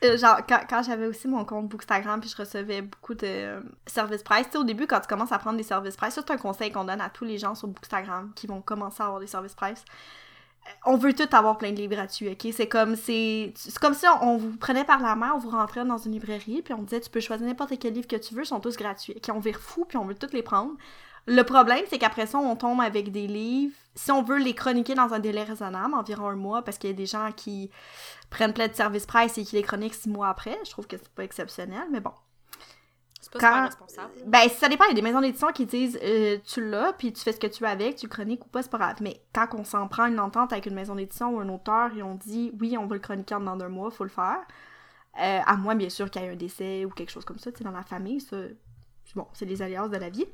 genre, 0.02 0.42
quand, 0.48 0.84
j'avais 0.84 1.08
aussi 1.08 1.28
mon 1.28 1.44
compte 1.46 1.68
Bookstagram, 1.70 2.20
puis 2.20 2.30
je 2.30 2.36
recevais 2.36 2.82
beaucoup 2.82 3.16
de 3.16 3.26
euh, 3.26 3.60
services 3.86 4.24
price, 4.24 4.46
tu 4.46 4.52
sais, 4.54 4.58
au 4.58 4.64
début, 4.64 4.86
quand 4.86 5.00
tu 5.00 5.08
commences 5.08 5.32
à 5.32 5.40
prendre 5.40 5.58
des 5.58 5.64
services 5.64 5.96
price, 5.96 6.14
c'est 6.14 6.32
un 6.32 6.38
conseil 6.38 6.72
qu'on 6.72 6.84
donne 6.84 7.02
à 7.02 7.10
tous 7.10 7.26
les 7.26 7.38
gens 7.38 7.56
sur 7.56 7.68
Bookstagram 7.68 8.32
qui 8.36 8.48
vont 8.48 8.62
commencer 8.62 9.02
à 9.02 9.06
avoir 9.06 9.20
des 9.20 9.28
services 9.28 9.56
price. 9.56 9.84
Euh, 10.68 10.70
on 10.86 10.98
veut 10.98 11.14
tout 11.14 11.28
avoir 11.36 11.58
plein 11.58 11.72
de 11.72 11.78
livres 11.78 11.96
gratuits, 11.96 12.30
ok? 12.30 12.54
C'est 12.54 12.68
comme, 12.68 12.96
c'est, 12.96 13.54
c'est 13.56 13.78
comme 13.80 13.94
si 13.94 14.06
on, 14.22 14.38
vous 14.38 14.56
prenait 14.58 14.86
par 14.86 15.02
la 15.02 15.16
main, 15.16 15.34
on 15.36 15.40
vous 15.40 15.50
rentrait 15.50 15.84
dans 15.84 15.98
une 15.98 16.12
librairie, 16.12 16.62
puis 16.62 16.74
on 16.74 16.84
disait, 16.84 17.02
tu 17.02 17.10
peux 17.10 17.20
choisir 17.20 17.48
n'importe 17.48 17.74
quel 17.80 17.94
livre 17.94 18.08
que 18.08 18.18
tu 18.18 18.36
veux, 18.36 18.44
ils 18.44 18.48
sont 18.48 18.60
tous 18.60 18.78
gratuits. 18.78 19.14
Ok, 19.18 19.34
on 19.34 19.40
vire 19.40 19.60
fou, 19.60 19.86
puis 19.86 19.98
on 19.98 20.06
veut 20.06 20.16
tous 20.16 20.34
les 20.34 20.44
prendre. 20.44 20.74
Le 21.28 21.42
problème, 21.44 21.84
c'est 21.90 22.00
qu'après 22.00 22.26
ça, 22.26 22.38
on 22.38 22.56
tombe 22.56 22.80
avec 22.80 23.12
des 23.12 23.28
livres. 23.28 23.76
Si 23.96 24.12
on 24.12 24.24
veut 24.24 24.38
les 24.38 24.56
chroniquer 24.56 24.96
dans 24.96 25.14
un 25.14 25.20
délai 25.20 25.44
raisonnable, 25.44 25.94
environ 25.94 26.30
un 26.30 26.36
mois, 26.36 26.62
parce 26.62 26.78
qu'il 26.78 26.90
y 26.90 26.94
a 26.94 26.96
des 26.96 27.06
gens 27.06 27.32
qui 27.36 27.70
prennent 28.30 28.54
plein 28.54 28.70
de 28.70 28.74
service 28.74 29.06
price 29.06 29.38
et 29.38 29.44
qui 29.44 29.58
les 29.58 29.62
chroniquent 29.62 29.94
six 29.94 30.10
mois 30.10 30.30
après, 30.30 30.58
je 30.66 30.72
trouve 30.72 30.88
que 30.88 30.96
c'est 30.96 31.10
pas 31.10 31.26
exceptionnel, 31.26 31.84
mais 31.92 32.00
bon. 32.00 32.14
C'est 33.20 33.34
pas 33.34 33.40
Quand... 33.40 33.66
responsable. 33.66 34.14
Ben, 34.26 34.48
ça 34.48 34.70
dépend. 34.70 34.86
Il 34.86 34.90
y 34.90 34.92
a 34.92 34.96
des 34.96 35.02
maisons 35.02 35.20
d'édition 35.20 35.52
qui 35.52 35.66
disent 35.66 36.00
euh, 36.02 36.38
tu 36.46 36.66
l'as, 36.66 36.94
puis 36.94 37.12
tu 37.12 37.22
fais 37.22 37.34
ce 37.34 37.40
que 37.40 37.48
tu 37.48 37.62
veux 37.62 37.70
avec, 37.70 37.98
tu 37.98 38.08
chroniques 38.08 38.46
ou 38.46 38.48
pas, 38.48 38.64
c'est 38.64 38.72
pas 38.72 38.78
grave. 38.78 38.98
Mais 39.02 39.22
quand 39.34 39.48
on 39.54 39.66
s'en 39.66 39.90
prend 39.90 40.06
une 40.06 40.22
entente 40.22 40.54
avec 40.54 40.66
une 40.66 40.76
maison 40.76 40.96
d'édition 40.96 41.36
ou 41.36 41.42
un 41.42 41.50
auteur 41.50 41.92
et 41.98 42.04
on 42.04 42.16
dit 42.16 42.54
oui, 42.62 42.78
on 42.78 42.88
veut 42.88 42.96
le 42.96 43.02
chroniquer 43.02 43.36
en 43.36 43.42
dans 43.42 43.60
un 43.60 43.70
mois, 43.70 43.92
faut 43.92 44.06
le 44.06 44.10
faire. 44.10 44.40
Euh, 45.20 45.40
à 45.46 45.58
moins, 45.58 45.76
bien 45.76 45.90
sûr, 45.90 46.10
qu'il 46.10 46.22
y 46.22 46.26
ait 46.26 46.30
un 46.30 46.36
décès 46.36 46.86
ou 46.86 46.90
quelque 46.90 47.12
chose 47.12 47.26
comme 47.26 47.40
ça, 47.40 47.52
tu 47.52 47.58
sais, 47.58 47.64
dans 47.66 47.72
la 47.72 47.84
famille, 47.84 48.22
ça. 48.22 48.38
Bon, 49.16 49.28
c'est 49.34 49.46
les 49.46 49.62
alliances 49.62 49.90
de 49.90 49.98
la 49.98 50.10
vie. 50.10 50.26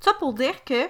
Ça 0.00 0.12
pour 0.14 0.34
dire 0.34 0.64
que, 0.64 0.86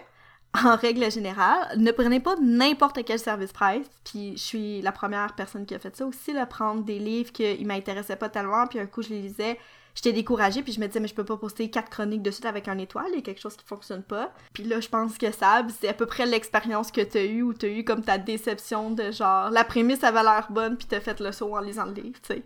en 0.55 0.77
règle 0.77 1.11
générale, 1.11 1.79
ne 1.79 1.91
prenez 1.91 2.21
pas 2.21 2.37
n'importe 2.41 3.05
quel 3.05 3.19
service 3.19 3.53
presse. 3.53 3.87
Puis 4.05 4.37
je 4.37 4.43
suis 4.43 4.83
la 4.83 4.93
première 4.93 5.35
personne 5.35 5.67
qui 5.67 5.75
a 5.75 5.79
fait 5.79 5.97
ça 5.97 6.07
aussi, 6.07 6.33
là, 6.33 6.47
prendre 6.47 6.85
des 6.85 6.99
livres 6.99 7.33
qui 7.33 7.65
m'intéressaient 7.65 8.17
pas 8.17 8.29
tellement, 8.29 8.67
puis 8.67 8.79
un 8.79 8.87
coup 8.87 9.03
je 9.03 9.09
les 9.11 9.23
lisais, 9.23 9.59
j'étais 9.95 10.13
découragée, 10.13 10.63
puis 10.63 10.73
je 10.73 10.81
me 10.81 10.87
disais, 10.87 11.01
mais 11.01 11.09
je 11.09 11.15
peux 11.15 11.25
pas 11.25 11.37
poster 11.37 11.71
quatre 11.71 11.91
chroniques 11.91 12.23
de 12.23 12.31
suite 12.31 12.47
avec 12.47 12.69
un 12.69 12.79
étoile, 12.79 13.07
il 13.11 13.17
y 13.17 13.19
a 13.19 13.23
quelque 13.23 13.41
chose 13.41 13.57
qui 13.57 13.65
fonctionne 13.65 14.03
pas. 14.03 14.33
Puis 14.53 14.65
là, 14.65 14.81
je 14.81 14.89
pense 14.89 15.19
que 15.19 15.31
ça, 15.33 15.67
c'est 15.81 15.89
à 15.89 15.95
peu 15.95 16.07
près 16.07 16.27
l'expérience 16.27 16.91
que 16.91 17.01
t'as 17.01 17.25
eu 17.25 17.43
ou 17.43 17.53
t'as 17.53 17.69
eu 17.69 17.85
comme 17.85 18.03
ta 18.03 18.19
déception 18.19 18.91
de 18.91 19.11
genre, 19.11 19.51
la 19.51 19.65
prémisse 19.65 20.05
avait 20.05 20.23
l'air 20.23 20.49
bonne, 20.51 20.77
puis 20.77 20.87
t'as 20.87 21.01
fait 21.01 21.21
le 21.21 21.33
saut 21.33 21.57
en 21.57 21.61
lisant 21.61 21.87
le 21.87 21.95
livre, 21.95 22.21
tu 22.23 22.35
sais. 22.35 22.43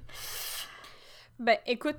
Ben, 1.38 1.56
écoute, 1.66 1.96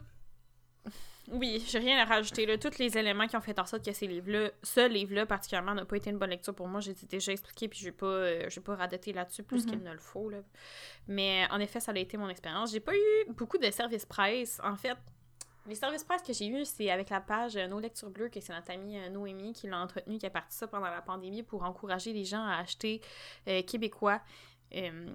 oui, 1.31 1.63
j'ai 1.67 1.79
rien 1.79 1.99
à 1.99 2.05
rajouter. 2.05 2.45
Là. 2.45 2.57
Tous 2.57 2.77
les 2.79 2.97
éléments 2.97 3.27
qui 3.27 3.35
ont 3.35 3.41
fait 3.41 3.57
en 3.59 3.65
sorte 3.65 3.85
que 3.85 3.91
ces 3.91 4.07
livres-là, 4.07 4.51
ce 4.63 4.87
livre-là 4.87 5.25
particulièrement, 5.25 5.73
n'a 5.73 5.85
pas 5.85 5.97
été 5.97 6.09
une 6.09 6.17
bonne 6.17 6.29
lecture 6.29 6.53
pour 6.53 6.67
moi. 6.67 6.79
J'ai 6.79 6.93
déjà 7.07 7.31
expliqué, 7.31 7.67
puis 7.67 7.79
je 7.79 7.85
vais 7.85 7.91
pas, 7.91 8.05
euh, 8.05 8.49
pas 8.63 8.75
radoter 8.75 9.13
là-dessus 9.13 9.43
plus 9.43 9.65
mm-hmm. 9.65 9.69
qu'il 9.69 9.83
ne 9.83 9.91
le 9.91 9.99
faut. 9.99 10.29
Là. 10.29 10.39
Mais 11.07 11.45
en 11.51 11.59
effet, 11.59 11.79
ça 11.79 11.91
a 11.91 11.97
été 11.97 12.17
mon 12.17 12.29
expérience. 12.29 12.71
J'ai 12.71 12.79
pas 12.79 12.95
eu 12.95 13.31
beaucoup 13.31 13.57
de 13.57 13.69
services 13.71 14.05
presse. 14.05 14.59
En 14.63 14.75
fait, 14.75 14.97
les 15.67 15.75
services 15.75 16.03
presse 16.03 16.21
que 16.21 16.33
j'ai 16.33 16.47
eu, 16.47 16.65
c'est 16.65 16.89
avec 16.89 17.09
la 17.09 17.21
page 17.21 17.55
euh, 17.55 17.67
Nos 17.67 17.79
Lectures 17.79 18.09
Bleues, 18.09 18.29
que 18.29 18.39
c'est 18.39 18.53
notre 18.53 18.71
amie 18.71 18.97
euh, 18.97 19.09
Noémie 19.09 19.53
qui 19.53 19.67
l'a 19.67 19.79
entretenu, 19.79 20.17
qui 20.17 20.25
a 20.25 20.31
parti 20.31 20.55
ça 20.55 20.67
pendant 20.67 20.89
la 20.89 21.01
pandémie 21.01 21.43
pour 21.43 21.63
encourager 21.63 22.13
les 22.13 22.25
gens 22.25 22.45
à 22.45 22.57
acheter 22.57 23.01
québécois. 23.67 24.21
Euh, 24.75 25.07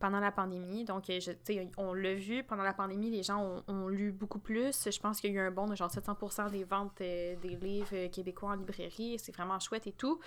pendant 0.00 0.18
la 0.18 0.32
pandémie. 0.32 0.84
Donc, 0.84 1.08
euh, 1.10 1.20
je, 1.20 1.30
on 1.76 1.92
l'a 1.94 2.14
vu, 2.14 2.42
pendant 2.42 2.64
la 2.64 2.72
pandémie, 2.72 3.08
les 3.08 3.22
gens 3.22 3.62
ont, 3.68 3.86
lu 3.86 4.10
beaucoup 4.10 4.40
plus. 4.40 4.88
Je 4.90 4.98
pense 4.98 5.20
qu'il 5.20 5.30
y 5.30 5.38
a 5.38 5.42
eu 5.42 5.46
un 5.46 5.52
bond 5.52 5.66
de 5.66 5.76
genre 5.76 5.90
700% 5.90 6.50
des 6.50 6.64
ventes 6.64 7.00
euh, 7.02 7.36
des 7.36 7.54
livres 7.54 8.08
québécois 8.08 8.50
en 8.50 8.54
librairie. 8.54 9.16
C'est 9.20 9.32
vraiment 9.32 9.60
chouette 9.60 9.86
et 9.86 9.92
tout. 9.92 10.18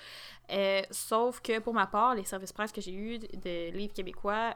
sauf 0.91 1.41
que 1.41 1.59
pour 1.59 1.73
ma 1.73 1.87
part, 1.87 2.15
les 2.15 2.23
services 2.23 2.53
presse 2.53 2.71
que 2.71 2.79
j'ai 2.79 2.93
eu 2.93 3.19
de, 3.19 3.71
livres 3.71 3.93
québécois, 3.93 4.55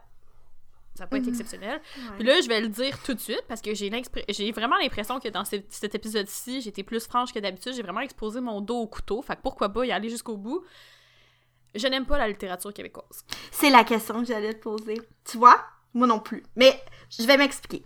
ça 0.96 1.04
n'a 1.04 1.08
pas 1.08 1.18
été 1.18 1.28
mhm. 1.28 1.34
exceptionnel. 1.34 1.82
Puis 2.16 2.24
là, 2.24 2.40
je 2.40 2.48
vais 2.48 2.62
le 2.62 2.70
dire 2.70 3.02
tout 3.04 3.14
de 3.14 3.20
suite 3.20 3.44
parce 3.48 3.62
que 3.62 3.74
j'ai, 3.74 3.92
j'ai 4.30 4.52
vraiment 4.52 4.78
l'impression 4.78 5.20
que 5.20 5.28
dans 5.28 5.44
cet 5.44 5.96
épisode-ci, 5.96 6.62
j'étais 6.62 6.84
plus 6.84 7.06
franche 7.06 7.34
que 7.34 7.40
d'habitude. 7.40 7.74
J'ai 7.74 7.84
vraiment 7.84 8.02
exposé 8.02 8.40
mon 8.40 8.62
dos 8.62 8.78
au 8.78 8.88
couteau. 8.88 9.22
Fait 9.22 9.36
que 9.36 9.42
pourquoi 9.42 9.68
pas 9.68 9.86
y 9.86 9.92
aller 9.92 10.10
jusqu'au 10.10 10.38
bout? 10.38 10.64
Je 11.76 11.88
n'aime 11.88 12.06
pas 12.06 12.18
la 12.18 12.28
littérature 12.28 12.74
québécoise. 12.74 13.24
C'est 13.52 13.70
la 13.70 13.84
question 13.84 14.20
que 14.22 14.26
j'allais 14.26 14.54
te 14.54 14.62
poser. 14.62 15.02
Tu 15.24 15.38
vois? 15.38 15.60
Moi 15.94 16.08
non 16.08 16.20
plus. 16.20 16.44
Mais 16.56 16.82
je 17.10 17.26
vais 17.26 17.38
m'expliquer. 17.38 17.84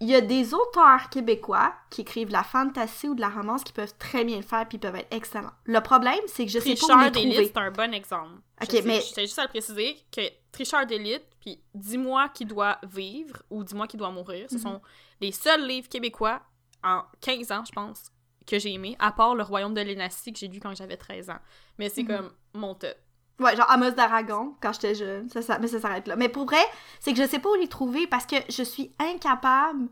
Il 0.00 0.08
y 0.08 0.16
a 0.16 0.20
des 0.20 0.52
auteurs 0.52 1.10
québécois 1.10 1.72
qui 1.88 2.00
écrivent 2.00 2.26
de 2.26 2.32
la 2.32 2.42
fantasy 2.42 3.08
ou 3.08 3.14
de 3.14 3.20
la 3.20 3.28
romance 3.28 3.62
qui 3.62 3.72
peuvent 3.72 3.96
très 3.98 4.24
bien 4.24 4.36
le 4.38 4.42
faire 4.42 4.66
puis 4.68 4.78
peuvent 4.78 4.96
être 4.96 5.14
excellents. 5.14 5.52
Le 5.64 5.80
problème, 5.80 6.18
c'est 6.26 6.44
que 6.44 6.50
je 6.50 6.58
sais 6.58 6.74
pas 6.74 6.96
où 6.96 7.04
les 7.04 7.10
trouver. 7.12 7.46
c'est 7.46 7.56
un 7.56 7.70
bon 7.70 7.94
exemple. 7.94 8.40
Ok, 8.60 8.82
mais... 8.84 9.00
Je 9.00 9.20
juste 9.20 9.38
à 9.38 9.44
le 9.44 9.48
préciser 9.48 9.96
que 10.10 10.22
Trichard 10.50 10.86
d'élite 10.86 11.24
puis 11.40 11.62
Dis-moi 11.74 12.28
qui 12.30 12.44
doit 12.44 12.78
vivre 12.82 13.42
ou 13.48 13.62
Dis-moi 13.62 13.86
qui 13.86 13.96
doit 13.96 14.10
mourir, 14.10 14.48
ce 14.50 14.56
mhm. 14.56 14.62
sont 14.62 14.82
les 15.20 15.30
seuls 15.30 15.66
livres 15.66 15.88
québécois 15.88 16.42
en 16.82 17.04
15 17.20 17.52
ans, 17.52 17.64
je 17.64 17.72
pense, 17.72 18.10
que 18.44 18.58
j'ai 18.58 18.72
aimé, 18.72 18.96
à 18.98 19.12
part 19.12 19.36
Le 19.36 19.44
Royaume 19.44 19.74
de 19.74 19.82
l'Énastie 19.82 20.32
que 20.32 20.38
j'ai 20.40 20.48
lu 20.48 20.58
quand 20.58 20.74
j'avais 20.74 20.96
13 20.96 21.30
ans. 21.30 21.38
Mais 21.78 21.88
c'est 21.88 22.02
Mhm. 22.02 22.08
comme 22.08 22.32
mon 22.54 22.74
top. 22.74 22.96
Ouais, 23.42 23.56
genre 23.56 23.70
Amos 23.70 23.90
d'Aragon, 23.90 24.54
quand 24.60 24.72
j'étais 24.72 24.94
jeune. 24.94 25.28
Ça, 25.28 25.42
ça, 25.42 25.58
mais 25.58 25.68
ça 25.68 25.80
s'arrête 25.80 26.06
là. 26.08 26.16
Mais 26.16 26.28
pour 26.28 26.46
vrai, 26.46 26.62
c'est 27.00 27.12
que 27.12 27.22
je 27.22 27.28
sais 27.28 27.38
pas 27.38 27.50
où 27.50 27.54
les 27.54 27.68
trouver 27.68 28.06
parce 28.06 28.26
que 28.26 28.36
je 28.48 28.62
suis 28.62 28.92
incapable. 28.98 29.88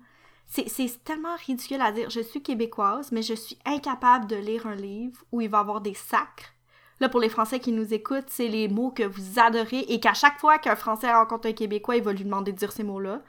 C'est 0.46 0.68
c'est 0.68 1.02
tellement 1.04 1.36
ridicule 1.46 1.80
à 1.80 1.92
dire. 1.92 2.10
Je 2.10 2.20
suis 2.20 2.42
québécoise, 2.42 3.12
mais 3.12 3.22
je 3.22 3.34
suis 3.34 3.58
incapable 3.64 4.26
de 4.26 4.36
lire 4.36 4.66
un 4.66 4.74
livre 4.74 5.22
où 5.32 5.40
il 5.40 5.50
va 5.50 5.58
y 5.58 5.60
avoir 5.60 5.80
des 5.80 5.94
sacres. 5.94 6.54
Là, 7.00 7.08
pour 7.08 7.20
les 7.20 7.30
Français 7.30 7.60
qui 7.60 7.72
nous 7.72 7.94
écoutent, 7.94 8.28
c'est 8.28 8.48
les 8.48 8.68
mots 8.68 8.90
que 8.90 9.02
vous 9.02 9.38
adorez 9.38 9.80
et 9.88 10.00
qu'à 10.00 10.12
chaque 10.12 10.38
fois 10.38 10.58
qu'un 10.58 10.76
Français 10.76 11.10
rencontre 11.12 11.48
un 11.48 11.52
Québécois, 11.52 11.96
il 11.96 12.02
va 12.02 12.12
lui 12.12 12.24
demander 12.24 12.52
de 12.52 12.58
dire 12.58 12.72
ces 12.72 12.82
mots-là. 12.82 13.22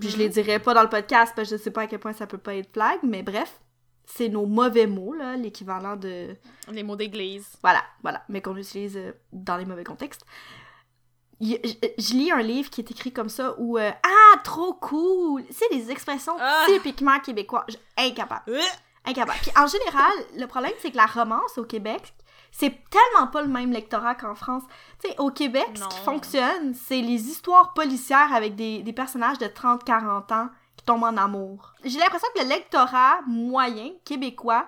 Puis 0.00 0.08
je 0.08 0.16
les 0.16 0.30
dirai 0.30 0.60
pas 0.60 0.72
dans 0.72 0.82
le 0.82 0.88
podcast 0.88 1.34
parce 1.36 1.50
que 1.50 1.56
je 1.56 1.62
sais 1.62 1.70
pas 1.70 1.82
à 1.82 1.86
quel 1.86 1.98
point 1.98 2.14
ça 2.14 2.26
peut 2.26 2.38
pas 2.38 2.54
être 2.54 2.72
blague, 2.72 3.00
mais 3.02 3.22
bref, 3.22 3.60
c'est 4.06 4.28
nos 4.28 4.46
mauvais 4.46 4.86
mots, 4.86 5.12
là, 5.14 5.36
l'équivalent 5.36 5.96
de. 5.96 6.36
Les 6.70 6.82
mots 6.82 6.96
d'église. 6.96 7.46
Voilà, 7.62 7.82
voilà, 8.02 8.22
mais 8.28 8.40
qu'on 8.42 8.56
utilise 8.56 8.96
euh, 8.96 9.12
dans 9.32 9.56
les 9.56 9.64
mauvais 9.64 9.84
contextes. 9.84 10.24
Je, 11.40 11.54
je 11.98 12.14
lis 12.14 12.30
un 12.30 12.42
livre 12.42 12.70
qui 12.70 12.80
est 12.80 12.90
écrit 12.90 13.12
comme 13.12 13.28
ça 13.28 13.54
où 13.58 13.76
euh, 13.76 13.90
Ah, 14.02 14.38
trop 14.44 14.74
cool! 14.74 15.42
C'est 15.50 15.68
des 15.72 15.90
expressions 15.90 16.36
Ah! 16.40 16.64
typiquement 16.68 17.18
québécois. 17.20 17.64
Je- 17.68 17.76
incapable. 17.96 18.42
Euh! 18.48 18.60
Incapable. 19.04 19.38
Puis 19.42 19.50
en 19.56 19.66
général, 19.66 20.12
le 20.38 20.46
problème, 20.46 20.72
c'est 20.80 20.90
que 20.92 20.96
la 20.96 21.06
romance 21.06 21.58
au 21.58 21.64
Québec, 21.64 22.14
c'est 22.52 22.70
tellement 22.88 23.26
pas 23.26 23.42
le 23.42 23.48
même 23.48 23.72
lectorat 23.72 24.14
qu'en 24.14 24.34
France. 24.36 24.62
Tu 25.02 25.10
sais, 25.10 25.16
au 25.18 25.30
Québec, 25.30 25.66
ce 25.74 25.88
qui 25.88 25.98
fonctionne, 26.04 26.72
c'est 26.72 27.00
les 27.02 27.28
histoires 27.28 27.74
policières 27.74 28.32
avec 28.32 28.54
des, 28.54 28.82
des 28.82 28.92
personnages 28.92 29.38
de 29.38 29.46
30-40 29.46 30.32
ans 30.32 30.48
qui 30.84 30.92
tombent 30.92 31.04
en 31.04 31.16
amour. 31.16 31.72
J'ai 31.84 31.98
l'impression 31.98 32.28
que 32.34 32.42
le 32.42 32.48
lectorat 32.48 33.20
moyen 33.26 33.90
québécois, 34.04 34.66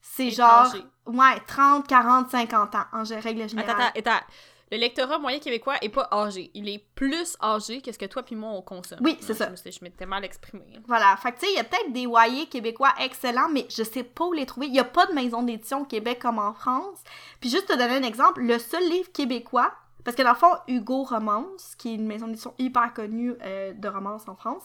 c'est 0.00 0.28
Est 0.28 0.30
genre, 0.30 0.72
ouais, 1.06 1.40
30, 1.46 1.86
40, 1.86 2.30
50 2.30 2.74
ans 2.74 2.84
en 2.92 3.02
règle 3.02 3.42
Attends, 3.42 3.48
générale. 3.48 3.80
attends, 3.94 3.98
attends. 4.10 4.24
Le 4.72 4.76
lectorat 4.78 5.18
moyen 5.18 5.40
québécois 5.40 5.74
est 5.82 5.88
pas 5.88 6.08
âgé. 6.12 6.52
Il 6.54 6.68
est 6.68 6.78
plus 6.94 7.36
âgé 7.42 7.82
que 7.82 7.90
ce 7.90 7.98
que 7.98 8.06
toi 8.06 8.22
puis 8.22 8.36
moi 8.36 8.50
on 8.50 8.62
consomme. 8.62 9.00
Oui, 9.02 9.18
c'est 9.20 9.32
Non, 9.40 9.56
ça. 9.56 9.70
Je 9.70 9.78
m'étais 9.82 10.06
mal 10.06 10.24
exprimée. 10.24 10.78
Voilà, 10.86 11.16
fait 11.16 11.32
que 11.32 11.40
tu 11.40 11.46
sais, 11.46 11.52
il 11.52 11.56
y 11.56 11.58
a 11.58 11.64
peut-être 11.64 11.92
des 11.92 12.02
YA 12.02 12.46
québécois 12.48 12.94
excellents, 13.00 13.48
mais 13.48 13.66
je 13.68 13.82
sais 13.82 14.04
pas 14.04 14.26
où 14.26 14.32
les 14.32 14.46
trouver. 14.46 14.68
Il 14.68 14.74
y 14.74 14.78
a 14.78 14.84
pas 14.84 15.06
de 15.06 15.12
maison 15.12 15.42
d'édition 15.42 15.80
au 15.80 15.84
Québec 15.86 16.20
comme 16.20 16.38
en 16.38 16.54
France. 16.54 17.00
Puis 17.40 17.50
juste 17.50 17.66
te 17.66 17.72
donner 17.72 17.96
un 17.96 18.04
exemple, 18.04 18.42
le 18.42 18.60
seul 18.60 18.88
livre 18.88 19.10
québécois, 19.10 19.72
parce 20.04 20.16
que 20.16 20.22
dans 20.22 20.30
le 20.30 20.36
fond, 20.36 20.54
Hugo 20.68 21.02
Romance, 21.02 21.74
qui 21.76 21.90
est 21.90 21.94
une 21.96 22.06
maison 22.06 22.28
d'édition 22.28 22.54
hyper 22.58 22.94
connue 22.94 23.34
euh, 23.42 23.72
de 23.72 23.88
romance 23.88 24.28
en 24.28 24.36
France, 24.36 24.62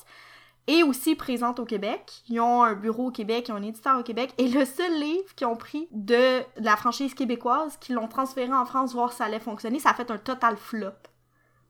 est 0.67 0.83
aussi 0.83 1.15
présente 1.15 1.59
au 1.59 1.65
Québec. 1.65 2.23
Ils 2.27 2.39
ont 2.39 2.63
un 2.63 2.73
bureau 2.73 3.07
au 3.07 3.11
Québec, 3.11 3.45
ils 3.47 3.51
ont 3.51 3.57
un 3.57 3.63
éditeur 3.63 3.99
au 3.99 4.03
Québec, 4.03 4.33
et 4.37 4.47
le 4.47 4.65
seul 4.65 4.99
livre 4.99 5.33
qu'ils 5.35 5.47
ont 5.47 5.55
pris 5.55 5.87
de 5.91 6.41
la 6.57 6.75
franchise 6.75 7.13
québécoise, 7.13 7.77
qu'ils 7.77 7.95
l'ont 7.95 8.07
transféré 8.07 8.53
en 8.53 8.65
France, 8.65 8.93
voir 8.93 9.11
si 9.11 9.17
ça 9.17 9.25
allait 9.25 9.39
fonctionner, 9.39 9.79
ça 9.79 9.91
a 9.91 9.93
fait 9.93 10.09
un 10.11 10.17
total 10.17 10.57
flop. 10.57 10.93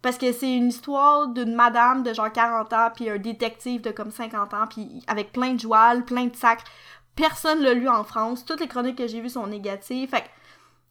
Parce 0.02 0.18
que 0.18 0.32
c'est 0.32 0.56
une 0.56 0.68
histoire 0.68 1.28
d'une 1.30 1.56
madame 1.56 2.04
de 2.04 2.14
genre 2.14 2.32
40 2.32 2.72
ans, 2.74 2.90
puis 2.94 3.10
un 3.10 3.18
détective 3.18 3.82
de 3.82 3.90
comme 3.90 4.12
50 4.12 4.54
ans, 4.54 4.68
puis 4.70 5.04
avec 5.08 5.32
plein 5.32 5.56
de 5.56 5.60
jouals, 5.60 6.06
plein 6.06 6.26
de 6.26 6.36
sacres. 6.36 6.64
Personne 7.16 7.62
l'a 7.62 7.74
lu 7.74 7.90
en 7.90 8.04
France. 8.04 8.46
Toutes 8.46 8.60
les 8.60 8.68
chroniques 8.68 8.98
que 8.98 9.08
j'ai 9.08 9.20
vues 9.20 9.30
sont 9.30 9.48
négatives. 9.48 10.10
Fait 10.10 10.26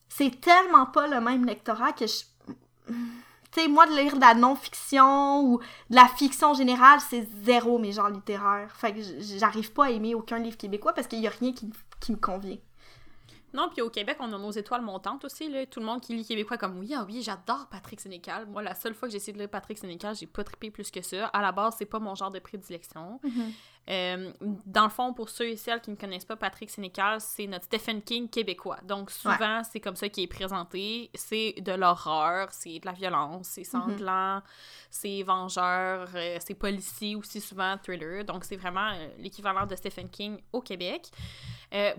c'est 0.09 0.41
tellement 0.41 0.85
pas 0.85 1.07
le 1.07 1.21
même 1.21 1.45
lectorat 1.45 1.93
que 1.93 2.05
je... 2.07 2.93
Tu 3.55 3.61
sais, 3.61 3.67
moi, 3.69 3.85
de 3.85 3.95
lire 3.95 4.15
de 4.15 4.19
la 4.19 4.33
non-fiction 4.33 5.43
ou 5.43 5.59
de 5.89 5.95
la 5.95 6.09
fiction 6.09 6.53
générale, 6.53 6.99
c'est 6.99 7.25
zéro 7.43 7.79
mes 7.79 7.93
genres 7.93 8.09
littéraires. 8.09 8.69
Fait 8.75 8.93
que 8.93 8.99
j'arrive 9.39 9.71
pas 9.71 9.85
à 9.85 9.91
aimer 9.91 10.13
aucun 10.13 10.39
livre 10.39 10.57
québécois 10.57 10.91
parce 10.93 11.07
qu'il 11.07 11.21
y 11.21 11.27
a 11.27 11.29
rien 11.29 11.53
qui, 11.53 11.71
qui 12.01 12.11
me 12.11 12.17
convient. 12.17 12.57
Non, 13.53 13.69
puis 13.71 13.81
au 13.81 13.89
Québec, 13.89 14.17
on 14.19 14.33
a 14.33 14.37
nos 14.37 14.51
étoiles 14.51 14.81
montantes 14.81 15.23
aussi. 15.23 15.47
Là. 15.47 15.65
Tout 15.65 15.79
le 15.79 15.85
monde 15.85 16.01
qui 16.01 16.13
lit 16.13 16.25
québécois 16.25 16.57
comme 16.57 16.77
oui, 16.79 16.93
ah 16.93 17.05
oui, 17.07 17.21
j'adore 17.21 17.67
Patrick 17.71 18.01
Sénécal. 18.01 18.45
Moi, 18.47 18.61
la 18.61 18.75
seule 18.75 18.93
fois 18.93 19.07
que 19.07 19.13
j'ai 19.13 19.17
essayé 19.17 19.31
de 19.31 19.39
lire 19.39 19.49
Patrick 19.49 19.77
Sénécal, 19.77 20.13
j'ai 20.13 20.27
pas 20.27 20.43
trippé 20.43 20.69
plus 20.69 20.91
que 20.91 21.01
ça. 21.01 21.27
À 21.27 21.41
la 21.41 21.53
base, 21.53 21.75
c'est 21.77 21.85
pas 21.85 21.99
mon 21.99 22.13
genre 22.13 22.31
de 22.31 22.39
prédilection. 22.39 23.21
Euh, 23.89 24.31
dans 24.65 24.85
le 24.85 24.89
fond, 24.89 25.13
pour 25.13 25.29
ceux 25.29 25.49
et 25.49 25.55
celles 25.55 25.79
qui 25.79 25.91
ne 25.91 25.95
connaissent 25.95 26.25
pas 26.25 26.35
Patrick 26.35 26.69
Sénécal, 26.69 27.21
c'est 27.21 27.45
notre 27.45 27.65
Stephen 27.65 28.01
King 28.01 28.29
québécois. 28.29 28.79
Donc, 28.83 29.11
souvent, 29.11 29.61
c'est 29.63 29.79
comme 29.79 29.95
ça 29.95 30.09
qu'il 30.09 30.23
est 30.23 30.27
présenté. 30.27 31.11
C'est 31.13 31.55
de 31.59 31.71
l'horreur, 31.71 32.47
c'est 32.51 32.79
de 32.79 32.85
la 32.85 32.93
violence, 32.93 33.47
c'est 33.47 33.63
sanglant, 33.63 34.41
c'est 34.89 35.21
vengeur, 35.23 36.09
euh, 36.15 36.37
c'est 36.39 36.55
policier 36.55 37.15
aussi, 37.15 37.39
souvent 37.39 37.77
thriller. 37.77 38.25
Donc, 38.25 38.43
c'est 38.43 38.55
vraiment 38.55 38.89
euh, 38.89 39.07
l'équivalent 39.19 39.65
de 39.67 39.75
Stephen 39.75 40.09
King 40.09 40.39
au 40.51 40.61
Québec. 40.61 41.09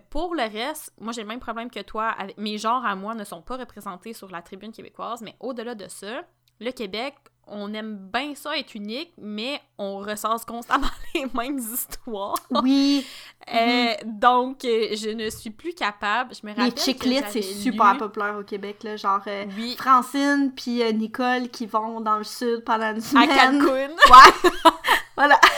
Pour 0.09 0.35
le 0.35 0.43
reste, 0.43 0.93
moi, 0.99 1.13
j'ai 1.13 1.21
le 1.21 1.29
même 1.29 1.41
problème 1.41 1.71
que 1.71 1.81
toi. 1.81 2.09
Avec, 2.09 2.39
mes 2.39 2.57
genres 2.57 2.85
à 2.85 2.97
moi 2.97 3.15
ne 3.15 3.25
sont 3.25 3.43
pas 3.43 3.59
représentés 3.59 4.15
sur 4.15 4.31
la 4.31 4.41
tribune 4.41 4.73
québécoise, 4.73 5.21
mais 5.21 5.37
au-delà 5.39 5.75
de 5.75 5.87
ça, 5.87 6.23
le 6.61 6.71
Québec, 6.71 7.15
on 7.49 7.73
aime 7.75 7.97
bien 8.13 8.35
ça 8.35 8.57
être 8.59 8.75
unique, 8.75 9.13
mais 9.19 9.61
on 9.79 9.99
ressasse 9.99 10.45
constamment 10.45 10.87
les 11.15 11.27
mêmes 11.35 11.59
histoires. 11.59 12.37
Oui, 12.63 13.07
Euh, 13.55 13.95
donc, 14.05 14.65
euh, 14.65 14.89
je 14.97 15.11
ne 15.11 15.31
suis 15.31 15.51
plus 15.51 15.73
capable. 15.73 16.35
Je 16.35 16.45
me 16.45 16.51
rappelle. 16.53 16.73
les 16.75 16.77
chick-lit, 16.81 17.21
c'est 17.31 17.43
super 17.43 17.93
lu- 17.93 17.99
populaire 18.01 18.37
au 18.37 18.43
Québec, 18.43 18.83
là. 18.83 18.97
Genre, 18.97 19.21
euh, 19.29 19.45
Oui, 19.57 19.77
Francine 19.79 20.53
puis 20.57 20.83
euh, 20.83 20.91
Nicole 20.91 21.49
qui 21.51 21.67
vont 21.67 22.01
dans 22.01 22.19
le 22.19 22.25
sud 22.25 22.65
pendant 22.65 22.91
une 22.91 22.99
à 22.99 23.01
semaine. 23.01 23.29
Cancun. 23.61 23.67
Ouais. 23.91 24.51
voilà. 25.17 25.41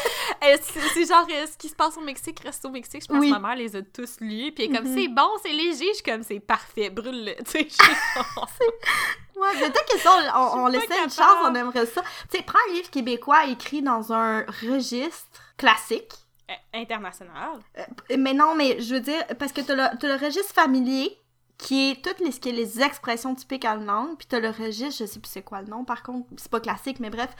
Euh, 0.45 0.57
c'est 0.95 1.05
genre 1.05 1.27
euh, 1.35 1.47
ce 1.51 1.57
qui 1.57 1.69
se 1.69 1.75
passe 1.75 1.97
au 1.97 2.01
Mexique 2.01 2.39
reste 2.45 2.65
au 2.65 2.69
Mexique. 2.71 3.03
Je 3.03 3.09
pense 3.09 3.19
Oui. 3.19 3.27
que 3.33 3.39
ma 3.41 3.49
mère 3.49 3.57
les 3.57 3.75
a 3.75 3.83
tous 3.83 4.21
lus. 4.21 4.53
Puis 4.53 4.65
elle 4.67 4.73
est 4.73 4.77
comme 4.79 4.87
Mhm. 4.87 4.97
c'est 4.97 5.09
bon, 5.09 5.29
c'est 5.43 5.53
léger. 5.53 5.89
Je 5.89 5.95
suis 5.95 6.03
comme 6.05 6.23
c'est 6.23 6.39
parfait, 6.39 6.91
brûle-le. 6.91 7.35
Tu 7.45 7.69
sais, 7.69 7.69
Ouais, 9.37 9.49
peut-être 9.59 9.93
que 9.93 9.99
ça, 9.99 10.11
on, 10.37 10.39
on, 10.61 10.65
on 10.65 10.67
laissait 10.69 11.03
une 11.03 11.11
chance, 11.11 11.39
on 11.45 11.55
aimerait 11.55 11.87
ça. 11.87 12.03
Tu 12.31 12.37
sais, 12.39 12.45
prends 12.45 12.59
un 12.69 12.73
livre 12.75 12.89
québécois 12.91 13.47
écrit 13.47 13.83
dans 13.83 14.13
un 14.13 14.45
registre 14.63 15.27
classique. 15.57 16.13
Euh, 16.51 16.55
international. 16.81 17.59
Euh, 17.79 18.17
Mais 18.17 18.35
non, 18.35 18.55
mais 18.55 18.81
je 18.81 18.95
veux 18.95 19.01
dire, 19.01 19.25
parce 19.41 19.53
que 19.53 19.61
t'as 19.61 19.75
le, 19.75 19.99
t'as 19.99 20.09
le 20.17 20.25
registre 20.25 20.55
familier, 20.55 21.19
qui 21.57 21.91
est 21.91 22.03
toutes 22.05 22.21
les, 22.21 22.31
qui 22.31 22.49
est 22.49 22.53
les 22.53 22.81
expressions 22.81 23.35
typiques 23.35 23.65
langue, 23.65 24.17
puis 24.17 24.27
t'as 24.29 24.39
le 24.41 24.51
registre, 24.51 25.05
je 25.05 25.11
sais 25.11 25.19
plus 25.21 25.29
c'est 25.31 25.43
quoi 25.43 25.61
le 25.63 25.67
nom, 25.69 25.85
par 25.85 26.03
contre, 26.05 26.27
c'est 26.37 26.51
pas 26.51 26.61
classique, 26.61 27.01
mais 27.01 27.11
bref, 27.11 27.31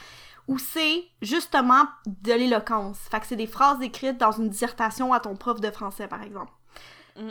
où 0.49 0.59
c'est 0.59 1.05
justement 1.23 1.85
de 2.07 2.33
l'éloquence. 2.33 2.99
Fait 3.11 3.21
que 3.21 3.27
c'est 3.27 3.37
des 3.37 3.47
phrases 3.47 3.81
écrites 3.83 4.19
dans 4.19 4.33
une 4.33 4.49
dissertation 4.49 5.13
à 5.13 5.21
ton 5.21 5.37
prof 5.37 5.61
de 5.61 5.71
français, 5.71 6.09
par 6.09 6.23
exemple. 6.23 6.51
Mm. 7.17 7.31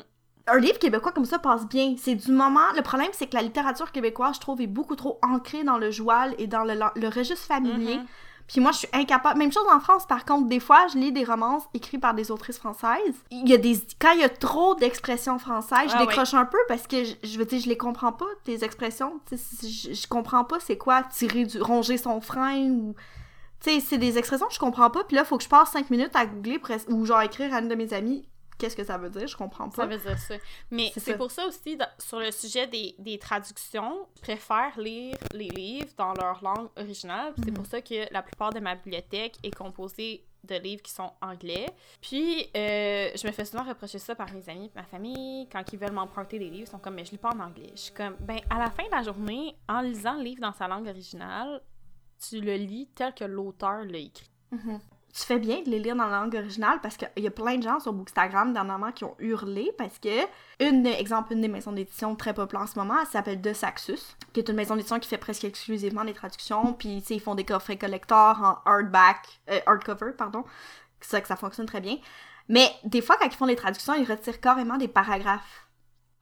Un 0.49 0.59
livre 0.59 0.79
québécois 0.79 1.11
comme 1.11 1.25
ça 1.25 1.39
passe 1.39 1.67
bien. 1.67 1.95
C'est 1.97 2.15
du 2.15 2.31
moment. 2.31 2.71
Le 2.75 2.81
problème, 2.81 3.09
c'est 3.11 3.27
que 3.27 3.35
la 3.35 3.41
littérature 3.41 3.91
québécoise, 3.91 4.35
je 4.35 4.39
trouve, 4.39 4.61
est 4.61 4.67
beaucoup 4.67 4.95
trop 4.95 5.19
ancrée 5.21 5.65
dans 5.65 5.77
le 5.77 5.91
joual 5.91 6.35
et 6.37 6.47
dans 6.47 6.63
le, 6.63 6.75
le 6.95 7.07
registre 7.09 7.45
familier. 7.47 7.97
Mhm. 7.97 8.05
Puis 8.47 8.61
moi, 8.61 8.71
je 8.71 8.77
suis 8.79 8.87
incapable. 8.93 9.37
Même 9.37 9.51
chose 9.51 9.65
en 9.71 9.79
France, 9.79 10.05
par 10.05 10.23
contre, 10.23 10.47
des 10.47 10.59
fois, 10.59 10.87
je 10.91 10.97
lis 10.97 11.11
des 11.11 11.25
romances 11.25 11.63
écrites 11.73 11.99
par 11.99 12.13
des 12.13 12.31
autrices 12.31 12.57
françaises. 12.57 13.15
Il 13.31 13.47
y 13.47 13.53
a 13.53 13.57
des. 13.57 13.77
Quand 13.99 14.11
il 14.11 14.21
y 14.21 14.23
a 14.23 14.29
trop 14.29 14.75
d'expressions 14.75 15.37
françaises, 15.37 15.89
je 15.89 15.95
Ah 15.95 16.05
décroche 16.05 16.33
un 16.33 16.45
peu 16.45 16.57
parce 16.67 16.87
que 16.87 17.03
je, 17.03 17.37
veux 17.37 17.45
dire, 17.45 17.59
je 17.61 17.67
les 17.67 17.77
comprends 17.77 18.13
pas, 18.13 18.25
tes 18.45 18.63
expressions. 18.63 19.19
Tu 19.27 19.37
sais, 19.37 19.67
je, 19.67 19.93
je 19.93 20.07
comprends 20.07 20.45
pas 20.45 20.59
c'est 20.59 20.77
quoi 20.77 21.03
tirer 21.03 21.45
du. 21.45 21.61
ronger 21.61 21.97
son 21.97 22.21
frein 22.21 22.69
ou. 22.69 22.95
Tu 23.59 23.71
sais, 23.71 23.79
c'est 23.79 23.97
des 23.97 24.17
expressions 24.17 24.47
que 24.47 24.53
je 24.53 24.59
comprends 24.59 24.89
pas. 24.89 25.03
Puis 25.03 25.15
là, 25.15 25.25
faut 25.25 25.37
que 25.37 25.43
je 25.43 25.49
passe 25.49 25.71
cinq 25.71 25.89
minutes 25.89 26.15
à 26.15 26.25
googler 26.25 26.61
ou 26.89 27.05
genre 27.05 27.21
écrire 27.21 27.53
à 27.53 27.59
une 27.59 27.67
de 27.67 27.75
mes 27.75 27.91
amies 27.93 28.27
qu'est-ce 28.57 28.75
que 28.75 28.83
ça 28.83 28.97
veut 28.97 29.09
dire, 29.09 29.27
je 29.27 29.37
comprends 29.37 29.69
Ça 29.71 29.85
pas. 29.87 29.95
veut 29.95 29.97
dire 29.97 30.17
ça. 30.17 30.35
Mais 30.71 30.91
C'est 30.93 30.99
ça. 30.99 31.13
pour 31.17 31.31
ça 31.31 31.45
aussi, 31.47 31.77
dans- 31.77 31.87
sur 31.99 32.19
le 32.19 32.31
sujet 32.31 32.67
des, 32.67 32.95
des 32.99 33.17
traductions, 33.19 34.07
je 34.17 34.21
préfère 34.21 34.79
lire 34.79 35.17
les 35.33 35.49
livres 35.49 35.89
dans 35.97 36.13
leur 36.13 36.43
langue 36.43 36.69
originale. 36.77 37.33
C'est 37.37 37.49
Mhm. 37.51 37.53
pour 37.53 37.65
ça 37.65 37.81
que 37.81 38.11
la 38.13 38.21
plupart 38.21 38.51
de 38.53 38.59
ma 38.59 38.75
bibliothèque 38.75 39.35
est 39.43 39.55
composée 39.55 40.23
de 40.43 40.55
livres 40.55 40.81
qui 40.81 40.91
sont 40.91 41.11
anglais. 41.21 41.65
Puis, 41.99 42.47
euh, 42.55 43.09
je 43.15 43.27
me 43.27 43.31
fais 43.33 43.43
souvent 43.43 43.63
reprocher 43.63 43.99
ça 43.99 44.15
par 44.15 44.31
mes 44.31 44.47
amis 44.49 44.71
ma 44.75 44.83
famille. 44.83 45.47
Quand 45.51 45.63
ils 45.73 45.79
veulent 45.79 45.91
m'emprunter 45.91 46.39
des 46.39 46.49
livres, 46.49 46.67
ils 46.67 46.71
sont 46.71 46.79
comme, 46.79 46.93
mais 46.95 47.03
je 47.03 47.11
lis 47.11 47.17
pas 47.17 47.31
en 47.35 47.39
anglais. 47.39 47.71
Je 47.75 47.81
suis 47.81 47.93
comme, 47.93 48.15
ben, 48.21 48.39
à 48.49 48.57
la 48.59 48.69
fin 48.71 48.85
de 48.85 48.91
la 48.91 49.03
journée, 49.03 49.57
en 49.67 49.81
lisant 49.81 50.15
le 50.15 50.23
livre 50.23 50.41
dans 50.41 50.53
sa 50.53 50.67
langue 50.69 50.87
originale, 50.87 51.61
tu 52.29 52.39
le 52.39 52.55
lis 52.55 52.87
tel 52.95 53.13
que 53.13 53.25
l'auteur 53.25 53.83
l'a 53.83 53.97
écrit. 53.97 54.29
Mhm. 54.51 54.79
Tu 55.17 55.23
fais 55.23 55.39
bien 55.39 55.63
de 55.63 55.71
les 55.71 55.79
lire 55.79 55.95
dans 55.95 56.05
la 56.05 56.19
langue 56.19 56.35
originale 56.35 56.79
parce 56.79 56.95
qu'il 56.95 57.09
y 57.17 57.25
a 57.25 57.31
plein 57.31 57.57
de 57.57 57.63
gens 57.63 57.79
sur 57.79 57.91
Bookstagram 57.91 58.53
dernièrement 58.53 58.91
qui 58.91 59.03
ont 59.03 59.15
hurlé 59.17 59.73
parce 59.75 59.97
que, 59.97 60.09
une, 60.59 60.85
exemple, 60.85 61.33
une 61.33 61.41
des 61.41 61.47
maisons 61.47 61.71
d'édition 61.71 62.15
très 62.15 62.35
populaires 62.35 62.65
en 62.65 62.67
ce 62.67 62.77
moment, 62.77 62.93
elle 63.01 63.07
s'appelle 63.07 63.41
De 63.41 63.51
Saxus, 63.51 64.15
qui 64.31 64.41
est 64.41 64.49
une 64.49 64.55
maison 64.55 64.75
d'édition 64.75 64.99
qui 64.99 65.09
fait 65.09 65.17
presque 65.17 65.43
exclusivement 65.43 66.05
des 66.05 66.13
traductions, 66.13 66.73
puis 66.73 67.03
ils 67.09 67.19
font 67.19 67.33
des 67.33 67.45
coffrets 67.45 67.77
collector 67.77 68.43
en 68.43 68.59
hardback, 68.69 69.39
euh, 69.49 69.59
hardcover, 69.65 70.11
pardon, 70.15 70.43
c'est 71.01 71.09
ça 71.09 71.21
que 71.21 71.27
ça 71.27 71.35
fonctionne 71.35 71.65
très 71.65 71.81
bien. 71.81 71.97
Mais 72.47 72.69
des 72.83 73.01
fois, 73.01 73.17
quand 73.17 73.25
ils 73.25 73.31
font 73.31 73.47
des 73.47 73.55
traductions, 73.55 73.95
ils 73.95 74.07
retirent 74.07 74.39
carrément 74.39 74.77
des 74.77 74.87
paragraphes. 74.87 75.67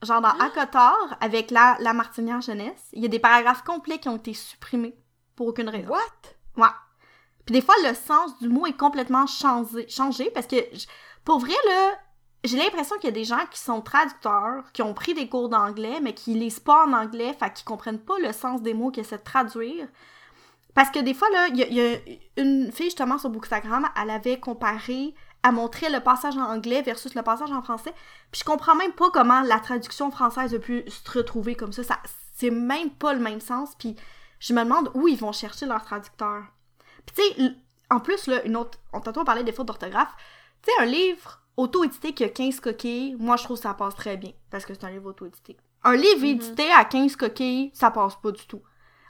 Genre 0.04 0.22
dans 0.22 0.40
Acotar, 0.40 1.18
avec 1.20 1.52
la, 1.52 1.76
la 1.82 1.92
Martinière 1.92 2.40
jeunesse, 2.40 2.92
il 2.94 3.04
y 3.04 3.06
a 3.06 3.10
des 3.10 3.20
paragraphes 3.20 3.64
complets 3.64 3.98
qui 3.98 4.08
ont 4.08 4.16
été 4.16 4.34
supprimés 4.34 4.96
pour 5.36 5.48
aucune 5.48 5.68
raison. 5.68 5.90
What? 5.90 6.00
Ouais. 6.56 6.70
Puis 7.46 7.54
des 7.54 7.62
fois, 7.62 7.76
le 7.88 7.94
sens 7.94 8.38
du 8.40 8.50
mot 8.50 8.66
est 8.66 8.78
complètement 8.78 9.28
changé, 9.28 9.88
changé 9.88 10.32
parce 10.32 10.48
que, 10.48 10.58
Pour 11.24 11.40
vrai, 11.40 11.54
là, 11.68 11.94
j'ai 12.44 12.58
l'impression 12.58 12.96
qu'il 12.98 13.06
y 13.06 13.08
a 13.08 13.12
des 13.12 13.24
gens 13.24 13.46
qui 13.52 13.60
sont 13.60 13.82
traducteurs, 13.82 14.72
qui 14.74 14.82
ont 14.82 14.94
pris 14.94 15.14
des 15.14 15.28
cours 15.28 15.50
d'anglais, 15.50 16.00
mais 16.02 16.14
qui 16.14 16.34
lisent 16.34 16.60
pas 16.60 16.86
en 16.86 16.94
anglais, 16.94 17.36
fait 17.40 17.52
qu'ils 17.54 17.66
comprennent 17.66 18.00
pas 18.00 18.20
le 18.20 18.32
sens 18.32 18.62
des 18.62 18.74
mots 18.74 18.92
qu'ils 18.92 19.02
essaient 19.02 19.18
de 19.18 19.24
traduire. 19.24 19.88
Parce 20.76 20.92
que 20.92 21.00
des 21.00 21.14
fois, 21.14 21.30
là, 21.32 21.48
il 21.48 21.58
y, 21.58 21.82
a 21.82 21.98
une 22.38 22.72
fille 22.72 22.88
justement 22.88 23.18
sur 23.18 23.30
Bookstagram, 23.30 23.88
elle 24.00 24.10
avait 24.10 24.40
comparé, 24.40 25.16
elle 25.44 25.52
montrait 25.54 25.90
le 25.90 26.02
passage 26.02 26.38
en 26.38 26.44
anglais 26.44 26.82
versus 26.82 27.16
le 27.16 27.22
passage 27.24 27.52
en 27.52 27.62
français. 27.62 27.94
Puis 28.32 28.42
je 28.42 28.46
comprends 28.46 28.76
même 28.76 28.92
pas 28.92 29.10
comment 29.10 29.42
la 29.42 29.60
traduction 29.60 30.12
française 30.12 30.54
a 30.54 30.60
pu 30.60 30.84
se 30.88 31.18
retrouver 31.18 31.56
comme 31.56 31.72
ça. 31.72 31.84
ça 31.84 32.00
c'est 32.36 32.52
même 32.52 32.90
pas 32.90 33.14
le 33.14 33.22
même 33.22 33.40
sens. 33.40 33.76
Puis 33.80 33.96
je 34.40 34.54
me 34.54 34.64
demande 34.64 34.92
où 34.94 35.08
ils 35.08 35.18
vont 35.18 35.32
chercher 35.32 35.66
leur 35.66 35.84
traducteur. 35.84 36.44
Puis 37.06 37.16
tu 37.16 37.44
sais, 37.44 37.52
en 37.90 38.00
plus, 38.00 38.28
là, 38.28 38.44
une 38.46 38.58
autre. 38.58 38.80
On 38.94 39.02
tantôt 39.02 39.24
parlé 39.24 39.44
des 39.44 39.52
fautes 39.52 39.68
d'orthographe. 39.68 40.14
Tu 40.62 40.72
sais, 40.72 40.84
un 40.84 40.86
livre 40.86 41.42
auto-édité 41.58 42.14
qui 42.14 42.24
a 42.24 42.30
15 42.30 42.60
coquilles, 42.60 43.16
moi 43.20 43.38
je 43.38 43.44
trouve 43.44 43.58
que 43.58 43.64
ça 43.64 43.74
passe 43.74 43.96
très 43.96 44.18
bien. 44.18 44.32
Parce 44.50 44.66
que 44.66 44.74
c'est 44.74 44.84
un 44.84 44.90
livre 44.90 45.10
auto-édité. 45.10 45.58
Un 45.84 45.96
livre 45.96 46.26
mm-hmm. 46.26 46.32
édité 46.32 46.72
à 46.72 46.86
15 46.86 47.16
coquilles, 47.16 47.72
ça 47.74 47.92
passe 47.92 48.16
pas 48.16 48.32
du 48.32 48.46
tout. 48.48 48.62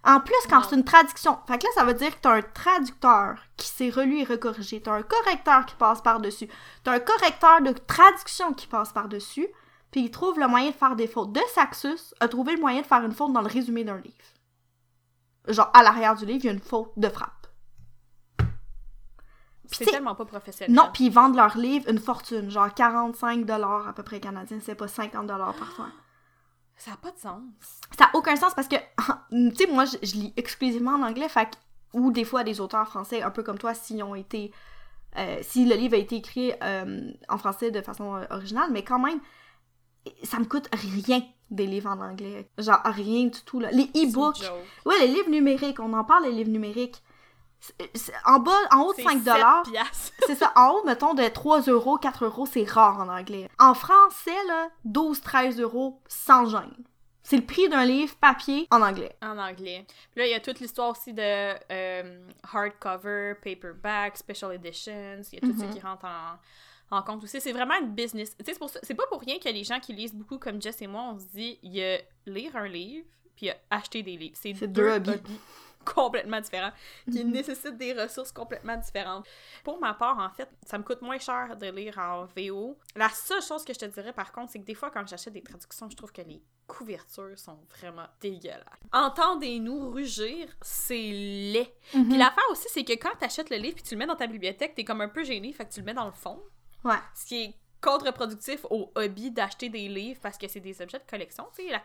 En 0.04 0.20
plus, 0.20 0.36
quand 0.48 0.62
c'est 0.62 0.76
une 0.76 0.84
traduction, 0.84 1.40
fait 1.48 1.58
que 1.58 1.64
là, 1.64 1.70
ça 1.74 1.84
veut 1.84 1.96
dire 1.96 2.16
que 2.16 2.22
t'as 2.22 2.36
un 2.36 2.42
traducteur 2.44 3.40
qui 3.58 3.68
s'est 3.68 3.90
relu 3.90 4.20
et 4.20 4.24
recorrigé, 4.24 4.80
t'as 4.80 4.94
un 4.94 5.02
correcteur 5.02 5.66
qui 5.66 5.74
passe 5.76 6.02
par-dessus, 6.02 6.48
t'as 6.84 6.94
un 6.94 7.00
correcteur 7.00 7.62
de 7.62 7.72
traduction 7.72 8.54
qui 8.54 8.68
passe 8.68 8.94
par-dessus, 8.94 9.48
puis 9.90 10.02
il 10.02 10.12
trouve 10.12 10.40
le 10.40 10.48
moyen 10.48 10.70
de 10.70 10.76
faire 10.76 10.96
des 10.96 11.08
fautes. 11.08 11.32
De 11.32 11.42
Saxus 11.56 12.14
a 12.20 12.28
trouvé 12.28 12.54
le 12.54 12.62
moyen 12.62 12.82
de 12.82 12.86
faire 12.86 13.04
une 13.04 13.14
faute 13.14 13.34
dans 13.34 13.42
le 13.42 13.48
résumé 13.48 13.84
d'un 13.84 13.98
livre. 13.98 14.16
Genre, 15.48 15.72
à 15.74 15.82
l'arrière 15.82 16.16
du 16.16 16.26
livre, 16.26 16.40
il 16.44 16.46
y 16.46 16.50
a 16.50 16.54
une 16.54 16.60
faute 16.60 16.92
de 16.98 17.10
frappe. 17.10 17.45
C'est 19.72 19.86
tellement 19.86 20.16
pas 20.16 20.26
professionnel. 20.26 20.76
Non, 20.76 20.90
puis 20.94 21.06
ils 21.06 21.12
vendent 21.12 21.36
leur 21.36 21.58
livre 21.58 21.90
une 21.90 22.00
fortune, 22.00 22.50
genre 22.50 22.74
45 22.74 23.50
à 23.50 23.94
peu 23.94 24.04
près 24.04 24.20
canadiens, 24.20 24.60
c'est 24.62 24.76
pas 24.76 24.88
50 24.88 25.28
parfois. 25.28 25.88
Ça 26.78 26.92
n'a 26.92 26.98
pas 26.98 27.12
de 27.12 27.18
sens. 27.18 27.42
Ça 27.98 28.06
n'a 28.06 28.12
aucun 28.16 28.36
sens 28.36 28.54
parce 28.54 28.68
que, 28.68 28.76
tu 29.32 29.56
sais, 29.56 29.72
moi, 29.72 29.86
je, 29.86 29.98
lis 30.16 30.34
exclusivement 30.36 30.92
en 30.92 31.04
anglais, 31.04 31.30
fait 31.30 31.58
ou 31.94 32.12
des 32.12 32.26
fois 32.26 32.44
des 32.44 32.60
auteurs 32.60 32.88
français, 32.88 33.22
un 33.22 33.32
peu 33.32 33.44
comme 33.44 33.58
toi, 33.58 33.74
s'ils 33.74 34.04
ont 34.04 34.16
été. 34.16 34.52
Euh, 35.18 35.40
si 35.42 35.66
le 35.66 35.76
livre 35.76 35.96
a 35.96 35.98
été 35.98 36.18
écrit 36.18 36.52
euh, 36.62 37.10
en 37.30 37.38
français 37.38 37.72
de 37.72 37.82
façon 37.82 38.16
euh, 38.16 38.26
originale, 38.32 38.70
mais 38.72 38.84
quand 38.84 39.00
même, 39.00 39.22
ça 40.24 40.40
me 40.40 40.44
coûte 40.44 40.68
rien 40.74 41.22
des 41.50 41.66
livres 41.66 41.90
en 41.90 42.02
anglais. 42.02 42.50
Genre, 42.58 42.82
rien 42.84 43.28
du 43.28 43.42
tout, 43.46 43.62
là. 43.62 43.72
Les 43.72 43.86
e-books. 43.96 44.44
Ouais, 44.86 44.96
les 45.00 45.08
livres 45.08 45.30
numériques, 45.30 45.80
on 45.80 45.94
en 45.94 46.04
parle, 46.04 46.26
les 46.26 46.34
livres 46.34 46.52
numériques. 46.52 47.02
En 48.26 48.40
bas, 48.40 48.52
en 48.72 48.82
haut 48.82 48.94
de 48.94 49.02
5 49.02 49.24
dollars. 49.24 49.64
c'est 50.28 50.36
ça. 50.36 50.52
En 50.56 50.72
haut, 50.72 50.84
mettons, 50.86 51.14
de 51.14 51.28
3 51.28 51.62
euros, 51.64 51.98
4 51.98 52.26
euros, 52.26 52.46
c'est 52.46 52.70
rare 52.70 53.00
en 53.00 53.10
anglais. 53.10 53.50
En 53.60 53.74
français, 53.74 54.32
là, 54.48 54.70
12, 54.86 55.22
13 55.22 55.60
euros, 55.60 56.02
sans 56.08 56.46
gêne. 56.46 56.86
C'est 57.24 57.38
le 57.38 57.46
prix 57.46 57.68
d'un 57.70 57.86
livre 57.86 58.16
papier 58.18 58.68
en 58.70 58.84
anglais. 58.84 59.16
En 59.24 59.40
anglais. 59.40 59.86
Puis 60.12 60.20
là, 60.20 60.28
il 60.28 60.32
y 60.32 60.36
a 60.36 60.40
toute 60.40 60.60
l'histoire 60.60 60.92
aussi 60.92 61.12
de 61.12 61.56
euh, 61.72 62.28
hardcover, 62.54 63.34
paperback, 63.44 64.16
special 64.18 64.54
editions. 64.54 65.22
Il 65.32 65.36
y 65.36 65.38
a 65.38 65.42
tout 65.42 65.60
ça 65.60 65.66
mhm. 65.66 65.74
qui 65.74 65.80
rentre 65.80 66.06
en, 66.06 66.96
en 66.96 67.02
compte 67.02 67.24
aussi. 67.24 67.42
C'est 67.42 67.52
vraiment 67.52 67.74
une 67.82 67.96
business. 67.96 68.38
C'est 68.84 68.94
pas 68.94 69.08
pour 69.08 69.22
rien 69.22 69.38
qu'il 69.38 69.46
y 69.46 69.56
a 69.56 69.58
des 69.58 69.64
gens 69.64 69.80
qui 69.80 69.94
lisent 69.94 70.14
beaucoup 70.14 70.38
comme 70.38 70.62
Jess 70.62 70.84
et 70.84 70.88
moi. 70.88 71.02
On 71.16 71.20
se 71.20 71.26
dit, 71.26 71.58
il 71.64 71.74
y 71.74 71.84
a 71.84 71.98
lire 72.28 72.56
un 72.56 72.68
livre, 72.68 73.08
puis 73.36 73.48
il 73.48 73.50
y 73.50 73.52
a 73.52 73.58
acheter 73.72 74.04
des 74.04 74.18
livres. 74.18 74.38
C'est 74.40 74.54
deux 74.68 74.92
hobbies 74.92 75.20
complètement 75.94 76.42
différents, 76.42 76.72
qui 77.12 77.24
mhm. 77.24 77.32
nécessitent 77.32 77.78
des 77.78 77.94
ressources 77.94 78.32
complètement 78.32 78.78
différentes. 78.78 79.26
Pour 79.64 79.80
ma 79.80 79.94
part, 79.94 80.20
en 80.20 80.30
fait, 80.30 80.50
ça 80.66 80.78
me 80.78 80.84
coûte 80.84 81.02
moins 81.02 81.20
cher 81.20 81.56
de 81.58 81.68
lire 81.68 81.98
en 81.98 82.26
VO. 82.36 82.78
La 82.96 83.10
seule 83.10 83.42
chose 83.42 83.64
que 83.64 83.74
je 83.74 83.80
te 83.80 83.86
dirais, 83.86 84.14
par 84.14 84.32
contre, 84.32 84.52
c'est 84.52 84.60
que 84.60 84.66
des 84.66 84.76
fois, 84.76 84.90
quand 84.92 85.08
j'achète 85.08 85.34
des 85.34 85.44
traductions, 85.44 85.90
je 85.90 85.96
trouve 85.96 86.12
que 86.12 86.22
les 86.22 86.42
couvertures 86.68 87.38
sont 87.38 87.60
vraiment 87.78 88.08
dégueulasses. 88.20 88.64
Entendez-nous 88.92 89.92
rugir, 89.92 90.48
c'est 90.62 90.96
laid. 90.96 91.72
Mhm. 91.94 92.10
Puis 92.10 92.18
l'affaire 92.18 92.44
aussi, 92.52 92.68
c'est 92.70 92.84
que 92.84 92.94
quand 92.94 93.16
tu 93.20 93.26
achètes 93.26 93.50
le 93.50 93.58
livre 93.58 93.76
puis 93.76 93.84
tu 93.84 93.96
le 93.96 94.00
mets 94.00 94.08
dans 94.08 94.16
ta 94.16 94.28
bibliothèque, 94.28 94.76
t'es 94.76 94.84
comme 94.84 95.02
un 95.02 95.10
peu 95.10 95.24
gêné, 95.24 95.54
fait 95.54 95.66
que 95.66 95.74
tu 95.74 95.80
le 95.82 95.86
mets 95.86 95.94
dans 95.94 96.06
le 96.06 96.12
fond. 96.12 96.42
Ouais. 96.84 96.96
Ce 97.14 97.26
qui 97.26 97.44
est 97.44 97.56
contre-productif 97.82 98.66
au 98.70 98.92
hobby 98.96 99.32
d'acheter 99.32 99.70
des 99.70 99.88
livres 99.88 100.20
parce 100.22 100.38
que 100.38 100.48
c'est 100.48 100.60
des 100.60 100.82
objets 100.82 100.98
de 100.98 101.10
collection, 101.10 101.46
tu 101.56 101.68
sais, 101.68 101.72
la 101.72 101.82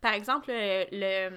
Par 0.00 0.12
exemple, 0.12 0.50
le 0.50 1.30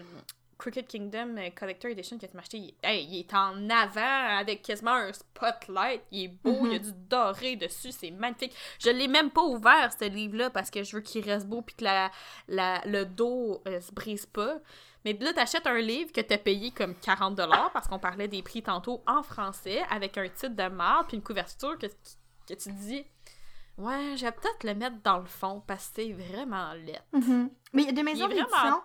Cricket 0.64 0.88
Kingdom 0.88 1.36
euh, 1.38 1.50
Collector 1.54 1.92
Edition 1.92 2.18
que 2.18 2.26
tu 2.26 2.36
m'as 2.36 2.42
acheté, 2.42 2.74
il, 2.86 3.20
est 3.20 3.34
en 3.34 3.70
avant 3.70 4.38
avec 4.40 4.62
quasiment 4.62 4.94
un 4.94 5.12
spotlight. 5.12 6.02
Il 6.12 6.24
est 6.24 6.28
beau, 6.30 6.66
il 6.66 6.72
y 6.72 6.76
a 6.76 6.80
mhm. 6.80 6.86
du 6.86 6.94
doré 7.10 7.56
dessus, 7.58 7.92
c'est 7.92 8.12
magnifique. 8.12 8.56
Je 8.80 8.90
l'ai 8.90 9.10
même 9.10 9.30
pas 9.30 9.44
ouvert, 9.44 9.92
ce 9.92 10.06
livre-là, 10.06 10.50
parce 10.50 10.72
que 10.72 10.84
je 10.84 10.96
veux 10.96 11.02
qu'il 11.02 11.26
reste 11.26 11.48
beau 11.48 11.62
puis 11.62 11.76
que 11.76 11.84
la, 11.84 12.12
le 12.48 13.04
dos 13.04 13.62
euh, 13.68 13.82
se 13.82 13.92
brise 13.92 14.26
pas. 14.26 14.60
Mais 15.04 15.12
là, 15.20 15.34
t'achètes 15.34 15.68
un 15.68 15.80
livre 15.80 16.14
que 16.14 16.22
t'as 16.22 16.38
payé 16.38 16.72
comme 16.72 16.94
40$ 16.94 17.36
parce 17.74 17.90
qu'on 17.90 18.00
parlait 18.00 18.30
des 18.30 18.42
prix 18.42 18.64
tantôt 18.64 19.04
en 19.06 19.22
français 19.22 19.84
avec 19.90 20.18
un 20.18 20.30
titre 20.30 20.56
de 20.56 20.70
marde 20.70 21.08
puis 21.08 21.18
une 21.18 21.24
couverture 21.24 21.78
que, 21.78 21.88
que 21.88 22.54
tu 22.54 22.72
dis 22.72 23.04
Ouais, 23.78 24.16
je 24.16 24.24
vais 24.24 24.32
peut-être 24.32 24.64
le 24.64 24.76
mettre 24.76 25.02
dans 25.04 25.18
le 25.18 25.26
fond 25.26 25.62
parce 25.68 25.90
que 25.90 26.04
c'est 26.04 26.14
vraiment 26.14 26.72
laid. 26.74 27.02
Mhm. 27.12 27.50
Mais 27.74 27.82
il 27.82 27.86
y 27.88 27.90
a 27.90 27.92
des 27.92 28.04
maisons 28.04 28.30
d'édition 28.30 28.82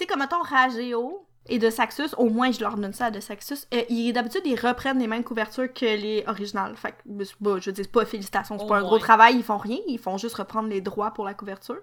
sais, 0.00 0.06
comme 0.06 0.20
mettons 0.20 0.42
Rageo 0.42 1.26
et 1.46 1.58
de 1.58 1.70
Saxus, 1.70 2.14
au 2.16 2.28
moins 2.28 2.52
je 2.52 2.60
leur 2.60 2.76
donne 2.76 2.92
ça 2.92 3.06
à 3.06 3.10
de 3.10 3.20
Saxus, 3.20 3.66
euh, 3.74 4.12
d'habitude 4.12 4.42
ils 4.44 4.58
reprennent 4.58 4.98
les 4.98 5.06
mêmes 5.06 5.24
couvertures 5.24 5.72
que 5.72 5.84
les 5.84 6.24
originales. 6.26 6.76
Fait 6.76 6.92
que, 6.92 7.24
bah, 7.40 7.56
je 7.60 7.70
dis 7.70 7.82
pas 7.84 8.04
félicitations, 8.04 8.58
c'est 8.58 8.66
pas 8.66 8.78
un 8.78 8.82
gros 8.82 8.98
travail, 8.98 9.36
ils 9.36 9.42
font 9.44 9.58
rien, 9.58 9.78
ils 9.86 9.98
font 9.98 10.18
juste 10.18 10.36
reprendre 10.36 10.68
les 10.68 10.80
droits 10.80 11.12
pour 11.12 11.24
la 11.24 11.34
couverture. 11.34 11.80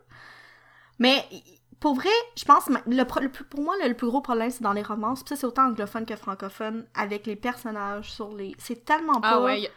Mais 0.99 1.23
pour 1.79 1.95
vrai, 1.95 2.09
je 2.35 2.45
pense, 2.45 2.69
le, 2.87 3.03
pour 3.03 3.61
moi, 3.61 3.75
le, 3.85 3.93
plus 3.93 4.07
gros 4.07 4.21
problème, 4.21 4.49
c'est 4.49 4.63
dans 4.63 4.73
les 4.73 4.81
romances. 4.81 5.23
Puis 5.23 5.29
ça, 5.29 5.41
c'est 5.41 5.45
autant 5.45 5.67
anglophone 5.67 6.05
que 6.05 6.15
francophone, 6.15 6.85
avec 6.95 7.27
les 7.27 7.35
personnages 7.35 8.11
sur 8.11 8.33
les... 8.35 8.55
C'est 8.57 8.83
tellement 8.83 9.17
ah 9.17 9.21
pas... 9.21 9.35
Ah 9.35 9.43
ouais, 9.43 9.71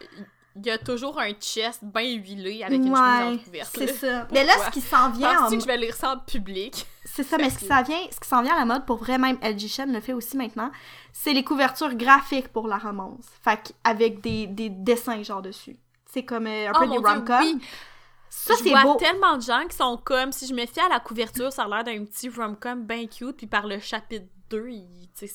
il 0.55 0.65
y 0.65 0.69
a 0.69 0.77
toujours 0.77 1.19
un 1.19 1.31
chest 1.33 1.83
bien 1.83 2.13
huilé 2.13 2.63
avec 2.63 2.77
une 2.77 2.95
chemise 2.95 3.37
entrouverte. 3.39 3.71
c'est 3.73 3.93
ça. 3.93 4.27
Mais 4.31 4.43
là, 4.43 4.53
ce 4.65 4.71
qui 4.71 4.81
s'en 4.81 5.09
vient... 5.11 5.35
Penses-tu 5.35 5.57
que 5.57 5.63
je 5.63 5.67
vais 5.67 5.77
lire 5.77 5.95
ça 5.95 6.13
en 6.13 6.17
public? 6.17 6.85
C'est 7.05 7.23
ça, 7.23 7.37
mais 7.37 7.49
ce 7.49 7.57
qui 7.57 7.65
s'en 7.65 7.81
vient, 7.83 7.99
ce 8.09 8.19
qui 8.19 8.27
s'en 8.27 8.41
vient 8.41 8.53
à 8.55 8.59
la 8.59 8.65
mode, 8.65 8.85
pour 8.85 8.97
vrai, 8.97 9.17
même 9.17 9.37
LG 9.41 9.67
Shen 9.67 9.91
le 9.91 9.99
fait 9.99 10.13
aussi 10.13 10.37
maintenant, 10.37 10.71
c'est 11.11 11.33
les 11.33 11.43
couvertures 11.43 11.93
graphiques 11.95 12.49
pour 12.49 12.67
la 12.67 12.77
romance. 12.77 13.25
Fait 13.43 13.73
avec 13.83 14.21
des, 14.21 14.47
des 14.47 14.69
dessins 14.69 15.21
genre 15.23 15.41
dessus. 15.41 15.77
C'est 16.05 16.23
comme 16.23 16.47
euh, 16.47 16.69
un 16.69 16.73
peu 16.73 16.85
oh 16.85 16.91
des 16.91 16.97
rom-coms. 16.97 17.59
Ça, 18.29 18.53
c'est 18.55 18.71
beau. 18.83 18.95
tellement 18.95 19.35
de 19.35 19.41
gens 19.41 19.65
qui 19.69 19.75
sont 19.75 19.99
comme, 20.01 20.31
si 20.31 20.47
je 20.47 20.53
me 20.53 20.65
fie 20.65 20.79
à 20.79 20.87
la 20.87 21.01
couverture, 21.01 21.51
ça 21.51 21.63
a 21.63 21.67
l'air 21.67 21.83
d'un 21.83 22.05
petit 22.05 22.29
rom-com 22.29 22.85
bien 22.85 23.05
cute, 23.07 23.35
puis 23.35 23.47
par 23.47 23.67
le 23.67 23.79
chapitre 23.79 24.25
2, 24.51 24.69
ça, 25.15 25.27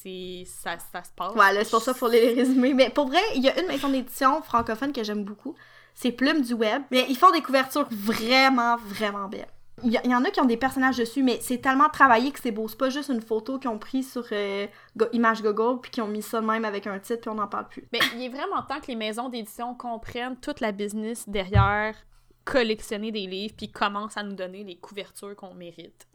ça 0.79 1.05
se 1.05 1.11
passe. 1.17 1.35
Ouais, 1.35 1.65
c'est 1.65 1.71
pour 1.71 1.83
ça 1.83 1.93
qu'il 1.93 1.99
faut 1.99 2.09
les 2.09 2.35
résumer. 2.35 2.75
Mais 2.75 2.91
pour 2.91 3.09
vrai, 3.09 3.21
il 3.35 3.43
y 3.43 3.49
a 3.49 3.61
une 3.61 3.67
maison 3.67 3.89
d'édition 3.89 4.43
francophone 4.43 4.93
que 4.93 5.03
j'aime 5.03 5.25
beaucoup. 5.25 5.55
C'est 5.95 6.13
Plume 6.13 6.43
du 6.43 6.55
Web. 6.55 6.83
Mais 6.91 7.07
ils 7.09 7.17
font 7.17 7.31
des 7.31 7.41
couvertures 7.41 7.89
vraiment, 7.91 8.77
vraiment 8.77 9.29
belles. 9.29 9.49
Il 9.83 9.93
y, 9.93 10.15
en 10.15 10.25
a 10.25 10.31
qui 10.31 10.41
ont 10.41 10.47
des 10.47 10.57
personnages 10.57 10.97
dessus, 10.97 11.23
mais 11.23 11.39
c'est 11.43 11.59
tellement 11.59 11.91
travaillé 11.91 12.31
que 12.33 12.41
c'est 12.41 12.51
beau. 12.51 12.67
C'est 12.67 12.79
pas 12.79 12.89
juste 12.89 13.11
une 13.11 13.21
photo 13.21 13.59
qu'ils 13.59 13.69
ont 13.69 13.79
pris 13.79 14.03
sur 14.03 14.25
euh, 14.33 14.67
Image 15.13 15.43
Google 15.43 15.81
puis 15.83 15.91
qu'ils 15.91 16.03
ont 16.03 16.09
mis 16.09 16.23
ça 16.23 16.41
de 16.41 16.47
même 16.47 16.65
avec 16.65 16.87
un 16.87 16.99
titre 16.99 17.21
puis 17.21 17.29
on 17.29 17.35
n'en 17.35 17.47
parle 17.47 17.69
plus. 17.69 17.87
Mais 17.93 17.99
il 18.15 18.23
est 18.23 18.31
vraiment 18.31 18.63
temps 18.63 18.81
que 18.81 18.87
les 18.87 18.97
maisons 18.97 19.29
d'édition 19.29 19.75
comprennent 19.75 20.37
toute 20.37 20.61
la 20.61 20.73
business 20.73 21.29
derrière 21.29 21.95
collectionner 22.47 23.13
des 23.13 23.27
livres 23.27 23.55
puis 23.55 23.71
commencent 23.71 24.17
à 24.17 24.23
nous 24.23 24.33
donner 24.33 24.65
les 24.65 24.77
couvertures 24.77 25.37
qu'on 25.37 25.53
mérite. 25.53 26.07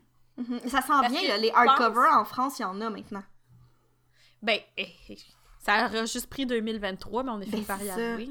Mhm. 0.41 0.59
Ça 0.67 0.81
s'en 0.81 1.01
vient, 1.07 1.37
les 1.37 1.51
hardcovers 1.51 2.17
en 2.17 2.25
France, 2.25 2.59
il 2.59 2.63
y 2.63 2.65
en 2.65 2.79
a 2.81 2.89
maintenant. 2.89 3.23
Ben, 4.41 4.59
eh, 4.77 4.87
eh, 5.09 5.17
ça 5.59 5.85
a 5.85 6.05
juste 6.05 6.27
pris 6.27 6.45
2023, 6.45 7.23
mais 7.23 7.31
on 7.31 7.41
est 7.41 7.49
ben, 7.49 7.59
fait 7.59 7.67
par 7.67 7.83
y 7.83 7.89
arriver. 7.89 8.29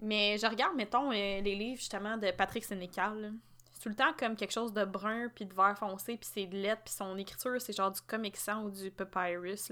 Mais 0.00 0.38
je 0.38 0.46
regarde, 0.46 0.76
mettons, 0.76 1.10
euh, 1.10 1.40
les 1.40 1.54
livres 1.56 1.78
justement 1.78 2.16
de 2.16 2.30
Patrick 2.30 2.64
Sénécal. 2.64 3.34
C'est 3.72 3.82
tout 3.82 3.88
le 3.88 3.94
temps 3.94 4.12
comme 4.18 4.36
quelque 4.36 4.52
chose 4.52 4.72
de 4.72 4.84
brun, 4.84 5.28
puis 5.34 5.44
de 5.44 5.54
vert 5.54 5.76
foncé, 5.76 6.16
puis 6.16 6.28
c'est 6.32 6.46
de 6.46 6.56
lettres, 6.56 6.82
puis 6.84 6.94
son 6.94 7.16
écriture, 7.16 7.60
c'est 7.60 7.76
genre 7.76 7.90
du 7.90 8.00
Comic 8.00 8.36
Sans 8.36 8.64
ou 8.64 8.70
du 8.70 8.90
Papyrus. 8.90 9.70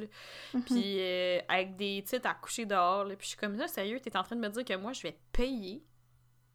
Mhm. 0.53 0.63
Puis 0.63 0.97
euh, 1.01 1.41
avec 1.49 1.77
des 1.77 2.03
titres 2.05 2.29
à 2.29 2.35
coucher 2.35 2.67
dehors. 2.67 3.07
Puis 3.07 3.17
je 3.21 3.27
suis 3.29 3.37
comme 3.37 3.57
ça, 3.57 3.69
sérieux, 3.69 4.01
t'es 4.01 4.17
en 4.17 4.23
train 4.23 4.37
de 4.37 4.41
me 4.41 4.49
dire 4.49 4.65
que 4.65 4.75
moi, 4.75 4.93
je 4.93 5.03
vais 5.03 5.19
payer 5.33 5.85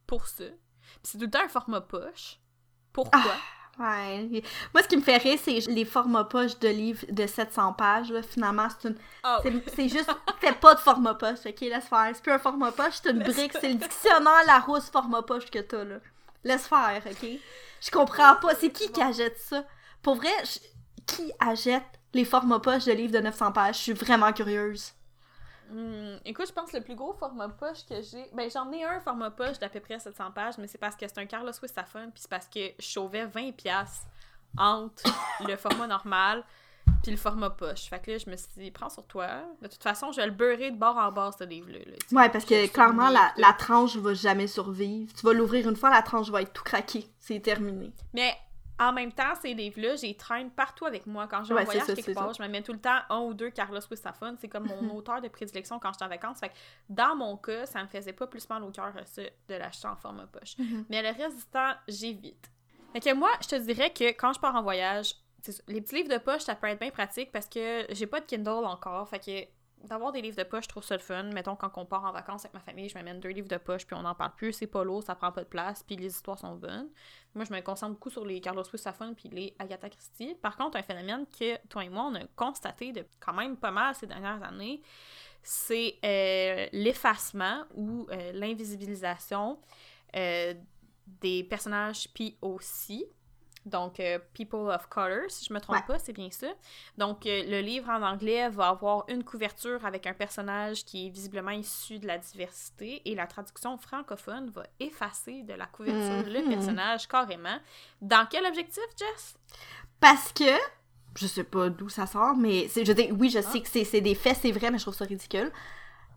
pour 0.05 0.27
ça? 0.27 0.45
Puis 0.45 0.99
c'est 1.03 1.17
tout 1.17 1.25
le 1.25 1.31
temps 1.31 1.43
un 1.43 1.49
format 1.49 1.81
poche. 1.81 2.39
Pourquoi? 2.91 3.21
Ah! 3.23 3.60
Ouais. 3.79 4.43
Moi, 4.73 4.83
ce 4.83 4.87
qui 4.87 4.97
me 4.97 5.01
fait 5.01 5.17
rire, 5.17 5.39
c'est 5.41 5.59
les 5.67 5.85
formats 5.85 6.25
poche 6.25 6.59
de 6.59 6.67
livres 6.67 7.05
de 7.09 7.25
700 7.25 7.73
pages. 7.73 8.11
Là. 8.11 8.21
Finalement, 8.21 8.67
c'est 8.69 8.89
une. 8.89 8.95
Oh. 9.23 9.37
C'est 9.75 9.89
juste. 9.89 10.09
Fais 10.39 10.53
pas 10.53 10.75
de 10.75 10.79
format 10.79 11.15
poche, 11.15 11.39
ok? 11.45 11.61
Laisse 11.61 11.85
faire. 11.85 12.11
C'est 12.13 12.21
plus 12.21 12.31
un 12.31 12.39
format 12.39 12.71
poche, 12.71 12.99
c'est 13.01 13.11
une 13.11 13.23
brique. 13.23 13.53
C'est 13.59 13.69
le 13.69 13.75
dictionnaire 13.75 14.45
Larousse 14.45 14.89
format 14.89 15.21
poche 15.21 15.49
que 15.49 15.59
t'as, 15.59 15.83
là. 15.83 15.95
Laisse 16.43 16.67
faire, 16.67 17.01
ok? 17.05 17.29
Je 17.81 17.91
comprends 17.91 18.35
pas. 18.35 18.55
C'est 18.55 18.71
qui 18.71 18.91
qui 18.91 19.01
achète 19.01 19.39
ça? 19.39 19.63
Pour 20.01 20.15
vrai, 20.15 20.29
qui 21.07 21.31
achète 21.39 21.83
les 22.13 22.25
formats 22.25 22.59
poche 22.59 22.85
de 22.85 22.91
livres 22.91 23.13
de 23.13 23.19
900 23.19 23.51
pages? 23.51 23.77
Je 23.77 23.81
suis 23.81 23.93
vraiment 23.93 24.31
curieuse. 24.33 24.93
Hmm, 25.71 26.17
écoute, 26.25 26.47
je 26.47 26.53
pense 26.53 26.71
que 26.71 26.77
le 26.77 26.83
plus 26.83 26.95
gros 26.95 27.13
format 27.13 27.47
poche 27.49 27.85
que 27.87 28.01
j'ai. 28.01 28.25
Ben, 28.33 28.49
j'en 28.51 28.71
ai 28.71 28.83
un 28.83 28.99
format 28.99 29.31
poche 29.31 29.57
d'à 29.59 29.69
peu 29.69 29.79
près 29.79 29.99
700 29.99 30.31
pages, 30.31 30.57
mais 30.57 30.67
c'est 30.67 30.77
parce 30.77 30.95
que 30.95 31.07
c'est 31.07 31.17
un 31.17 31.25
Carlos 31.25 31.51
Wistafon, 31.61 32.11
puis 32.11 32.21
c'est 32.21 32.29
parce 32.29 32.47
que 32.47 32.59
je 32.77 32.85
sauvais 32.85 33.25
20$ 33.25 33.53
entre 34.57 35.03
le 35.47 35.55
format 35.55 35.87
normal 35.87 36.43
puis 37.01 37.11
le 37.11 37.17
format 37.17 37.49
poche. 37.49 37.89
Fait 37.89 37.99
que 37.99 38.11
là, 38.11 38.17
je 38.17 38.29
me 38.29 38.35
suis 38.35 38.49
dit, 38.57 38.71
prends 38.71 38.89
sur 38.89 39.05
toi. 39.05 39.27
De 39.61 39.67
toute 39.67 39.81
façon, 39.81 40.11
je 40.11 40.17
vais 40.17 40.27
le 40.27 40.31
beurrer 40.31 40.71
de 40.71 40.77
bord 40.77 40.97
en 40.97 41.11
bord, 41.11 41.33
ce 41.33 41.43
livre-là. 41.43 41.79
Ouais, 42.11 42.29
parce 42.29 42.45
que 42.45 42.67
clairement, 42.67 43.09
la, 43.09 43.31
la 43.37 43.53
tranche 43.53 43.95
va 43.97 44.13
jamais 44.13 44.47
survivre. 44.47 45.11
Tu 45.13 45.25
vas 45.25 45.33
l'ouvrir 45.33 45.67
une 45.67 45.75
fois, 45.75 45.89
la 45.89 46.01
tranche 46.01 46.29
va 46.29 46.41
être 46.41 46.53
tout 46.53 46.63
craquée. 46.63 47.07
C'est 47.19 47.39
terminé. 47.39 47.91
Mais 48.13 48.35
en 48.81 48.93
même 48.93 49.11
temps, 49.11 49.35
ces 49.39 49.53
livres-là, 49.53 49.95
j'ai 49.95 50.15
traîne 50.15 50.49
partout 50.49 50.87
avec 50.87 51.05
moi. 51.05 51.27
Quand 51.27 51.43
je 51.43 51.53
vais 51.53 51.61
en 51.61 51.63
voyage 51.65 51.85
ça, 51.85 51.93
quelque 51.93 52.13
part, 52.13 52.33
je 52.33 52.41
me 52.41 52.47
mets 52.47 52.63
tout 52.63 52.73
le 52.73 52.79
temps 52.79 52.97
un 53.11 53.19
ou 53.19 53.35
deux 53.35 53.51
Carlos 53.51 53.79
Wistafon. 53.91 54.35
C'est 54.39 54.47
comme 54.47 54.67
mon 54.81 54.95
auteur 54.95 55.21
de 55.21 55.27
prédilection 55.27 55.77
quand 55.77 55.93
j'étais 55.93 56.05
en 56.05 56.09
vacances. 56.09 56.39
Fait 56.39 56.49
que 56.49 56.55
dans 56.89 57.15
mon 57.15 57.37
cas, 57.37 57.67
ça 57.67 57.83
me 57.83 57.87
faisait 57.87 58.11
pas 58.11 58.25
plus 58.25 58.49
mal 58.49 58.63
au 58.63 58.71
cœur 58.71 58.91
euh, 58.95 59.27
de 59.49 59.53
l'acheter 59.53 59.87
en 59.87 59.95
format 59.95 60.25
poche. 60.25 60.57
Mhm. 60.57 60.85
Mais 60.89 61.03
le 61.03 61.15
reste 61.15 61.37
du 61.37 61.45
temps, 61.45 61.73
j'évite. 61.87 62.49
Fait 62.93 62.99
que 62.99 63.13
moi, 63.13 63.29
je 63.43 63.49
te 63.49 63.55
dirais 63.55 63.93
que 63.93 64.05
quand 64.13 64.33
je 64.33 64.39
pars 64.39 64.55
en 64.55 64.63
voyage, 64.63 65.13
les 65.67 65.81
petits 65.81 65.97
livres 65.97 66.09
de 66.09 66.17
poche, 66.17 66.41
ça 66.41 66.55
peut 66.55 66.67
être 66.67 66.79
bien 66.79 66.89
pratique 66.89 67.31
parce 67.31 67.47
que 67.47 67.85
j'ai 67.91 68.07
pas 68.07 68.19
de 68.19 68.25
Kindle 68.25 68.65
encore. 68.65 69.07
Fait 69.07 69.19
que 69.19 69.47
d'avoir 69.83 70.11
des 70.11 70.21
livres 70.21 70.37
de 70.37 70.43
poche, 70.43 70.65
je 70.65 70.69
trouve 70.69 70.83
ça 70.83 70.95
le 70.95 71.01
fun. 71.01 71.23
Mettons, 71.23 71.55
quand 71.55 71.71
on 71.77 71.85
part 71.85 72.05
en 72.05 72.11
vacances 72.11 72.45
avec 72.45 72.53
ma 72.53 72.59
famille, 72.59 72.89
je 72.89 72.95
m'amène 72.95 73.19
deux 73.19 73.29
livres 73.29 73.47
de 73.47 73.57
poche, 73.57 73.85
puis 73.85 73.95
on 73.95 74.01
n'en 74.01 74.15
parle 74.15 74.33
plus. 74.35 74.53
C'est 74.53 74.67
pas 74.67 74.83
lourd, 74.83 75.03
ça 75.03 75.15
prend 75.15 75.31
pas 75.31 75.43
de 75.43 75.49
place, 75.49 75.83
puis 75.83 75.95
les 75.95 76.07
histoires 76.07 76.39
sont 76.39 76.55
bonnes. 76.55 76.89
Moi, 77.33 77.45
je 77.45 77.53
me 77.53 77.61
concentre 77.61 77.93
beaucoup 77.93 78.09
sur 78.09 78.25
les 78.25 78.41
Carlos 78.41 78.63
Wistafon 78.71 79.13
puis 79.13 79.29
les 79.29 79.55
Agatha 79.59 79.89
Christie. 79.89 80.35
Par 80.41 80.57
contre, 80.57 80.77
un 80.77 80.83
phénomène 80.83 81.25
que 81.27 81.57
toi 81.67 81.83
et 81.83 81.89
moi, 81.89 82.09
on 82.11 82.15
a 82.15 82.25
constaté 82.35 82.91
de 82.91 83.05
quand 83.19 83.33
même 83.33 83.57
pas 83.57 83.71
mal 83.71 83.95
ces 83.95 84.07
dernières 84.07 84.43
années, 84.43 84.81
c'est 85.43 85.97
euh, 86.05 86.67
l'effacement 86.71 87.63
ou 87.73 88.07
euh, 88.11 88.31
l'invisibilisation 88.33 89.59
euh, 90.15 90.53
des 91.07 91.43
personnages 91.43 92.07
POC. 92.13 93.05
Donc, 93.65 93.99
euh, 93.99 94.17
People 94.33 94.69
of 94.71 94.87
Color, 94.87 95.29
si 95.29 95.45
je 95.45 95.53
me 95.53 95.59
trompe 95.59 95.75
Ouais. 95.77 95.83
pas, 95.87 95.99
c'est 95.99 96.13
bien 96.13 96.29
ça. 96.31 96.47
Donc, 96.97 97.25
euh, 97.27 97.43
le 97.47 97.61
livre 97.61 97.89
en 97.89 98.01
anglais 98.01 98.49
va 98.49 98.69
avoir 98.69 99.05
une 99.07 99.23
couverture 99.23 99.85
avec 99.85 100.07
un 100.07 100.13
personnage 100.13 100.83
qui 100.83 101.05
est 101.05 101.09
visiblement 101.09 101.51
issu 101.51 101.99
de 101.99 102.07
la 102.07 102.17
diversité 102.17 103.01
et 103.05 103.13
la 103.13 103.27
traduction 103.27 103.77
francophone 103.77 104.49
va 104.49 104.63
effacer 104.79 105.43
de 105.43 105.53
la 105.53 105.67
couverture 105.67 106.23
le 106.25 106.41
Mhm. 106.41 106.49
personnage 106.49 107.07
carrément. 107.07 107.57
Dans 108.01 108.25
quel 108.29 108.45
objectif, 108.47 108.83
Jess? 108.97 109.35
Parce 109.99 110.33
que, 110.33 110.57
je 111.15 111.27
sais 111.27 111.43
pas 111.43 111.69
d'où 111.69 111.87
ça 111.89 112.07
sort, 112.07 112.35
mais 112.35 112.67
je 112.67 112.91
dis, 112.91 113.11
oui, 113.11 113.29
je 113.29 113.39
Ah. 113.39 113.41
sais 113.43 113.61
que 113.61 113.69
c'est, 113.69 113.83
c'est 113.83 114.01
des 114.01 114.15
faits, 114.15 114.37
c'est 114.41 114.51
vrai, 114.51 114.71
mais 114.71 114.77
je 114.79 114.83
trouve 114.85 114.95
ça 114.95 115.05
ridicule. 115.05 115.51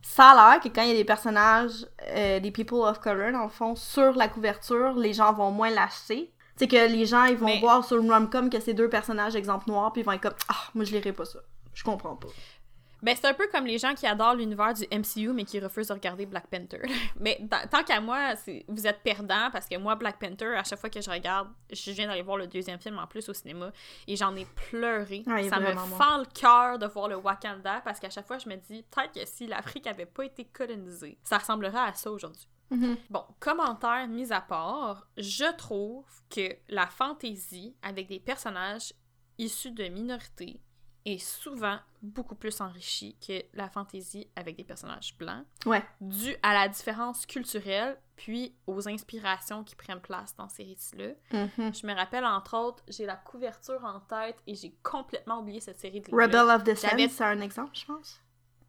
Ça 0.01 0.31
a 0.31 0.53
l'air 0.53 0.61
que 0.63 0.69
quand 0.69 0.83
il 0.83 0.89
y 0.89 0.93
a 0.93 0.95
des 0.95 1.05
personnages, 1.05 1.87
euh, 2.09 2.39
des 2.41 2.51
people 2.51 2.79
of 2.81 3.01
color, 3.01 3.33
dans 3.33 3.45
le 3.45 3.49
fond, 3.49 3.75
sur 3.75 4.13
la 4.13 4.29
couverture, 4.29 4.95
les 4.95 5.13
gens 5.15 5.33
vont 5.33 5.51
moins 5.51 5.71
l'acheter. 5.71 6.31
C'est 6.57 6.69
que 6.69 6.89
les 6.89 7.07
gens, 7.07 7.25
ils 7.25 7.37
vont 7.37 7.47
Mais- 7.47 7.61
voir 7.61 7.85
sur 7.85 7.97
le 7.97 8.09
rom-com 8.09 8.49
que 8.49 8.61
c'est 8.61 8.75
deux 8.75 8.89
personnages, 8.89 9.35
exemple 9.35 9.69
noir, 9.69 9.93
puis 9.93 10.03
ils 10.03 10.05
vont 10.05 10.13
être 10.13 10.23
comme, 10.23 10.35
ah, 10.49 10.71
moi 10.75 10.85
je 10.85 10.93
lirai 10.93 11.13
pas 11.13 11.25
ça. 11.25 11.41
Je 11.73 11.83
comprends 11.83 12.17
pas. 12.17 12.29
Ben, 13.05 13.15
c'est 13.15 13.27
un 13.27 13.35
peu 13.35 13.47
comme 13.53 13.67
les 13.67 13.77
gens 13.77 13.93
qui 13.93 14.07
adorent 14.07 14.35
l'univers 14.35 14.73
du 14.73 14.85
MCU 14.91 15.35
mais 15.35 15.45
qui 15.45 15.61
refusent 15.61 15.89
de 15.89 15.93
regarder 15.93 16.25
Black 16.25 16.47
Panther. 16.47 16.81
mais 17.21 17.39
tant 17.71 17.83
qu'à 17.83 18.01
moi, 18.01 18.33
vous 18.67 18.87
êtes 18.87 19.03
perdants 19.03 19.51
parce 19.53 19.67
que 19.67 19.77
moi, 19.77 19.95
Black 19.95 20.19
Panther, 20.19 20.57
à 20.57 20.65
chaque 20.65 20.79
fois 20.79 20.89
que 20.89 21.03
je 21.03 21.11
regarde, 21.11 21.49
je 21.71 21.91
viens 21.91 22.07
d'aller 22.07 22.23
voir 22.23 22.39
le 22.39 22.47
deuxième 22.47 22.81
film 22.81 22.99
en 22.99 23.07
plus 23.07 23.29
au 23.29 23.35
cinéma 23.35 23.73
et 24.09 24.17
j'en 24.17 24.35
ai 24.37 24.47
pleuré. 24.71 25.23
Ouais, 25.27 25.45
est 25.45 25.51
Ça 25.51 25.61
me 25.61 25.75
fend 25.75 26.17
le 26.17 26.25
cœur 26.33 26.79
de 26.79 26.87
voir 26.87 27.09
le 27.09 27.17
Wakanda 27.17 27.83
parce 27.85 28.01
qu'à 28.01 28.09
chaque 28.09 28.27
fois, 28.27 28.39
je 28.39 28.49
me 28.49 28.57
dis 28.57 28.83
peut-être 28.91 29.13
que 29.13 29.27
si 29.27 29.47
l'Afrique 29.47 29.87
avait 29.87 30.07
pas 30.07 30.25
été 30.25 30.47
colonisée, 30.47 31.19
ça 31.25 31.37
ressemblerait 31.37 31.77
à 31.77 31.93
ça 31.93 32.11
aujourd'hui. 32.11 32.49
Mhm. 32.71 32.97
Bon, 33.11 33.25
commentaire 33.41 34.09
mis 34.09 34.33
à 34.33 34.41
part, 34.41 35.07
je 35.17 35.51
trouve 35.57 36.05
que 36.31 36.57
la 36.69 36.87
fantaisie 36.87 37.75
avec 37.83 38.09
des 38.09 38.21
personnages 38.21 38.93
issus 39.39 39.71
de 39.73 39.85
minorités 39.89 40.61
est 41.05 41.19
souvent 41.19 41.79
beaucoup 42.01 42.35
plus 42.35 42.61
enrichie 42.63 43.17
que 43.27 43.43
la 43.53 43.69
fantaisie 43.69 44.27
avec 44.37 44.57
des 44.57 44.65
personnages 44.65 45.15
blancs, 45.19 45.45
Ouais. 45.67 45.85
dû 46.01 46.35
à 46.43 46.55
la 46.55 46.69
différence 46.69 47.27
culturelle 47.27 47.99
puis 48.17 48.55
aux 48.67 48.89
inspirations 48.89 49.65
qui 49.65 49.75
prennent 49.75 50.01
place 50.01 50.35
dans 50.37 50.49
ces 50.49 50.63
récits-là. 50.65 51.09
Mhm. 51.33 51.75
Je 51.75 51.87
me 51.87 51.95
rappelle, 51.95 52.25
entre 52.25 52.57
autres, 52.57 52.83
j'ai 52.89 53.05
la 53.07 53.17
couverture 53.17 53.85
en 53.85 54.01
tête 54.01 54.37
et 54.47 54.55
j'ai 54.55 54.75
complètement 54.83 55.41
oublié 55.41 55.61
cette 55.61 55.79
série 55.81 56.01
de 56.01 56.07
livres 56.07 56.23
Rebel 56.23 56.49
of 56.49 56.65
the 56.65 56.75
Sun, 56.75 57.09
c'est 57.09 57.25
un 57.25 57.41
exemple, 57.41 57.73
je 57.75 57.85
pense. 57.85 58.21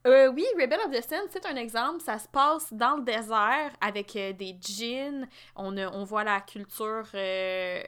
Euh, 0.06 0.28
oui, 0.28 0.46
Rebel 0.60 0.80
of 0.86 0.92
the 0.92 1.02
Sun, 1.02 1.22
c'est 1.30 1.46
un 1.46 1.56
exemple. 1.56 2.02
Ça 2.02 2.20
se 2.20 2.28
passe 2.28 2.72
dans 2.72 2.98
le 2.98 3.04
désert 3.04 3.72
avec 3.82 4.16
euh, 4.16 4.34
des 4.34 4.56
djinns. 4.60 5.28
On, 5.56 5.76
on 5.78 6.04
voit 6.04 6.24
la 6.24 6.42
culture. 6.42 7.06
euh, 7.16 7.84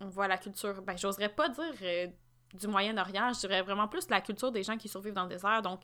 on 0.00 0.08
voit 0.08 0.28
la 0.28 0.38
culture. 0.38 0.80
Ben, 0.82 0.96
j'oserais 0.96 1.28
pas 1.28 1.48
dire 1.48 1.74
euh, 1.82 2.06
du 2.54 2.68
Moyen-Orient. 2.68 3.32
Je 3.32 3.40
dirais 3.40 3.62
vraiment 3.62 3.88
plus 3.88 4.08
la 4.10 4.20
culture 4.20 4.52
des 4.52 4.62
gens 4.62 4.76
qui 4.76 4.88
survivent 4.88 5.14
dans 5.14 5.24
le 5.24 5.28
désert. 5.30 5.60
Donc, 5.62 5.80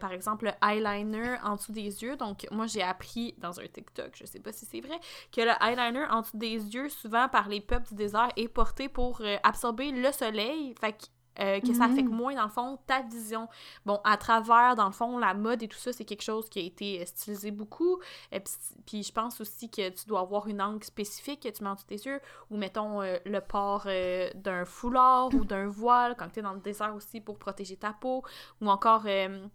par 0.00 0.12
exemple, 0.12 0.46
le 0.46 0.52
eyeliner 0.68 1.36
en 1.42 1.56
dessous 1.56 1.72
des 1.72 2.02
yeux. 2.02 2.16
Donc, 2.16 2.46
moi, 2.50 2.66
j'ai 2.66 2.82
appris 2.82 3.34
dans 3.38 3.58
un 3.58 3.66
TikTok, 3.66 4.10
je 4.14 4.26
sais 4.26 4.40
pas 4.40 4.52
si 4.52 4.66
c'est 4.66 4.80
vrai, 4.80 4.98
que 5.32 5.40
le 5.40 5.52
eyeliner 5.62 6.04
en 6.10 6.20
dessous 6.20 6.36
des 6.36 6.54
yeux, 6.74 6.88
souvent 6.90 7.28
par 7.28 7.48
les 7.48 7.62
peuples 7.62 7.88
du 7.88 7.94
désert, 7.94 8.28
est 8.36 8.48
porté 8.48 8.88
pour 8.90 9.22
absorber 9.42 9.90
le 9.90 10.12
soleil. 10.12 10.74
Fait 10.80 10.92
que. 10.92 11.06
Euh, 11.40 11.60
que 11.60 11.72
ça 11.74 11.86
Mhm. 11.86 11.92
affecte 11.92 12.08
moins, 12.10 12.34
dans 12.34 12.44
le 12.44 12.48
fond, 12.50 12.78
ta 12.86 13.02
vision 13.02 13.48
bon, 13.84 14.00
à 14.04 14.16
travers, 14.16 14.74
dans 14.76 14.86
le 14.86 14.92
fond, 14.92 15.18
la 15.18 15.34
mode 15.34 15.62
et 15.62 15.68
tout 15.68 15.78
ça, 15.78 15.92
c'est 15.92 16.04
quelque 16.04 16.22
chose 16.22 16.48
qui 16.48 16.58
a 16.58 16.62
été 16.62 17.00
euh, 17.02 17.04
stylisé 17.06 17.50
beaucoup. 17.50 17.98
Et 18.32 18.42
puis, 18.86 19.02
je 19.02 19.12
pense 19.12 19.40
aussi 19.40 19.70
que 19.70 19.88
tu 19.90 20.06
dois 20.06 20.20
avoir 20.20 20.46
une 20.48 20.60
angle 20.62 20.84
spécifique 20.84 21.40
que 21.42 21.48
tu 21.48 21.62
mets 21.62 21.70
en 21.70 21.76
tes 21.76 21.94
yeux, 21.96 22.20
ou 22.50 22.56
mettons 22.56 23.02
euh, 23.02 23.16
le 23.24 23.40
port 23.40 23.84
euh, 23.86 24.30
d'un 24.34 24.64
foulard 24.64 25.32
ou 25.34 25.44
d'un 25.44 25.66
voile 25.68 26.14
quand 26.18 26.28
tu 26.30 26.40
es 26.40 26.42
dans 26.42 26.52
le 26.54 26.60
désert 26.60 26.94
aussi 26.94 27.20
pour 27.20 27.38
protéger 27.38 27.76
ta 27.76 27.92
peau, 27.92 28.22
ou 28.60 28.68
encore 28.68 29.02
euh, 29.06 29.46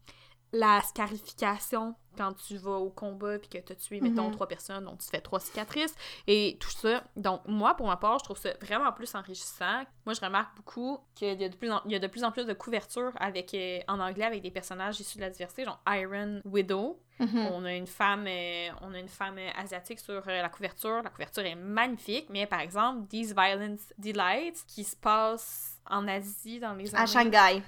la 0.54 0.82
scarification 0.82 1.96
quand 2.18 2.34
tu 2.34 2.58
vas 2.58 2.72
au 2.76 2.90
combat 2.90 3.40
puis 3.40 3.48
que 3.48 3.58
tu 3.58 3.72
as 3.72 3.76
tué, 3.76 4.02
mettons, 4.02 4.26
Mhm. 4.28 4.32
trois 4.34 4.48
personnes, 4.48 4.84
donc 4.84 5.00
tu 5.00 5.08
fais 5.08 5.22
trois 5.22 5.40
cicatrices 5.40 5.96
et 6.28 6.58
tout 6.60 6.70
ça. 6.70 7.06
Donc, 7.16 7.42
moi, 7.48 7.74
pour 7.76 7.88
ma 7.88 7.96
part, 7.96 8.20
je 8.20 8.26
trouve 8.26 8.38
ça 8.38 8.50
vraiment 8.62 8.92
plus 8.92 9.16
enrichissant. 9.16 9.84
Moi, 10.06 10.14
je 10.14 10.20
remarque 10.20 10.54
beaucoup 10.58 11.00
qu'il 11.16 11.40
y 11.40 11.46
a 11.46 11.48
de 11.50 11.56
plus 11.56 11.72
en, 11.72 11.82
il 11.86 11.92
y 11.94 11.96
a 11.96 12.00
de, 12.00 12.08
plus 12.08 12.26
en 12.26 12.32
plus 12.32 12.46
de 12.46 12.52
couvertures 12.54 13.14
avec, 13.18 13.54
euh, 13.54 13.80
en 13.88 14.00
anglais 14.02 14.26
avec 14.26 14.42
des 14.42 14.52
personnages 14.52 15.00
issus 15.00 15.18
de 15.18 15.22
la 15.22 15.30
diversité, 15.30 15.64
genre 15.64 15.80
Iron 15.88 16.42
Widow. 16.44 17.00
Mhm. 17.20 17.48
On 17.54 17.64
a 17.64 17.74
une 17.74 17.88
femme, 17.88 18.26
euh, 18.28 18.70
on 18.82 18.94
a 18.94 19.00
une 19.00 19.08
femme 19.08 19.38
euh, 19.38 19.50
asiatique 19.56 20.00
sur 20.02 20.22
la 20.28 20.50
couverture. 20.50 21.02
La 21.04 21.10
couverture 21.12 21.46
est 21.46 21.56
magnifique, 21.56 22.28
mais 22.30 22.46
par 22.46 22.60
exemple, 22.60 23.08
These 23.08 23.34
Violent 23.34 23.78
Delights, 23.98 24.66
qui 24.68 24.84
se 24.84 24.98
passe 24.98 25.80
en 25.90 26.08
Asie 26.10 26.60
dans 26.60 26.74
les 26.74 26.94
années... 26.94 27.04
À 27.04 27.06
Shanghai. 27.06 27.64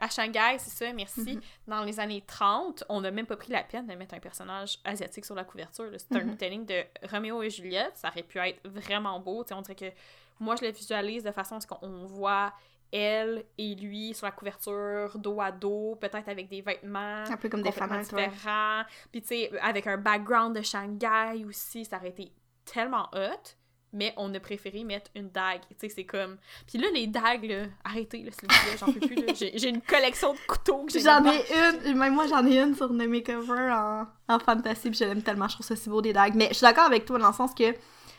À 0.00 0.08
Shanghai, 0.08 0.56
c'est 0.58 0.70
ça, 0.70 0.92
merci. 0.92 1.34
Mhm. 1.34 1.40
Dans 1.68 1.84
les 1.84 2.00
années 2.00 2.24
30, 2.26 2.84
on 2.88 3.02
n'a 3.02 3.10
même 3.10 3.26
pas 3.26 3.36
pris 3.36 3.52
la 3.52 3.62
peine 3.62 3.86
de 3.86 3.94
mettre 3.94 4.14
un 4.14 4.20
personnage 4.20 4.78
asiatique 4.84 5.24
sur 5.24 5.34
la 5.34 5.44
couverture. 5.44 5.90
C'est 5.96 6.16
un 6.16 6.30
retelling 6.30 6.64
de 6.64 6.82
Roméo 7.10 7.42
et 7.42 7.50
Juliette. 7.50 7.92
Ça 7.96 8.08
aurait 8.08 8.22
pu 8.22 8.38
être 8.38 8.66
vraiment 8.66 9.20
beau. 9.20 9.44
Tu 9.44 9.48
sais, 9.48 9.54
on 9.54 9.62
dirait 9.62 9.74
que 9.74 9.92
moi, 10.40 10.56
je 10.56 10.64
le 10.64 10.70
visualise 10.70 11.22
de 11.22 11.32
façon 11.32 11.56
à 11.56 11.60
ce 11.60 11.66
qu'on 11.66 12.06
voit 12.06 12.52
elle 12.92 13.44
et 13.56 13.74
lui 13.74 14.14
sur 14.14 14.26
la 14.26 14.32
couverture, 14.32 15.16
dos 15.16 15.40
à 15.40 15.52
dos, 15.52 15.96
peut-être 16.00 16.28
avec 16.28 16.48
des 16.48 16.60
vêtements 16.60 17.24
Un 17.28 17.36
peu 17.36 17.48
comme 17.48 17.62
des 17.62 17.68
ouais. 17.68 17.98
différents. 18.00 18.82
Puis 19.12 19.22
tu 19.22 19.28
sais, 19.28 19.58
avec 19.60 19.86
un 19.86 19.96
background 19.96 20.56
de 20.56 20.62
Shanghai 20.62 21.44
aussi, 21.46 21.84
ça 21.84 21.98
aurait 21.98 22.08
été 22.08 22.32
tellement 22.64 23.08
hot. 23.12 23.56
Mais 23.92 24.14
on 24.16 24.32
a 24.34 24.40
préféré 24.40 24.84
mettre 24.84 25.10
une 25.16 25.30
dague. 25.30 25.62
Tu 25.68 25.74
sais, 25.78 25.88
c'est 25.88 26.04
comme... 26.04 26.36
Puis 26.66 26.78
là, 26.78 26.88
les 26.94 27.06
dagues, 27.06 27.44
là, 27.44 27.64
arrêtez, 27.84 28.22
là, 28.22 28.30
s'il 28.30 28.42
vous 28.42 28.48
plaît, 28.48 28.76
j'en 28.78 28.92
peux 28.92 29.00
plus, 29.00 29.16
là. 29.16 29.32
J'ai 29.34 29.56
j'ai 29.56 29.68
une 29.68 29.80
collection 29.80 30.32
de 30.32 30.38
couteaux 30.46 30.84
que 30.84 30.92
j'ai 30.92 31.00
J'en 31.00 31.24
ai 31.24 31.44
une, 31.86 31.96
même 31.96 32.14
moi 32.14 32.26
j'en 32.26 32.44
ai 32.46 32.60
une 32.60 32.74
sur 32.74 32.92
mes 32.92 33.22
covers 33.22 33.72
en, 33.72 34.06
en 34.28 34.38
fantasy, 34.38 34.90
puis 34.90 34.98
je 34.98 35.04
l'aime 35.04 35.22
tellement, 35.22 35.48
je 35.48 35.54
trouve 35.54 35.66
ça 35.66 35.76
si 35.76 35.88
beau 35.88 36.02
des 36.02 36.12
dagues. 36.12 36.34
Mais 36.34 36.48
je 36.48 36.54
suis 36.54 36.64
d'accord 36.64 36.84
avec 36.84 37.04
toi 37.04 37.18
dans 37.18 37.28
le 37.28 37.34
sens 37.34 37.54
que 37.54 37.74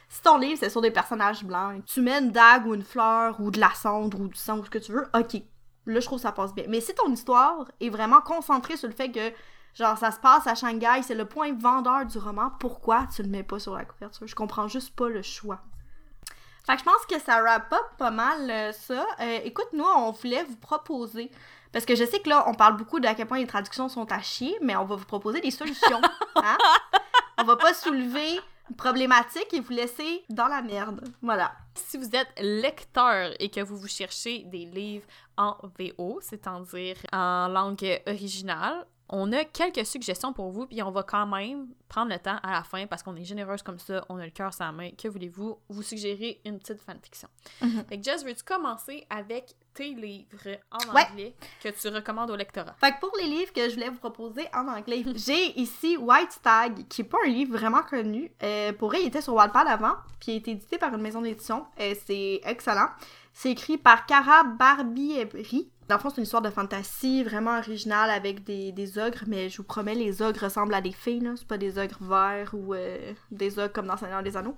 si 0.10 0.22
ton 0.22 0.38
livre 0.38 0.58
c'est 0.60 0.70
sur 0.70 0.82
des 0.82 0.92
personnages 0.92 1.44
blancs, 1.44 1.84
tu 1.86 2.02
mets 2.02 2.20
une 2.20 2.32
dague 2.32 2.66
ou 2.68 2.76
une 2.76 2.84
fleur 2.84 3.40
ou 3.40 3.52
de 3.52 3.60
la 3.60 3.72
cendre 3.72 4.20
ou 4.20 4.28
du 4.28 4.38
sang 4.38 4.60
ou 4.60 4.66
ce 4.66 4.70
que 4.70 4.80
tu 4.80 4.92
veux, 4.92 5.08
ok. 5.16 5.42
Là, 5.88 6.00
je 6.00 6.06
trouve 6.06 6.20
que 6.20 6.24
ça 6.24 6.32
passe 6.32 6.54
bien. 6.54 6.66
Mais 6.68 6.80
si 6.80 6.94
ton 6.94 7.12
histoire 7.12 7.72
est 7.80 7.90
vraiment 7.90 8.22
concentrée 8.22 8.78
sur 8.78 8.88
le 8.88 8.94
fait 8.94 9.12
que, 9.12 9.32
genre, 9.74 9.98
ça 9.98 10.12
se 10.12 10.20
passe 10.20 10.48
à 10.48 10.56
Shanghai, 10.56 11.02
c'est 11.04 11.16
le 11.16 11.26
point 11.26 11.54
vendeur 11.54 12.06
du 12.06 12.18
roman, 12.18 12.52
pourquoi 12.60 13.08
tu 13.14 13.24
le 13.24 13.30
mets 13.30 13.44
pas 13.44 13.60
sur 13.60 13.76
la 13.76 13.86
couverture? 13.86 14.28
Je 14.28 14.36
comprends 14.36 14.68
juste 14.68 14.96
pas 14.96 15.10
le 15.10 15.22
choix. 15.22 15.60
Fait 16.66 16.74
que 16.74 16.80
je 16.80 16.86
pense 16.86 17.06
que 17.10 17.20
ça 17.20 17.42
wrap 17.42 17.74
up 17.74 17.98
pas 17.98 18.12
mal 18.12 18.50
euh, 18.50 18.72
ça. 18.72 19.06
Euh, 19.20 19.40
écoute, 19.44 19.70
nous, 19.74 19.84
on 19.84 20.12
voulait 20.12 20.44
vous 20.44 20.58
proposer, 20.58 21.32
parce 21.72 21.86
que 21.86 21.96
je 21.96 22.06
sais 22.06 22.20
que 22.20 22.30
là, 22.30 22.44
on 22.48 22.54
parle 22.54 22.78
beaucoup 22.78 23.00
de 23.00 23.08
à 23.08 23.16
quel 23.16 23.28
point 23.28 23.40
les 23.40 23.48
traductions 23.48 23.90
sont 23.90 24.12
à 24.12 24.22
chier, 24.22 24.56
mais 24.62 24.76
on 24.76 24.86
va 24.86 24.96
vous 24.96 25.06
proposer 25.06 25.42
des 25.42 25.52
solutions. 25.52 26.02
hein? 26.36 26.58
On 27.38 27.44
va 27.44 27.56
pas 27.56 27.74
soulever 27.74 28.40
une 28.70 28.76
problématique 28.76 29.54
et 29.54 29.60
vous 29.60 29.74
laisser 29.74 30.24
dans 30.30 30.48
la 30.48 30.62
merde. 30.62 31.02
Voilà. 31.22 31.54
Si 31.74 31.98
vous 31.98 32.10
êtes 32.16 32.30
lecteur 32.40 33.32
et 33.40 33.50
que 33.50 33.62
vous 33.62 33.78
vous 33.78 33.88
cherchez 33.88 34.44
des 34.44 34.66
livres 34.66 35.08
en 35.38 35.58
VO, 35.80 36.20
c'est-à-dire 36.22 36.98
en 37.12 37.48
langue 37.48 38.02
originale, 38.06 38.86
On 39.14 39.32
a 39.34 39.44
quelques 39.44 39.86
suggestions 39.86 40.32
pour 40.32 40.52
vous, 40.52 40.66
puis 40.68 40.82
on 40.82 40.90
va 40.92 41.04
quand 41.04 41.28
même 41.28 41.68
prendre 41.90 42.12
le 42.12 42.18
temps 42.20 42.38
à 42.44 42.52
la 42.52 42.64
fin, 42.64 42.88
parce 42.88 43.04
qu'on 43.04 43.16
est 43.18 43.26
généreuse 43.26 43.62
comme 43.62 43.78
ça, 43.78 44.06
on 44.08 44.18
a 44.18 44.24
le 44.24 44.32
cœur 44.32 44.54
sans 44.54 44.72
main. 44.72 44.92
Que 44.92 45.10
voulez-vous? 45.10 45.58
Vous 45.68 45.84
suggérer 45.84 46.40
une 46.46 46.58
petite 46.60 46.80
fanfiction? 46.82 47.28
Mhm. 47.62 47.84
Fait 47.90 47.98
que 47.98 48.04
Jess, 48.04 48.24
veux-tu 48.24 48.44
commencer 48.44 49.06
avec 49.10 49.54
tes 49.74 49.94
livres 49.94 50.58
en 50.72 50.94
Ouais. 50.94 51.04
anglais 51.12 51.36
que 51.62 51.68
tu 51.70 51.88
recommandes 51.90 52.32
au 52.32 52.36
lectorat? 52.38 52.74
Fait 52.80 52.94
que 52.94 53.00
pour 53.02 53.12
les 53.20 53.28
livres 53.28 53.52
que 53.52 53.68
je 53.68 53.74
voulais 53.76 53.90
vous 53.90 54.00
proposer 54.00 54.48
en 54.54 54.66
anglais, 54.70 55.04
j'ai 55.16 55.60
ici 55.60 55.98
White 55.98 56.32
Stag, 56.32 56.88
qui 56.88 57.02
est 57.02 57.06
pas 57.06 57.18
un 57.26 57.30
livre 57.30 57.58
vraiment 57.58 57.84
connu. 57.84 58.32
Euh, 58.42 58.72
pour 58.72 58.88
vrai, 58.90 59.02
il 59.02 59.08
était 59.08 59.22
sur 59.22 59.34
Wattpad 59.34 59.68
avant, 59.68 59.96
puis 60.22 60.32
il 60.32 60.36
a 60.36 60.38
été 60.38 60.52
édité 60.52 60.78
par 60.78 60.94
une 60.94 61.02
maison 61.02 61.22
d'édition. 61.22 61.66
Euh, 61.82 61.94
c'est 62.08 62.40
excellent. 62.46 62.88
C'est 63.34 63.52
écrit 63.52 63.78
par 63.78 64.06
Cara 64.06 64.44
Barbieri. 64.46 65.70
Dans 65.92 65.98
le 65.98 66.02
fond, 66.04 66.10
c'est 66.10 66.20
une 66.20 66.24
histoire 66.24 66.42
de 66.42 66.50
fantasy 66.50 67.22
vraiment 67.22 67.58
originale 67.58 68.12
avec 68.12 68.46
des, 68.46 68.98
ogres, 68.98 69.26
mais 69.28 69.50
je 69.50 69.58
vous 69.58 69.64
promets, 69.64 69.94
les 69.94 70.22
ogres 70.22 70.40
ressemblent 70.46 70.74
à 70.74 70.80
des 70.80 70.94
filles, 70.94 71.20
là. 71.20 71.32
C'est 71.36 71.46
pas 71.46 71.58
des 71.58 71.78
ogres 71.78 71.98
verts 72.00 72.52
ou 72.54 72.74
euh, 72.74 73.12
des 73.30 73.60
ogres 73.60 73.74
comme 73.74 73.88
dans 73.88 73.98
Seigneur 73.98 74.24
des 74.24 74.38
Anneaux. 74.38 74.56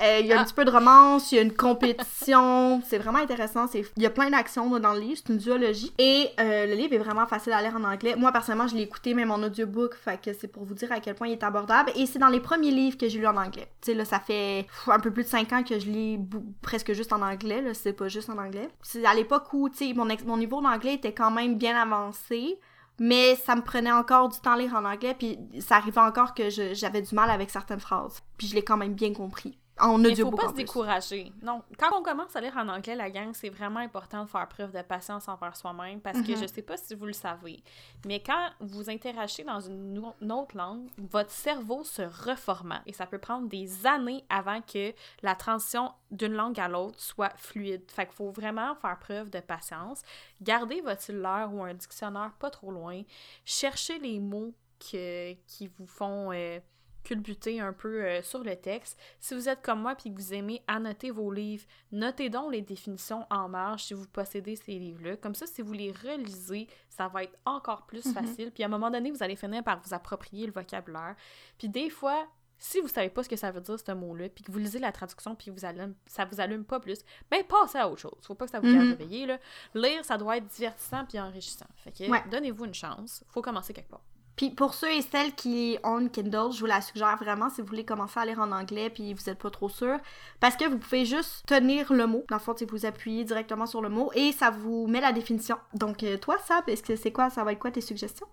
Euh, 0.00 0.18
Il 0.20 0.26
y 0.26 0.32
a 0.32 0.38
un 0.38 0.42
Ah. 0.42 0.44
petit 0.44 0.54
peu 0.54 0.64
de 0.64 0.70
romance, 0.70 1.32
il 1.32 1.36
y 1.36 1.38
a 1.38 1.42
une 1.42 1.54
compétition, 1.54 2.80
c'est 2.86 2.98
vraiment 2.98 3.18
intéressant. 3.18 3.66
Il 3.74 4.02
y 4.02 4.06
a 4.06 4.10
plein 4.10 4.30
d'actions 4.30 4.78
dans 4.78 4.92
le 4.92 5.00
livre, 5.00 5.20
c'est 5.24 5.32
une 5.32 5.38
duologie. 5.38 5.92
Et 5.98 6.28
euh, 6.40 6.66
le 6.66 6.74
livre 6.74 6.94
est 6.94 6.98
vraiment 6.98 7.26
facile 7.26 7.52
à 7.52 7.62
lire 7.62 7.74
en 7.76 7.84
anglais. 7.84 8.14
Moi, 8.16 8.30
personnellement, 8.32 8.66
je 8.68 8.76
l'ai 8.76 8.82
écouté 8.82 9.14
même 9.14 9.30
en 9.30 9.36
audiobook, 9.36 9.94
fait 9.94 10.20
que 10.20 10.32
c'est 10.32 10.48
pour 10.48 10.64
vous 10.64 10.74
dire 10.74 10.90
à 10.92 11.00
quel 11.00 11.14
point 11.14 11.28
il 11.28 11.32
est 11.32 11.42
abordable. 11.42 11.90
Et 11.96 12.06
c'est 12.06 12.18
dans 12.18 12.28
les 12.28 12.40
premiers 12.40 12.70
livres 12.70 12.96
que 12.98 13.08
j'ai 13.08 13.18
lu 13.18 13.26
en 13.26 13.36
anglais. 13.36 13.68
Tu 13.80 13.92
sais, 13.92 13.94
là, 13.94 14.04
ça 14.04 14.20
fait 14.20 14.66
un 14.86 15.00
peu 15.00 15.10
plus 15.10 15.24
de 15.24 15.28
5 15.28 15.52
ans 15.52 15.62
que 15.62 15.78
je 15.78 15.86
lis 15.86 16.18
presque 16.62 16.92
juste 16.92 17.12
en 17.12 17.22
anglais, 17.22 17.60
là, 17.62 17.74
c'est 17.74 17.92
pas 17.92 18.08
juste 18.08 18.30
en 18.30 18.38
anglais. 18.38 18.68
C'est 18.82 19.04
à 19.04 19.14
l'époque 19.14 19.52
où, 19.52 19.68
tu 19.68 19.76
sais, 19.88 19.92
mon, 19.94 20.06
mon 20.26 20.36
niveau 20.36 20.60
d'anglais 20.60 20.94
était 20.94 21.12
quand 21.12 21.30
même 21.30 21.56
bien 21.56 21.76
avancé. 21.80 22.58
Mais 23.00 23.36
ça 23.36 23.54
me 23.54 23.62
prenait 23.62 23.92
encore 23.92 24.28
du 24.28 24.40
temps 24.40 24.54
à 24.54 24.56
lire 24.58 24.74
en 24.74 24.84
anglais, 24.84 25.14
puis 25.16 25.38
ça 25.60 25.76
arrivait 25.76 26.00
encore 26.00 26.34
que 26.34 26.50
j'avais 26.50 27.00
du 27.00 27.14
mal 27.14 27.30
avec 27.30 27.48
certaines 27.48 27.78
phrases. 27.78 28.20
Puis 28.36 28.48
je 28.48 28.56
l'ai 28.56 28.62
quand 28.64 28.76
même 28.76 28.94
bien 28.94 29.12
compris. 29.12 29.56
En 29.80 29.98
Mais 29.98 30.04
faut 30.08 30.12
audiobook 30.12 30.40
pas 30.40 30.48
se 30.48 30.52
plus. 30.54 30.64
décourager. 30.64 31.32
Non, 31.42 31.62
quand 31.78 31.96
on 31.98 32.02
commence 32.02 32.34
à 32.34 32.40
lire 32.40 32.56
en 32.56 32.68
anglais, 32.68 32.94
la 32.96 33.10
gang, 33.10 33.30
c'est 33.32 33.48
vraiment 33.50 33.80
important 33.80 34.24
de 34.24 34.28
faire 34.28 34.48
preuve 34.48 34.72
de 34.72 34.82
patience 34.82 35.28
envers 35.28 35.56
soi-même 35.56 36.00
parce 36.00 36.20
que 36.20 36.32
Mhm. 36.32 36.38
je 36.42 36.46
sais 36.46 36.62
pas 36.62 36.76
si 36.76 36.94
vous 36.94 37.06
le 37.06 37.12
savez, 37.12 37.62
mais 38.06 38.20
quand 38.22 38.50
vous 38.60 38.90
interagissez 38.90 39.44
dans 39.44 39.60
une 39.60 39.98
autre 39.98 40.56
langue, 40.56 40.88
votre 40.98 41.30
cerveau 41.30 41.84
se 41.84 42.02
reformate 42.02 42.82
et 42.86 42.92
ça 42.92 43.06
peut 43.06 43.18
prendre 43.18 43.48
des 43.48 43.86
années 43.86 44.24
avant 44.28 44.60
que 44.62 44.92
la 45.22 45.34
transition 45.34 45.92
d'une 46.10 46.32
langue 46.34 46.58
à 46.58 46.68
l'autre 46.68 47.00
soit 47.00 47.32
fluide. 47.36 47.82
Fait 47.90 48.06
qu'il 48.06 48.14
faut 48.14 48.30
vraiment 48.30 48.74
faire 48.76 48.98
preuve 48.98 49.30
de 49.30 49.40
patience. 49.40 50.02
Gardez 50.42 50.80
votre 50.80 51.02
cellulaire 51.02 51.50
ou 51.52 51.62
un 51.62 51.74
dictionnaire 51.74 52.32
pas 52.38 52.50
trop 52.50 52.70
loin. 52.70 53.02
Cherchez 53.44 53.98
les 53.98 54.18
mots 54.20 54.52
que- 54.80 55.34
qui 55.46 55.66
vous 55.78 55.86
font 55.86 56.30
euh, 56.32 56.58
culbuter 57.04 57.60
un 57.60 57.72
peu 57.72 58.02
euh, 58.04 58.22
sur 58.22 58.42
le 58.44 58.54
texte. 58.56 58.98
Si 59.20 59.34
vous 59.34 59.48
êtes 59.48 59.62
comme 59.62 59.80
moi 59.80 59.94
puis 59.94 60.10
que 60.12 60.16
vous 60.20 60.34
aimez 60.34 60.62
annoter 60.66 61.10
vos 61.10 61.30
livres, 61.32 61.64
notez 61.92 62.28
donc 62.30 62.52
les 62.52 62.62
définitions 62.62 63.26
en 63.30 63.48
marge 63.48 63.84
si 63.84 63.94
vous 63.94 64.06
possédez 64.06 64.56
ces 64.56 64.78
livres-là. 64.78 65.16
Comme 65.16 65.34
ça, 65.34 65.46
si 65.46 65.62
vous 65.62 65.72
les 65.72 65.92
relisez, 65.92 66.66
ça 66.88 67.08
va 67.08 67.24
être 67.24 67.38
encore 67.44 67.86
plus 67.86 68.04
Mhm. 68.06 68.12
facile. 68.14 68.50
Puis 68.52 68.62
à 68.62 68.66
un 68.66 68.70
moment 68.70 68.90
donné, 68.90 69.10
vous 69.10 69.22
allez 69.22 69.36
finir 69.36 69.62
par 69.64 69.80
vous 69.80 69.94
approprier 69.94 70.46
le 70.46 70.52
vocabulaire. 70.52 71.14
Puis 71.56 71.68
des 71.68 71.88
fois, 71.90 72.26
si 72.60 72.80
vous 72.80 72.88
savez 72.88 73.08
pas 73.08 73.22
ce 73.22 73.28
que 73.28 73.36
ça 73.36 73.52
veut 73.52 73.60
dire 73.60 73.78
ce 73.78 73.92
mot-là, 73.92 74.28
puis 74.28 74.42
que 74.42 74.50
vous 74.50 74.58
lisez 74.58 74.80
la 74.80 74.90
traduction 74.90 75.36
puis 75.36 75.50
vous 75.52 75.64
allume, 75.64 75.94
ça 76.06 76.24
vous 76.24 76.40
allume 76.40 76.64
pas 76.64 76.80
plus, 76.80 76.98
ben 77.30 77.44
passez 77.44 77.78
à 77.78 77.88
autre 77.88 78.00
chose. 78.00 78.18
Faut 78.26 78.34
pas 78.34 78.46
que 78.46 78.50
ça 78.50 78.58
vous 78.58 78.66
garde 78.66 78.84
Mhm. 78.86 78.90
réveillé 78.98 79.26
là. 79.26 79.38
Lire, 79.74 80.04
ça 80.04 80.18
doit 80.18 80.36
être 80.38 80.46
divertissant 80.48 81.04
puis 81.06 81.20
enrichissant. 81.20 81.68
Fait 81.76 81.92
que 81.92 82.10
Ouais. 82.10 82.22
donnez-vous 82.30 82.64
une 82.64 82.74
chance. 82.74 83.22
Faut 83.28 83.42
commencer 83.42 83.72
quelque 83.72 83.90
part. 83.90 84.02
Puis 84.38 84.50
pour 84.50 84.72
ceux 84.72 84.90
et 84.90 85.02
celles 85.02 85.34
qui 85.34 85.78
ont 85.84 85.98
une 85.98 86.08
Kindle, 86.10 86.52
je 86.52 86.60
vous 86.60 86.66
la 86.66 86.80
suggère 86.80 87.16
vraiment 87.18 87.50
si 87.50 87.60
vous 87.60 87.66
voulez 87.66 87.84
commencer 87.84 88.18
à 88.20 88.24
lire 88.24 88.38
en 88.38 88.50
anglais 88.52 88.88
puis 88.88 89.12
vous 89.12 89.28
êtes 89.28 89.38
pas 89.38 89.50
trop 89.50 89.68
sûr. 89.68 89.98
Parce 90.40 90.56
que 90.56 90.64
vous 90.66 90.78
pouvez 90.78 91.04
juste 91.04 91.44
tenir 91.46 91.92
le 91.92 92.06
mot. 92.06 92.24
Dans 92.30 92.36
le 92.36 92.40
fond, 92.40 92.54
vous 92.70 92.86
appuyez 92.86 93.24
directement 93.24 93.66
sur 93.66 93.82
le 93.82 93.90
mot 93.90 94.10
et 94.14 94.32
ça 94.32 94.50
vous 94.50 94.86
met 94.86 95.00
la 95.02 95.12
définition. 95.12 95.56
Donc 95.74 96.02
euh, 96.04 96.16
toi, 96.16 96.38
Sab, 96.38 96.66
est-ce 96.68 96.82
que 96.82 96.96
c'est 96.96 97.12
quoi, 97.12 97.28
ça 97.28 97.44
va 97.44 97.52
être 97.52 97.58
quoi 97.58 97.70
tes 97.70 97.80
suggestions? 97.82 98.26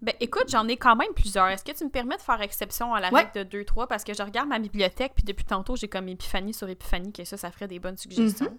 Ben 0.00 0.14
écoute, 0.20 0.48
j'en 0.48 0.66
ai 0.68 0.76
quand 0.76 0.96
même 0.96 1.12
plusieurs. 1.14 1.46
Est-ce 1.48 1.64
que 1.64 1.72
tu 1.72 1.84
me 1.84 1.90
permets 1.90 2.16
de 2.16 2.20
faire 2.22 2.40
exception 2.42 2.92
à 2.92 3.00
la 3.00 3.10
Ouais. 3.12 3.28
règle 3.32 3.48
de 3.48 3.62
2-3 3.64 3.86
parce 3.86 4.04
que 4.04 4.14
je 4.14 4.22
regarde 4.22 4.48
ma 4.48 4.58
bibliothèque 4.58 5.12
puis 5.14 5.24
depuis 5.24 5.44
tantôt 5.44 5.76
j'ai 5.76 5.88
comme 5.88 6.08
épiphanie 6.08 6.52
sur 6.54 6.68
épiphanie 6.68 7.12
que 7.12 7.24
ça, 7.24 7.36
ça 7.36 7.50
ferait 7.52 7.68
des 7.68 7.78
bonnes 7.78 7.96
suggestions. 7.96 8.58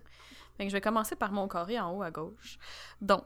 Que 0.57 0.65
je 0.69 0.73
vais 0.73 0.81
commencer 0.81 1.15
par 1.17 1.31
mon 1.33 1.47
carré 1.49 1.77
en 1.79 1.91
haut 1.97 2.03
à 2.03 2.11
gauche. 2.11 2.57
Donc, 3.01 3.23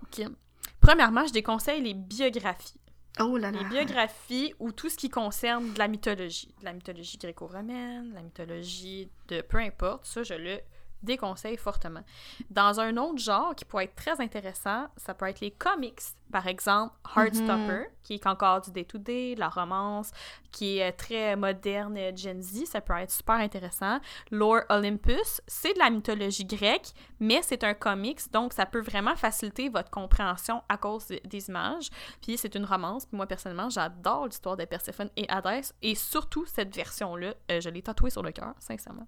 premièrement, 0.80 1.26
je 1.28 1.34
déconseille 1.34 1.82
les 1.82 1.94
biographies. 1.94 2.80
Oh 3.20 3.38
là 3.38 3.52
là. 3.52 3.60
Les 3.60 3.66
biographies 3.66 4.54
ou 4.60 4.72
tout 4.72 4.90
ce 4.90 4.98
qui 4.98 5.10
concerne 5.10 5.74
de 5.74 5.80
la 5.80 5.88
mythologie. 5.88 6.54
De 6.60 6.66
la 6.66 6.74
mythologie 6.74 7.18
gréco-romaine, 7.18 8.10
de 8.10 8.16
la 8.16 8.22
mythologie 8.22 9.10
de 9.28 9.42
peu 9.42 9.58
importe, 9.58 10.06
ça 10.06 10.24
je 10.24 10.34
le 10.34 10.60
déconseille 11.04 11.58
fortement. 11.58 12.02
Dans 12.50 12.80
un 12.80 12.98
autre 12.98 13.20
genre 13.20 13.56
qui 13.56 13.66
pourrait 13.66 13.86
être 13.86 13.96
très 13.96 14.20
intéressant, 14.22 14.88
ça 14.98 15.14
peut 15.14 15.28
être 15.28 15.40
les 15.42 15.52
comics. 15.52 16.00
Par 16.32 16.46
exemple, 16.48 16.94
Heartstopper, 17.16 17.86
qui 18.04 18.16
est 18.16 18.28
encore 18.28 18.60
du 18.60 18.72
day-to-day, 18.72 19.36
la 19.38 19.48
romance, 19.48 20.12
qui 20.52 20.80
est 20.80 20.90
euh, 20.90 20.96
très 20.96 21.36
moderne 21.38 21.96
euh, 21.98 22.12
Gen 22.14 22.42
Z, 22.42 22.66
ça 22.66 22.82
peut 22.82 22.98
être 22.98 23.12
super 23.12 23.36
intéressant. 23.36 24.00
Lore 24.30 24.64
Olympus, 24.70 25.40
c'est 25.48 25.74
de 25.74 25.80
la 25.80 25.90
mythologie 25.90 26.44
grecque, 26.44 26.92
mais 27.22 27.42
c'est 27.44 27.64
un 27.64 27.74
comics, 27.74 28.30
donc 28.34 28.52
ça 28.52 28.66
peut 28.66 28.82
vraiment 28.82 29.16
faciliter 29.16 29.70
votre 29.70 29.90
compréhension 29.90 30.62
à 30.68 30.76
cause 30.76 31.08
de- 31.08 31.22
des 31.24 31.48
images. 31.48 31.90
Puis 32.22 32.38
c'est 32.38 32.56
une 32.56 32.66
romance, 32.66 33.06
puis 33.06 33.16
moi 33.16 33.26
personnellement, 33.26 33.70
j'adore 33.70 34.26
l'histoire 34.28 34.58
de 34.58 34.66
Perséphone 34.66 35.10
et 35.16 35.30
Hadès, 35.30 35.74
et 35.82 35.96
surtout 35.96 36.46
cette 36.46 36.76
version-là, 36.76 37.36
euh, 37.52 37.62
je 37.62 37.70
l'ai 37.70 37.82
tatouée 37.82 38.10
sur 38.10 38.22
le 38.24 38.34
cœur, 38.34 38.54
sincèrement. 38.60 39.08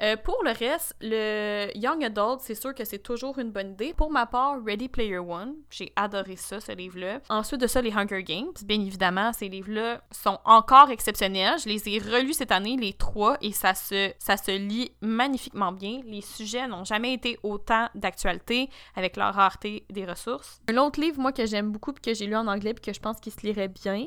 Euh, 0.00 0.16
pour 0.16 0.42
le 0.42 0.50
reste, 0.50 0.96
le 1.00 1.68
Young 1.76 2.02
Adult, 2.02 2.40
c'est 2.40 2.54
sûr 2.56 2.74
que 2.74 2.84
c'est 2.84 2.98
toujours 2.98 3.38
une 3.38 3.50
bonne 3.52 3.72
idée. 3.72 3.94
Pour 3.94 4.10
ma 4.10 4.26
part, 4.26 4.56
Ready 4.64 4.88
Player 4.88 5.18
One, 5.18 5.54
j'ai 5.70 5.92
adoré 5.94 6.34
ça, 6.36 6.60
ce 6.60 6.72
livre-là. 6.72 7.20
Ensuite 7.28 7.60
de 7.60 7.66
ça, 7.66 7.80
les 7.80 7.92
Hunger 7.92 8.22
Games. 8.24 8.50
Bien 8.64 8.80
évidemment, 8.80 9.32
ces 9.32 9.48
livres-là 9.48 10.02
sont 10.10 10.38
encore 10.44 10.90
exceptionnels. 10.90 11.58
Je 11.62 11.68
les 11.68 11.88
ai 11.88 11.98
relus 11.98 12.32
cette 12.32 12.50
année, 12.50 12.76
les 12.76 12.94
trois, 12.94 13.36
et 13.42 13.52
ça 13.52 13.74
se, 13.74 14.10
ça 14.18 14.36
se 14.36 14.50
lit 14.50 14.92
magnifiquement 15.02 15.70
bien. 15.72 16.00
Les 16.04 16.22
sujets 16.22 16.66
n'ont 16.66 16.84
jamais 16.84 17.12
été 17.12 17.38
autant 17.42 17.88
d'actualité 17.94 18.70
avec 18.96 19.16
leur 19.16 19.34
rareté 19.34 19.84
des 19.90 20.04
ressources. 20.04 20.60
Un 20.68 20.78
autre 20.78 21.00
livre, 21.00 21.20
moi, 21.20 21.32
que 21.32 21.46
j'aime 21.46 21.70
beaucoup, 21.70 21.92
que 21.92 22.14
j'ai 22.14 22.26
lu 22.26 22.34
en 22.34 22.48
anglais, 22.48 22.74
puis 22.74 22.82
que 22.90 22.92
je 22.92 23.00
pense 23.00 23.20
qu'il 23.20 23.32
se 23.32 23.40
lirait 23.46 23.68
bien, 23.68 24.06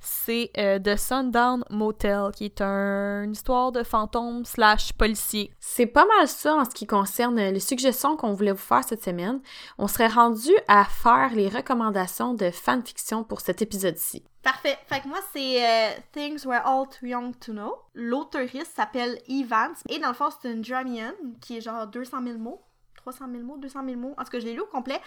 c'est 0.00 0.50
euh, 0.58 0.78
The 0.78 0.96
Sundown 0.96 1.64
Motel, 1.70 2.30
qui 2.34 2.46
est 2.46 2.60
un- 2.60 3.22
une 3.24 3.32
histoire 3.32 3.70
de 3.70 3.82
fantôme 3.82 4.44
slash 4.44 4.92
policier. 4.94 5.25
C'est 5.60 5.86
pas 5.86 6.06
mal 6.06 6.28
ça 6.28 6.54
en 6.54 6.64
ce 6.64 6.70
qui 6.70 6.86
concerne 6.86 7.36
les 7.36 7.60
suggestions 7.60 8.16
qu'on 8.16 8.32
voulait 8.32 8.52
vous 8.52 8.58
faire 8.58 8.84
cette 8.84 9.02
semaine. 9.02 9.40
On 9.78 9.88
serait 9.88 10.08
rendu 10.08 10.52
à 10.68 10.84
faire 10.84 11.30
les 11.34 11.48
recommandations 11.48 12.34
de 12.34 12.50
fanfiction 12.50 13.24
pour 13.24 13.40
cet 13.40 13.62
épisode-ci. 13.62 14.24
Parfait. 14.42 14.78
Fait 14.86 15.00
que 15.00 15.08
moi, 15.08 15.18
c'est 15.32 15.64
euh, 15.64 15.90
Things 16.12 16.46
We're 16.46 16.64
All 16.64 16.86
Too 16.88 17.06
Young 17.06 17.36
to 17.40 17.52
Know. 17.52 17.74
L'auteuriste 17.94 18.72
s'appelle 18.76 19.20
Evans. 19.28 19.74
Et 19.88 19.98
dans 19.98 20.08
le 20.08 20.14
fond, 20.14 20.28
c'est 20.30 20.52
une 20.52 20.62
Dramian 20.62 21.14
qui 21.40 21.56
est 21.56 21.60
genre 21.60 21.86
200 21.86 22.22
000 22.22 22.38
mots. 22.38 22.62
300 23.06 23.26
000 23.30 23.44
mots, 23.44 23.56
200 23.58 23.84
000 23.84 23.96
mots. 23.96 24.14
En 24.18 24.24
tout 24.24 24.30
cas, 24.30 24.40
je 24.40 24.46
l'ai 24.46 24.52
lu 24.52 24.60
au 24.60 24.66
complet. 24.66 25.00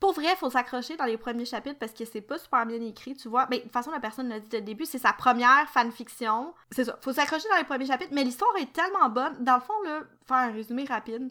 Pour 0.00 0.12
vrai, 0.12 0.34
faut 0.36 0.50
s'accrocher 0.50 0.96
dans 0.96 1.04
les 1.04 1.16
premiers 1.16 1.44
chapitres 1.44 1.78
parce 1.78 1.92
que 1.92 2.04
c'est 2.04 2.20
pas 2.20 2.38
super 2.38 2.66
bien 2.66 2.80
écrit, 2.80 3.14
tu 3.14 3.28
vois. 3.28 3.46
Mais 3.50 3.58
de 3.58 3.62
toute 3.62 3.72
façon, 3.72 3.90
la 3.90 4.00
personne 4.00 4.28
l'a 4.28 4.40
dit 4.40 4.48
dès 4.48 4.58
le 4.58 4.64
début, 4.64 4.84
c'est 4.84 4.98
sa 4.98 5.12
première 5.12 5.68
fanfiction. 5.68 6.54
C'est 6.70 6.84
ça. 6.84 6.98
Faut 7.00 7.12
s'accrocher 7.12 7.48
dans 7.50 7.56
les 7.56 7.64
premiers 7.64 7.86
chapitres, 7.86 8.12
mais 8.12 8.24
l'histoire 8.24 8.54
est 8.58 8.72
tellement 8.72 9.08
bonne. 9.08 9.42
Dans 9.42 9.54
le 9.54 9.60
fond, 9.60 9.80
là, 9.84 10.00
faire 10.26 10.36
un 10.36 10.52
résumé 10.52 10.84
rapide, 10.84 11.30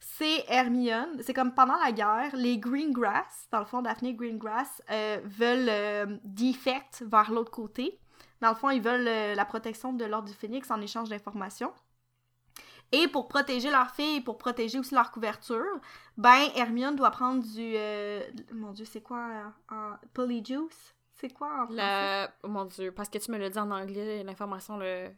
c'est 0.00 0.44
Hermione. 0.48 1.20
C'est 1.22 1.34
comme 1.34 1.54
pendant 1.54 1.76
la 1.82 1.92
guerre, 1.92 2.30
les 2.34 2.58
Greengrass, 2.58 3.48
dans 3.50 3.60
le 3.60 3.66
fond, 3.66 3.82
Daphne 3.82 4.14
Greengrass, 4.14 4.82
euh, 4.90 5.18
veulent 5.24 5.68
euh, 5.68 6.06
defect 6.24 7.04
vers 7.06 7.30
l'autre 7.30 7.50
côté. 7.50 7.98
Dans 8.40 8.50
le 8.50 8.54
fond, 8.54 8.70
ils 8.70 8.82
veulent 8.82 9.08
euh, 9.08 9.34
la 9.34 9.44
protection 9.44 9.92
de 9.92 10.04
l'ordre 10.04 10.28
du 10.28 10.34
Phénix 10.34 10.70
en 10.70 10.80
échange 10.80 11.08
d'informations. 11.08 11.72
Et 12.92 13.08
pour 13.08 13.26
protéger 13.28 13.70
leur 13.70 13.90
fille, 13.90 14.20
pour 14.20 14.38
protéger 14.38 14.78
aussi 14.78 14.94
leur 14.94 15.10
couverture, 15.10 15.64
ben 16.16 16.48
Hermione 16.54 16.94
doit 16.96 17.10
prendre 17.10 17.42
du... 17.42 17.74
euh, 17.76 18.22
mon 18.52 18.72
dieu, 18.72 18.84
c'est 18.84 19.00
quoi 19.02 19.52
en, 19.70 19.74
en 19.74 19.96
polyjuice? 20.12 20.94
C'est 21.16 21.32
quoi 21.32 21.48
en 21.62 21.66
français? 21.66 21.76
La... 21.76 22.30
oh 22.42 22.48
mon 22.48 22.64
dieu, 22.66 22.92
parce 22.92 23.08
que 23.08 23.18
tu 23.18 23.30
me 23.30 23.38
l'as 23.38 23.50
dit 23.50 23.58
en 23.58 23.70
anglais, 23.70 24.22
l'information, 24.22 24.76
le... 24.76 25.10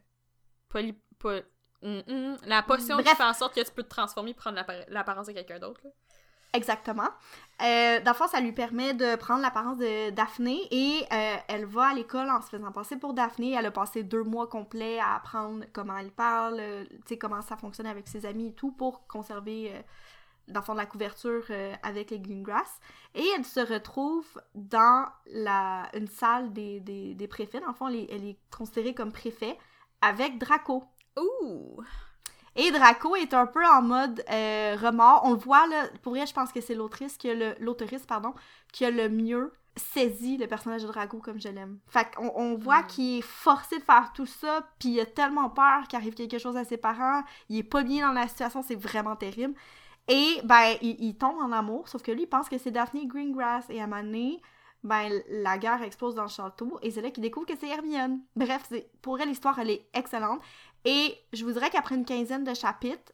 Poly... 0.69 0.93
po- 1.19 1.29
Hum, 1.83 2.01
hum, 2.07 2.37
La 2.47 2.63
potion 2.63 2.97
qui 2.97 3.03
fait 3.15 3.23
en 3.23 3.33
sorte 3.35 3.53
que 3.53 3.63
tu 3.63 3.71
peux 3.71 3.83
te 3.83 3.89
transformer 3.89 4.31
et 4.31 4.33
prendre 4.33 4.55
l'appar- 4.55 4.85
l'apparence 4.87 5.27
de 5.27 5.33
quelqu'un 5.33 5.59
d'autre. 5.59 5.81
Exactement. 6.57 7.09
Euh, 7.61 7.99
dans 8.01 8.11
le 8.11 8.17
fond, 8.17 8.27
ça 8.27 8.39
lui 8.39 8.51
permet 8.51 8.93
de 8.93 9.15
prendre 9.15 9.41
l'apparence 9.41 9.77
de 9.77 10.09
Daphné 10.11 10.59
et 10.71 11.05
euh, 11.11 11.35
elle 11.47 11.65
va 11.65 11.87
à 11.89 11.93
l'école 11.93 12.29
en 12.29 12.41
se 12.41 12.49
faisant 12.49 12.71
passer 12.71 12.97
pour 12.97 13.13
Daphné. 13.13 13.53
Elle 13.53 13.65
a 13.67 13.71
passé 13.71 14.03
deux 14.03 14.23
mois 14.23 14.47
complets 14.47 14.99
à 14.99 15.15
apprendre 15.15 15.65
comment 15.73 15.97
elle 15.97 16.11
parle, 16.11 16.57
euh, 16.59 16.83
comment 17.19 17.41
ça 17.41 17.55
fonctionne 17.57 17.87
avec 17.87 18.07
ses 18.07 18.25
amis 18.25 18.47
et 18.47 18.53
tout 18.53 18.71
pour 18.71 19.07
conserver 19.07 19.71
euh, 19.71 19.81
dans 20.47 20.61
de 20.61 20.77
la 20.77 20.85
couverture 20.85 21.43
euh, 21.49 21.73
avec 21.83 22.11
les 22.11 22.19
Greengrass. 22.19 22.79
Et 23.15 23.25
elle 23.35 23.45
se 23.45 23.59
retrouve 23.59 24.27
dans 24.55 25.05
la, 25.27 25.89
une 25.93 26.07
salle 26.07 26.53
des, 26.53 26.79
des, 26.79 27.15
des 27.15 27.27
préfets. 27.27 27.59
Dans 27.59 27.67
le 27.67 27.73
fond, 27.73 27.87
elle 27.87 27.95
est, 27.95 28.07
elle 28.11 28.25
est 28.25 28.39
considérée 28.55 28.93
comme 28.93 29.11
préfet 29.11 29.57
avec 30.01 30.37
Draco. 30.37 30.85
Ouh! 31.17 31.81
Et 32.57 32.71
Draco 32.71 33.15
est 33.15 33.33
un 33.33 33.45
peu 33.45 33.63
en 33.65 33.81
mode 33.81 34.23
euh, 34.31 34.75
remords. 34.81 35.21
On 35.23 35.31
le 35.31 35.37
voit, 35.37 35.65
là, 35.67 35.83
pour 36.01 36.13
vrai, 36.13 36.25
je 36.25 36.33
pense 36.33 36.51
que 36.51 36.59
c'est 36.59 36.75
l'autrice 36.75 37.15
qui 37.17 37.29
a 37.29 37.33
le, 37.35 37.55
l'autrice, 37.59 38.05
pardon, 38.05 38.33
qui 38.73 38.83
a 38.83 38.89
le 38.91 39.09
mieux 39.09 39.53
saisi 39.75 40.37
le 40.37 40.47
personnage 40.47 40.81
de 40.81 40.87
Draco 40.87 41.19
comme 41.19 41.39
je 41.39 41.49
l'aime. 41.49 41.77
Fait 41.87 42.07
qu'on 42.15 42.31
on 42.35 42.55
voit 42.55 42.81
qu'il 42.81 43.19
est 43.19 43.21
forcé 43.21 43.77
de 43.77 43.83
faire 43.83 44.11
tout 44.13 44.25
ça, 44.25 44.67
puis 44.79 44.89
il 44.89 44.99
a 44.99 45.05
tellement 45.05 45.51
peur 45.51 45.87
qu'il 45.87 45.99
arrive 45.99 46.15
quelque 46.15 46.39
chose 46.39 46.57
à 46.57 46.63
ses 46.65 46.77
parents, 46.77 47.21
il 47.49 47.59
est 47.59 47.63
pas 47.63 47.83
bien 47.83 48.07
dans 48.07 48.13
la 48.19 48.27
situation, 48.27 48.63
c'est 48.63 48.75
vraiment 48.75 49.15
terrible. 49.15 49.53
Et, 50.07 50.41
ben, 50.45 50.77
il, 50.81 50.95
il 50.99 51.15
tombe 51.15 51.37
en 51.39 51.51
amour, 51.51 51.87
sauf 51.89 52.01
que 52.01 52.11
lui, 52.11 52.23
il 52.23 52.27
pense 52.27 52.49
que 52.49 52.57
c'est 52.57 52.71
Daphne 52.71 53.07
Greengrass, 53.07 53.65
et 53.69 53.79
à 53.79 53.83
un 53.83 53.87
moment 53.87 54.01
donné, 54.01 54.41
ben, 54.83 55.11
la 55.29 55.57
guerre 55.59 55.83
explose 55.83 56.15
dans 56.15 56.23
le 56.23 56.29
château, 56.29 56.79
et 56.81 56.89
c'est 56.89 57.01
là 57.01 57.11
qu'il 57.11 57.21
découvre 57.21 57.45
que 57.45 57.55
c'est 57.59 57.67
Hermione. 57.67 58.21
Bref, 58.35 58.63
c'est- 58.69 58.89
pour 59.01 59.19
elle, 59.19 59.27
l'histoire, 59.27 59.59
elle 59.59 59.69
est 59.69 59.87
excellente. 59.93 60.39
Et 60.87 61.17
je 61.33 61.43
vous 61.43 61.51
dirais 61.51 61.69
qu'après 61.69 61.95
une 61.95 62.05
quinzaine 62.05 62.45
de 62.45 62.53
chapitres, 62.53 63.11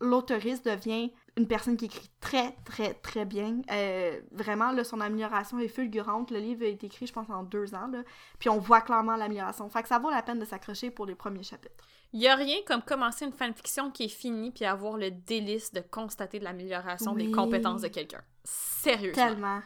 l'autoriste 0.00 0.64
devient 0.64 1.12
une 1.36 1.46
personne 1.46 1.76
qui 1.76 1.84
écrit 1.84 2.10
très, 2.20 2.52
très, 2.64 2.94
très 2.94 3.26
bien. 3.26 3.60
Euh, 3.70 4.18
vraiment, 4.32 4.72
là, 4.72 4.84
son 4.84 5.00
amélioration 5.00 5.58
est 5.58 5.68
fulgurante. 5.68 6.30
Le 6.30 6.38
livre 6.38 6.64
a 6.64 6.68
été 6.68 6.86
écrit, 6.86 7.06
je 7.06 7.12
pense, 7.12 7.28
en 7.28 7.42
deux 7.42 7.74
ans. 7.74 7.88
Là. 7.88 8.02
Puis 8.38 8.48
on 8.48 8.58
voit 8.58 8.80
clairement 8.80 9.16
l'amélioration. 9.16 9.68
Fait 9.68 9.82
que 9.82 9.88
ça 9.88 9.98
vaut 9.98 10.10
la 10.10 10.22
peine 10.22 10.38
de 10.38 10.46
s'accrocher 10.46 10.90
pour 10.90 11.04
les 11.04 11.14
premiers 11.14 11.42
chapitres. 11.42 11.84
Il 12.12 12.20
y 12.20 12.26
a 12.26 12.34
rien 12.34 12.56
comme 12.66 12.82
commencer 12.82 13.26
une 13.26 13.32
fanfiction 13.32 13.90
qui 13.90 14.04
est 14.04 14.08
finie 14.08 14.50
puis 14.50 14.64
avoir 14.64 14.96
le 14.96 15.10
délice 15.10 15.72
de 15.72 15.80
constater 15.80 16.38
de 16.38 16.44
l'amélioration 16.44 17.12
des 17.12 17.30
compétences 17.30 17.82
de 17.82 17.88
quelqu'un. 17.88 18.22
Sérieusement. 18.42 19.26
Tellement. 19.26 19.62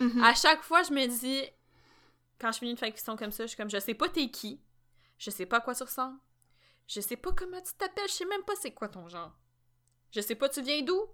Mhm. 0.00 0.24
À 0.24 0.34
chaque 0.34 0.62
fois, 0.62 0.82
je 0.82 0.92
me 0.92 1.06
dis, 1.06 1.42
quand 2.40 2.50
je 2.50 2.58
finis 2.58 2.70
une 2.72 2.78
fanfiction 2.78 3.16
comme 3.16 3.30
ça, 3.30 3.44
je 3.44 3.48
suis 3.48 3.56
comme, 3.56 3.70
je 3.70 3.78
sais 3.78 3.94
pas 3.94 4.08
t'es 4.08 4.28
qui, 4.28 4.60
je 5.18 5.30
sais 5.30 5.46
pas 5.46 5.58
à 5.58 5.60
quoi 5.60 5.74
tu 5.74 5.82
ressembles, 5.82 6.18
je 6.86 7.00
sais 7.00 7.16
pas 7.16 7.32
comment 7.32 7.60
tu 7.60 7.72
t'appelles, 7.74 8.08
je 8.08 8.12
sais 8.14 8.24
même 8.26 8.42
pas 8.44 8.54
c'est 8.56 8.72
quoi 8.72 8.88
ton 8.88 9.08
genre. 9.08 9.32
Je 10.10 10.20
sais 10.20 10.34
pas 10.34 10.48
tu 10.48 10.62
viens 10.62 10.82
d'où, 10.82 11.06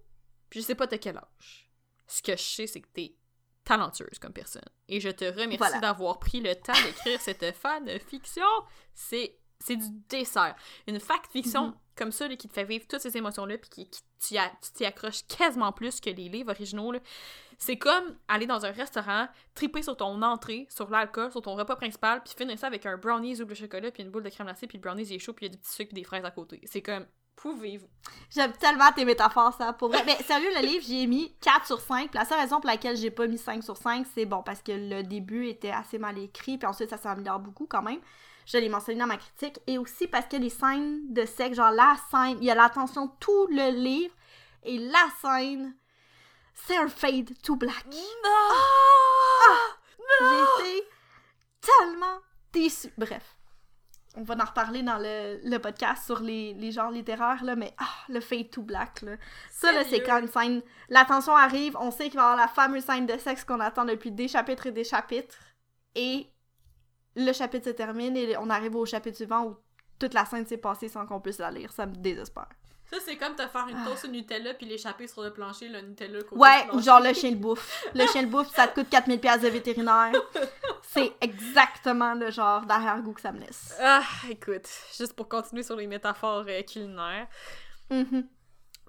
puis 0.48 0.60
je 0.60 0.66
sais 0.66 0.74
pas 0.74 0.86
de 0.86 0.96
quel 0.96 1.16
âge. 1.16 1.70
Ce 2.06 2.22
que 2.22 2.32
je 2.32 2.42
sais, 2.42 2.66
c'est 2.66 2.80
que 2.80 2.88
t'es 2.88 3.16
talentueuse 3.64 4.18
comme 4.18 4.32
personne. 4.32 4.64
Et 4.88 5.00
je 5.00 5.08
te 5.10 5.24
remercie 5.24 5.56
Voilà. 5.58 5.78
d'avoir 5.80 6.18
pris 6.18 6.40
le 6.40 6.54
temps 6.56 6.72
d'écrire 6.84 7.20
cette 7.20 7.54
fanfiction. 7.54 8.44
C'est 8.94 9.38
c'est 9.60 9.76
du 9.76 9.86
dessert. 10.08 10.56
Une 10.86 10.98
fact-fiction 10.98 11.66
Mhm. 11.68 11.74
comme 11.96 12.12
ça 12.12 12.26
là, 12.28 12.34
qui 12.36 12.48
te 12.48 12.54
fait 12.54 12.64
vivre 12.64 12.86
toutes 12.88 13.00
ces 13.00 13.16
émotions-là 13.16 13.58
puis 13.58 13.70
qui, 13.70 13.90
qui 13.90 14.00
tu 14.20 14.36
t'y 14.74 14.84
accroches 14.84 15.26
quasiment 15.26 15.70
plus 15.72 16.00
que 16.00 16.10
les 16.10 16.28
livres 16.28 16.50
originaux. 16.50 16.92
C'est 17.58 17.76
comme 17.76 18.16
aller 18.26 18.46
dans 18.46 18.64
un 18.64 18.70
restaurant, 18.70 19.28
triper 19.54 19.82
sur 19.82 19.96
ton 19.96 20.22
entrée, 20.22 20.66
sur 20.70 20.88
l'alcool, 20.88 21.30
sur 21.30 21.42
ton 21.42 21.54
repas 21.56 21.76
principal, 21.76 22.22
puis 22.22 22.32
finir 22.36 22.58
ça 22.58 22.66
avec 22.68 22.86
un 22.86 22.96
brownies 22.96 23.42
ou 23.42 23.46
le 23.46 23.54
chocolat, 23.54 23.90
puis 23.90 24.02
une 24.02 24.10
boule 24.10 24.22
de 24.22 24.30
crème 24.30 24.46
glacée, 24.46 24.66
puis 24.66 24.78
le 24.78 24.82
brownies 24.82 25.04
il 25.08 25.14
est 25.16 25.18
chaud, 25.18 25.34
puis 25.34 25.44
il 25.46 25.48
y 25.50 25.52
a 25.52 25.56
du 25.56 25.60
petit 25.60 25.70
sucre, 25.72 25.88
puis 25.90 26.00
des 26.00 26.04
fraises 26.04 26.24
à 26.24 26.30
côté. 26.30 26.60
C'est 26.64 26.80
comme, 26.80 27.04
pouvez-vous? 27.36 27.88
J'aime 28.30 28.52
tellement 28.52 28.90
tes 28.92 29.04
métaphores, 29.04 29.54
ça. 29.54 29.74
Pour 29.74 29.88
vrai. 29.88 30.02
Mais 30.06 30.16
sérieux, 30.22 30.50
le 30.58 30.66
livre, 30.66 30.84
j'y 30.84 31.02
ai 31.02 31.06
mis 31.06 31.34
4 31.40 31.66
sur 31.66 31.80
5. 31.80 32.10
Puis 32.10 32.18
la 32.18 32.24
seule 32.24 32.40
raison 32.40 32.60
pour 32.60 32.66
laquelle 32.70 32.96
j'ai 32.96 33.10
pas 33.10 33.26
mis 33.26 33.38
5 33.38 33.62
sur 33.62 33.76
5, 33.76 34.06
c'est 34.14 34.24
bon, 34.26 34.42
parce 34.42 34.62
que 34.62 34.72
le 34.72 35.02
début 35.02 35.46
était 35.48 35.70
assez 35.70 35.98
mal 35.98 36.18
écrit, 36.18 36.56
puis 36.56 36.66
ensuite 36.66 36.88
ça 36.90 36.96
s'améliore 36.96 37.40
beaucoup 37.40 37.66
quand 37.66 37.82
même. 37.82 38.00
Je 38.46 38.58
l'ai 38.58 38.68
mentionné 38.68 38.98
dans 38.98 39.06
ma 39.06 39.16
critique. 39.16 39.60
Et 39.66 39.78
aussi 39.78 40.06
parce 40.08 40.26
que 40.26 40.36
les 40.36 40.50
scènes 40.50 41.12
de 41.12 41.24
sexe, 41.24 41.56
genre 41.56 41.70
la 41.70 41.96
scène, 42.10 42.38
il 42.40 42.44
y 42.44 42.50
a 42.50 42.54
l'attention 42.54 43.08
tout 43.20 43.46
le 43.48 43.70
livre, 43.70 44.14
et 44.62 44.78
la 44.78 45.06
scène, 45.20 45.74
c'est 46.54 46.76
un 46.76 46.88
fade 46.88 47.30
to 47.42 47.56
black. 47.56 47.86
J'ai 50.20 50.70
été 50.70 50.88
tellement 51.60 52.18
déçue. 52.52 52.92
Bref. 52.98 53.36
On 54.16 54.24
va 54.24 54.34
en 54.34 54.44
reparler 54.44 54.82
dans 54.82 54.98
le, 54.98 55.38
le 55.44 55.58
podcast 55.60 56.04
sur 56.04 56.18
les, 56.18 56.52
les 56.54 56.72
genres 56.72 56.90
littéraires, 56.90 57.44
là, 57.44 57.54
mais 57.54 57.72
ah, 57.78 57.84
le 58.08 58.18
fade 58.20 58.50
to 58.50 58.60
black, 58.60 59.02
là. 59.02 59.12
Ça, 59.52 59.70
là, 59.70 59.84
c'est 59.88 60.02
quand 60.02 60.18
une 60.18 60.26
scène... 60.26 60.62
L'attention 60.88 61.36
arrive, 61.36 61.76
on 61.78 61.92
sait 61.92 62.08
qu'il 62.08 62.18
va 62.18 62.22
y 62.22 62.24
avoir 62.24 62.36
la 62.36 62.48
fameuse 62.48 62.82
scène 62.82 63.06
de 63.06 63.16
sexe 63.18 63.44
qu'on 63.44 63.60
attend 63.60 63.84
depuis 63.84 64.10
des 64.10 64.26
chapitres 64.26 64.66
et 64.66 64.72
des 64.72 64.82
chapitres, 64.82 65.38
et 65.94 66.26
le 67.16 67.32
chapitre 67.32 67.66
se 67.66 67.70
termine, 67.70 68.16
et 68.16 68.36
on 68.36 68.50
arrive 68.50 68.76
au 68.76 68.86
chapitre 68.86 69.16
suivant 69.16 69.44
où 69.46 69.56
toute 69.98 70.14
la 70.14 70.24
scène 70.24 70.46
s'est 70.46 70.56
passée 70.56 70.88
sans 70.88 71.06
qu'on 71.06 71.20
puisse 71.20 71.38
la 71.38 71.50
lire. 71.50 71.72
Ça 71.72 71.86
me 71.86 71.94
désespère. 71.94 72.48
Ça, 72.90 72.96
c'est 73.04 73.16
comme 73.16 73.36
te 73.36 73.46
faire 73.46 73.68
une 73.68 73.84
toast 73.84 74.04
au 74.04 74.08
Nutella, 74.08 74.52
puis 74.54 74.66
l'échapper 74.66 75.06
sur 75.06 75.22
le 75.22 75.32
plancher, 75.32 75.68
le 75.68 75.80
Nutella 75.80 76.22
côté 76.22 76.34
Ouais, 76.34 76.66
ou 76.72 76.80
genre 76.80 77.00
le 77.00 77.12
chien 77.12 77.30
de 77.30 77.36
bouffe. 77.36 77.84
Le 77.94 78.04
chien 78.08 78.24
de 78.24 78.28
bouffe, 78.28 78.52
ça 78.52 78.66
te 78.66 78.80
coûte 78.80 78.88
4000 78.90 79.20
pièces 79.20 79.42
de 79.42 79.48
vétérinaire. 79.48 80.12
C'est 80.82 81.12
exactement 81.20 82.14
le 82.14 82.32
genre 82.32 82.66
d'arrière-goût 82.66 83.12
que 83.12 83.20
ça 83.20 83.30
me 83.30 83.38
laisse. 83.38 83.76
Ah, 83.80 84.02
écoute, 84.28 84.68
juste 84.98 85.12
pour 85.12 85.28
continuer 85.28 85.62
sur 85.62 85.76
les 85.76 85.86
métaphores 85.86 86.44
euh, 86.48 86.62
culinaires. 86.62 87.28
Mhm. 87.90 88.26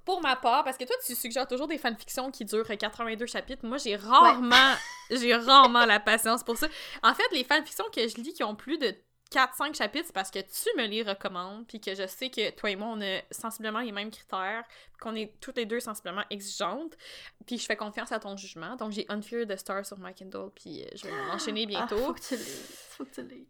Pour 0.06 0.22
ma 0.22 0.36
part, 0.36 0.64
parce 0.64 0.78
que 0.78 0.84
toi, 0.84 0.96
tu 1.06 1.14
suggères 1.16 1.48
toujours 1.48 1.68
des 1.68 1.78
fanfictions 1.78 2.32
qui 2.32 2.44
durent 2.46 2.66
82 2.68 3.26
chapitres. 3.28 3.66
Moi, 3.66 3.78
j'ai 3.78 3.96
rarement, 3.96 4.76
j'ai 5.12 5.36
rarement 5.36 5.86
la 5.86 6.00
patience 6.00 6.44
pour 6.44 6.58
ça. 6.58 6.68
En 7.04 7.14
fait, 7.14 7.28
les 7.32 7.44
fanfictions 7.44 7.86
que 7.94 8.08
je 8.08 8.16
lis 8.16 8.34
qui 8.34 8.44
ont 8.44 8.56
plus 8.56 8.78
de 8.80 8.96
4-5 9.32 9.76
chapitres, 9.78 10.08
c'est 10.08 10.14
parce 10.14 10.30
que 10.32 10.40
tu 10.40 10.70
me 10.78 10.86
les 10.88 11.04
recommandes, 11.04 11.66
puis 11.68 11.80
que 11.80 11.96
je 11.96 12.06
sais 12.08 12.30
que 12.30 12.50
toi 12.52 12.70
et 12.72 12.76
moi, 12.76 12.90
on 12.90 13.02
a 13.02 13.22
sensiblement 13.32 13.80
les 13.80 13.92
mêmes 13.94 14.12
critères, 14.12 14.64
qu'on 15.00 15.16
est 15.16 15.34
toutes 15.40 15.56
les 15.58 15.66
deux 15.66 15.80
sensiblement 15.80 16.24
exigeantes, 16.30 16.98
puis 17.46 17.58
je 17.58 17.66
fais 17.66 17.78
confiance 17.78 18.12
à 18.12 18.20
ton 18.20 18.36
jugement. 18.36 18.76
Donc, 18.76 18.92
j'ai 18.92 19.06
Unfear 19.08 19.46
the 19.48 19.56
Star 19.56 19.86
sur 19.86 19.98
my 20.00 20.14
Kindle, 20.14 20.50
puis 20.54 20.84
euh, 20.84 20.88
je 20.96 21.04
vais 21.06 21.14
l'enchaîner 21.28 21.64
Ah, 21.64 21.86
bientôt. 21.88 21.98
faut 22.08 22.14
que 22.14 22.20
tu 22.22 22.36
lises. 22.36 22.76
Faut 22.98 23.06
que 23.06 23.12
tu 23.14 23.22
lises. 23.24 23.48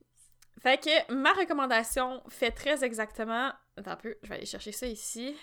Fait 0.61 0.77
que 0.79 1.11
ma 1.13 1.33
recommandation 1.33 2.21
fait 2.29 2.51
très 2.51 2.83
exactement. 2.83 3.51
Attends 3.77 3.91
un 3.91 3.95
peu, 3.95 4.15
je 4.21 4.29
vais 4.29 4.35
aller 4.35 4.45
chercher 4.45 4.71
ça 4.71 4.85
ici. 4.85 5.35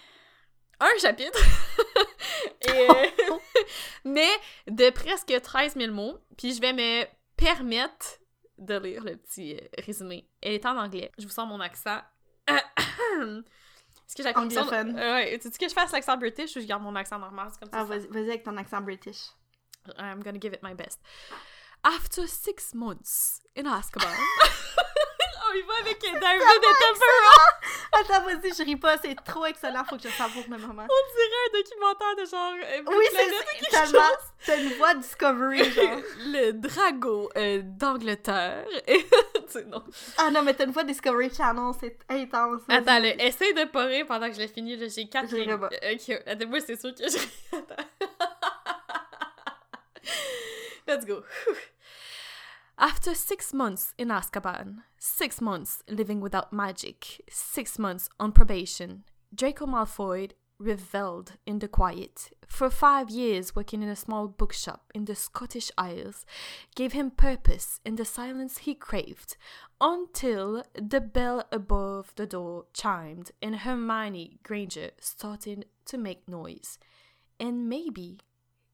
Un 0.81 0.99
chapitre! 1.01 1.39
Et, 2.63 2.71
euh, 2.71 3.39
mais 4.05 4.31
de 4.67 4.91
presque 4.91 5.41
13 5.41 5.75
000 5.77 5.93
mots. 5.93 6.19
Puis 6.37 6.55
je 6.55 6.61
vais 6.61 6.73
me 6.73 7.05
permettre 7.37 8.19
de 8.59 8.79
lire 8.79 9.05
le 9.05 9.17
petit 9.17 9.55
euh, 9.55 9.83
résumé. 9.85 10.29
Elle 10.41 10.55
est 10.55 10.67
en 10.67 10.77
anglais. 10.77 11.11
Je 11.19 11.25
vous 11.25 11.33
sens 11.33 11.49
mon 11.49 11.61
accent. 11.61 12.01
Est-ce 12.49 14.17
que 14.17 14.23
j'ai. 14.23 14.31
Euh, 14.31 15.15
ouais, 15.15 15.39
tu 15.39 15.51
dis 15.51 15.59
que 15.59 15.69
je 15.69 15.75
fasse 15.75 15.93
l'accent 15.93 16.17
british 16.17 16.57
ou 16.57 16.61
je 16.61 16.67
garde 16.67 16.83
mon 16.83 16.95
accent 16.97 17.19
normal? 17.19 17.51
Comme 17.61 17.71
ça. 17.71 17.81
Ah, 17.81 17.85
vas-y 17.85 18.07
vas-y 18.07 18.29
avec 18.31 18.43
ton 18.43 18.57
accent 18.57 18.81
british. 18.81 19.27
I'm 19.99 20.23
gonna 20.23 20.39
give 20.41 20.55
it 20.55 20.63
my 20.63 20.75
best. 20.75 21.01
After 21.85 22.27
six 22.27 22.75
months 22.75 23.43
in 23.57 23.65
Azkaban. 23.67 24.09
oh, 25.49 25.55
il 25.57 25.65
va 25.67 25.75
avec 25.81 26.01
David 26.01 26.43
et 26.43 27.99
Attends, 27.99 28.25
vas-y, 28.25 28.53
je 28.55 28.63
ris 28.65 28.77
pas, 28.77 28.97
c'est 28.99 29.15
trop 29.25 29.47
excellent, 29.47 29.83
faut 29.85 29.97
que 29.97 30.03
je 30.03 30.09
savoure 30.09 30.45
le 30.51 30.59
moment. 30.59 30.85
On 30.85 31.03
dirait 31.15 31.45
un 31.47 31.59
documentaire 31.59 32.17
de 32.17 32.25
genre. 32.27 32.55
euh, 32.55 32.97
Oui, 32.99 33.05
c'est 33.11 33.31
c'est 33.61 33.71
tellement. 33.71 34.07
T'as 34.45 34.57
une 34.59 34.73
voix 34.75 34.95
Discovery, 34.95 35.71
genre. 35.73 35.97
Le 36.27 36.53
drago 36.53 37.31
euh, 37.37 37.61
d'Angleterre. 37.65 38.65
Non. 39.67 39.83
Ah 40.19 40.31
non, 40.31 40.43
mais 40.43 40.53
t'as 40.53 40.67
une 40.67 40.73
voix 40.73 40.85
Discovery 40.85 41.31
Channel, 41.35 41.73
c'est 41.81 41.97
intense. 42.11 42.61
Attends, 42.69 42.99
là, 42.99 43.15
essaye 43.25 43.55
de 43.55 43.65
pas 43.65 43.85
rire 43.85 44.05
pendant 44.07 44.29
que 44.29 44.35
je 44.35 44.41
l'ai 44.41 44.49
fini. 44.49 44.77
là, 44.77 44.87
J'ai 44.89 45.09
quatre 45.09 45.31
Je 45.31 45.37
rirai 45.37 45.47
lignes. 45.47 45.59
pas. 45.59 45.71
Euh, 45.83 45.95
Ok, 45.95 46.23
attends, 46.27 46.47
moi, 46.49 46.59
c'est 46.61 46.79
sûr 46.79 46.95
que 46.95 47.03
je. 47.09 47.17
Let's 50.87 51.05
go. 51.07 51.23
After 52.81 53.13
six 53.13 53.53
months 53.53 53.93
in 53.99 54.07
Azkaban, 54.07 54.85
six 54.99 55.41
months 55.41 55.83
living 55.89 56.21
without 56.21 56.53
magic, 56.53 57.21
six 57.29 57.77
months 57.77 58.09
on 58.21 58.31
probation, 58.31 59.03
Draco 59.35 59.67
Malfoy 59.67 60.31
reveled 60.61 61.33
in 61.45 61.59
the 61.59 61.67
quiet. 61.67 62.31
For 62.47 62.71
five 62.71 63.11
years, 63.11 63.57
working 63.57 63.83
in 63.83 63.89
a 63.89 63.97
small 63.97 64.29
bookshop 64.29 64.93
in 64.95 65.07
the 65.07 65.17
Scottish 65.17 65.73
Isles 65.77 66.25
gave 66.77 66.93
him 66.93 67.11
purpose 67.11 67.81
in 67.85 67.97
the 67.97 68.05
silence 68.05 68.59
he 68.59 68.77
craved, 68.77 69.37
until 69.81 70.63
the 70.81 71.01
bell 71.01 71.49
above 71.51 72.13
the 72.15 72.29
door 72.29 72.67
chimed 72.73 73.33
and 73.43 73.57
Hermione 73.57 74.39
Granger 74.45 74.91
started 75.01 75.67
to 75.87 75.99
make 75.99 76.29
noise. 76.29 76.79
And 77.41 77.69
maybe 77.69 78.21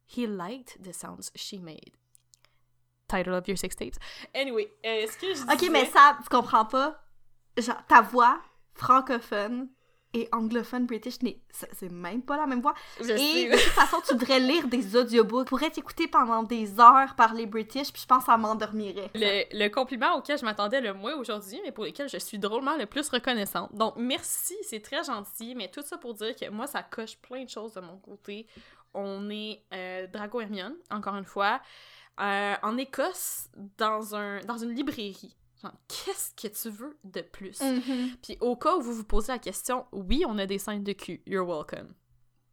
he 0.05 0.27
liked 0.27 0.83
the 0.83 0.93
sounds 0.93 1.33
she 1.35 1.59
made. 1.59 1.93
Title 3.15 3.35
of 3.35 3.47
your 3.49 3.59
six 3.59 3.75
tapes. 3.77 3.95
Anyway, 4.35 4.69
euh, 4.87 5.03
est-ce 5.03 5.17
que 5.19 5.35
je 5.35 5.43
Ok, 5.43 5.59
disais- 5.59 5.71
mais 5.71 5.87
ça, 5.87 6.17
tu 6.23 6.29
comprends 6.29 6.65
pas? 6.65 7.01
Genre, 7.57 7.77
ta 7.87 8.01
voix 8.01 8.41
francophone 8.75 9.69
et 10.17 10.29
anglophone 10.31 10.87
british, 10.87 11.15
c'est 11.73 11.91
même 11.91 12.23
pas 12.23 12.37
la 12.37 12.47
même 12.47 12.61
voix. 12.61 12.75
Je 13.01 13.11
Et 13.13 13.19
sais. 13.19 13.45
de 13.47 13.53
toute 13.53 13.73
façon, 13.73 13.97
tu 14.07 14.15
devrais 14.15 14.39
lire 14.39 14.69
des 14.69 14.95
audiobooks. 14.95 15.47
Tu 15.47 15.49
pourrais 15.49 15.71
t'écouter 15.71 16.07
pendant 16.07 16.45
des 16.45 16.79
heures 16.79 17.17
par 17.17 17.35
les 17.35 17.47
british, 17.47 17.93
puis 17.93 18.01
je 18.03 18.07
pense 18.07 18.21
que 18.21 18.27
ça 18.27 18.37
m'endormirait. 18.37 19.11
Le, 19.15 19.43
le 19.59 19.69
compliment 19.71 20.15
auquel 20.17 20.39
je 20.39 20.45
m'attendais 20.45 20.81
le 20.81 20.95
moins 20.95 21.15
aujourd'hui, 21.17 21.61
mais 21.65 21.73
pour 21.73 21.85
lequel 21.85 22.09
je 22.09 22.19
suis 22.19 22.39
drôlement 22.39 22.77
le 22.77 22.87
plus 22.87 23.09
reconnaissante. 23.09 23.75
Donc, 23.75 23.95
merci, 23.97 24.55
c'est 24.63 24.81
très 24.81 25.03
gentil, 25.03 25.57
mais 25.57 25.69
tout 25.69 25.83
ça 25.83 25.99
pour 25.99 26.15
dire 26.15 26.35
que 26.37 26.49
moi, 26.49 26.69
ça 26.69 26.85
coche 26.85 27.17
plein 27.19 27.43
de 27.43 27.51
choses 27.51 27.75
de 27.75 27.81
mon 27.81 27.97
côté. 27.99 28.47
on 28.97 29.29
est 29.31 29.61
euh, 29.73 30.07
Drago 30.07 30.41
Hermione, 30.41 30.77
encore 30.93 31.17
une 31.17 31.25
fois, 31.25 31.61
euh, 32.21 32.55
en 32.63 32.77
Écosse, 32.77 33.49
dans, 33.79 34.15
un, 34.15 34.41
dans 34.41 34.59
une 34.59 34.71
librairie. 34.75 35.37
Genre, 35.63 35.73
qu'est-ce 35.89 36.33
que 36.35 36.53
tu 36.53 36.71
veux 36.71 36.97
de 37.05 37.23
plus? 37.23 37.61
Mhm. 37.61 38.17
Puis 38.23 38.37
au 38.41 38.57
cas 38.57 38.77
où 38.77 38.83
vous 38.83 38.93
vous 38.95 39.05
posez 39.05 39.33
la 39.33 39.39
question, 39.39 39.87
oui, 39.93 40.25
on 40.27 40.39
a 40.39 40.47
des 40.47 40.59
scènes 40.59 40.85
de 40.85 40.93
cul. 40.93 41.23
You're 41.27 41.47
welcome. 41.47 41.95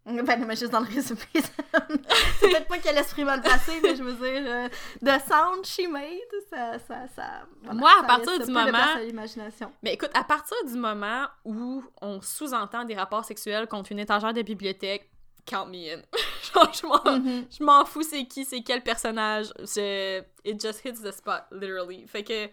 Ben 0.03 0.15
non, 0.39 0.47
mais 0.47 0.55
juste 0.55 0.71
dans 0.71 0.79
le 0.79 0.87
résumé. 0.87 1.19
c'est 1.33 2.49
peut-être 2.49 2.67
pas 2.67 2.79
qu'elle 2.79 2.95
l'esprit 2.95 3.23
mal 3.23 3.39
passé, 3.41 3.79
mais 3.83 3.95
je 3.95 4.01
veux 4.01 4.13
dire, 4.13 4.43
euh, 4.51 4.67
the 5.05 5.21
sound 5.27 5.63
she 5.63 5.87
made, 5.87 6.17
ça. 6.49 6.79
ça, 6.79 7.07
ça 7.15 7.45
voilà, 7.61 7.79
Moi, 7.79 7.91
à 7.91 8.01
ça 8.01 8.07
partir 8.07 8.39
du 8.39 8.51
moment- 8.51 8.95
à 8.95 8.99
l'imagination. 9.01 9.71
Mais 9.83 9.93
écoute, 9.93 10.09
à 10.15 10.23
partir 10.23 10.57
du 10.65 10.73
moment 10.73 11.27
où 11.45 11.83
on 12.01 12.19
sous-entend 12.19 12.83
des 12.85 12.95
rapports 12.95 13.25
sexuels 13.25 13.67
contre 13.67 13.91
une 13.91 13.99
étagère 13.99 14.33
de 14.33 14.41
bibliothèque, 14.41 15.10
count 15.45 15.69
me 15.69 15.89
in. 15.93 16.01
Genre, 16.53 16.71
je 16.73 16.85
m'en, 16.87 17.03
Mhm. 17.19 17.45
je 17.57 17.63
m'en 17.63 17.85
fous 17.85 18.03
c'est 18.03 18.25
qui, 18.25 18.45
c'est 18.45 18.61
quel 18.63 18.81
personnage. 18.81 19.47
Je... 19.59 20.21
It 20.43 20.59
just 20.59 20.81
hits 20.85 21.01
the 21.03 21.11
spot, 21.11 21.45
literally. 21.51 22.05
Fait 22.07 22.23
que 22.23 22.49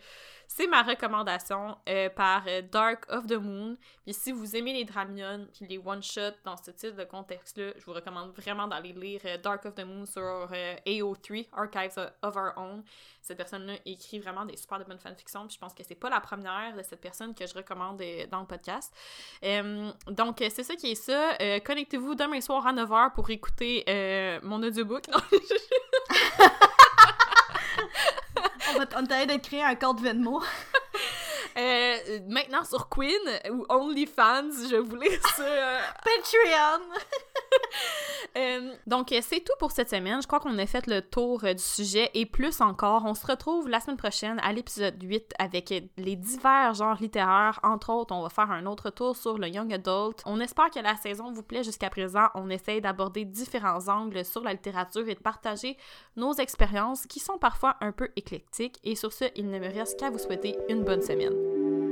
c'est 0.51 0.67
ma 0.67 0.83
recommandation 0.83 1.77
euh, 1.89 2.09
par 2.09 2.43
euh, 2.49 2.63
Dark 2.63 3.05
of 3.11 3.27
the 3.27 3.35
Moon. 3.35 3.77
Puis 4.05 4.15
si 4.15 4.33
vous 4.33 4.57
aimez 4.57 4.73
les 4.73 4.85
Dramion 4.85 5.47
puis 5.53 5.67
les 5.69 5.79
one-shots 5.79 6.39
dans 6.43 6.57
ce 6.57 6.71
type 6.71 6.97
de 6.97 7.05
contexte-là, 7.05 7.73
je 7.77 7.85
vous 7.85 7.93
recommande 7.93 8.33
vraiment 8.33 8.67
d'aller 8.67 8.95
lire 8.95 9.21
euh, 9.27 9.37
Dark 9.37 9.67
of 9.67 9.75
the 9.75 9.85
Moon 9.85 10.07
sur 10.07 10.23
euh, 10.23 10.75
AO3, 10.87 11.49
Archives 11.53 11.99
of 12.23 12.35
Our 12.35 12.53
Own. 12.57 12.83
Cette 13.21 13.37
personne-là 13.37 13.75
écrit 13.85 14.21
vraiment 14.21 14.47
des 14.47 14.57
super 14.57 14.79
de 14.79 14.85
bonnes 14.85 14.99
fanfictions. 14.99 15.47
Puis 15.47 15.57
je 15.57 15.61
pense 15.61 15.75
que 15.75 15.85
c'est 15.85 15.95
pas 15.95 16.09
la 16.09 16.21
première 16.21 16.75
de 16.75 16.83
cette 16.83 17.03
personne 17.03 17.35
que 17.35 17.47
je 17.47 17.55
recommande 17.55 18.03
dans 18.31 18.41
le 18.41 18.47
podcast. 18.47 18.93
Donc, 20.07 20.37
c'est 20.39 20.63
ça 20.63 20.75
qui 20.77 20.93
est 20.93 20.95
ça. 20.95 21.37
Connectez-vous 21.61 22.15
demain 22.15 22.41
soir 22.41 22.67
à 22.67 22.73
9h 22.73 23.13
pour 23.13 23.29
écouter 23.29 23.85
mon 24.43 24.63
audiobook. 24.63 25.05
Non, 26.39 26.68
On 28.75 28.79
va 28.79 28.87
tenter 28.87 29.27
de 29.27 29.39
un 29.63 29.75
code 29.75 30.01
Venmo. 30.01 30.43
Euh, 31.59 32.21
maintenant 32.29 32.65
sur 32.65 32.89
Queen 32.89 33.19
ou 33.51 33.65
OnlyFans, 33.69 34.51
je 34.71 34.77
voulais 34.77 35.19
ça. 35.37 35.43
euh, 35.43 35.81
Patreon! 36.05 36.85
Euh, 38.37 38.75
donc, 38.87 39.11
euh, 39.11 39.21
c'est 39.23 39.41
tout 39.41 39.55
pour 39.59 39.71
cette 39.73 39.89
semaine. 39.89 40.21
Je 40.21 40.27
crois 40.27 40.39
qu'on 40.39 40.59
a 40.59 40.67
fait 40.67 40.87
le 40.87 41.01
tour 41.01 41.43
euh, 41.45 41.55
du 41.55 41.63
sujet 41.63 42.11
et 42.15 42.27
plus 42.27 42.61
encore. 42.61 43.05
On 43.07 43.15
se 43.15 43.27
retrouve 43.27 43.69
la 43.69 43.81
semaine 43.81 43.97
prochaine 43.97 44.39
à 44.43 44.53
l'épisode 44.53 45.01
8 45.03 45.33
avec 45.39 45.73
euh, 45.73 45.81
les 45.97 46.15
divers 46.15 46.75
genres 46.75 46.99
littéraires. 47.01 47.59
Entre 47.63 47.91
autres, 47.91 48.15
on 48.15 48.23
va 48.23 48.29
faire 48.29 48.51
un 48.51 48.67
autre 48.67 48.91
tour 48.91 49.17
sur 49.17 49.39
le 49.39 49.49
Young 49.49 49.73
Adult. 49.73 50.23
On 50.27 50.41
espère 50.41 50.71
que 50.71 50.79
la 50.81 50.95
saison 50.97 51.33
vous 51.33 51.43
plaît 51.43 51.65
jusqu'à 51.65 51.91
présent. 51.91 52.27
On 52.35 52.51
essaye 52.51 52.81
d'aborder 52.81 53.25
différents 53.25 53.89
angles 53.89 54.25
sur 54.25 54.43
la 54.43 54.53
littérature 54.53 55.09
et 55.09 55.15
de 55.15 55.21
partager 55.21 55.77
nos 56.17 56.35
expériences 56.35 57.07
qui 57.07 57.21
sont 57.21 57.39
parfois 57.39 57.77
un 57.81 57.93
peu 57.93 58.11
éclectiques. 58.15 58.79
Et 58.85 58.95
sur 58.95 59.13
ce, 59.13 59.25
il 59.37 59.49
ne 59.49 59.59
me 59.59 59.73
reste 59.73 59.99
qu'à 59.99 60.11
vous 60.11 60.19
souhaiter 60.19 60.57
une 60.69 60.85
bonne 60.85 61.03
semaine. 61.03 61.35
thank 61.51 61.65
you 61.65 61.88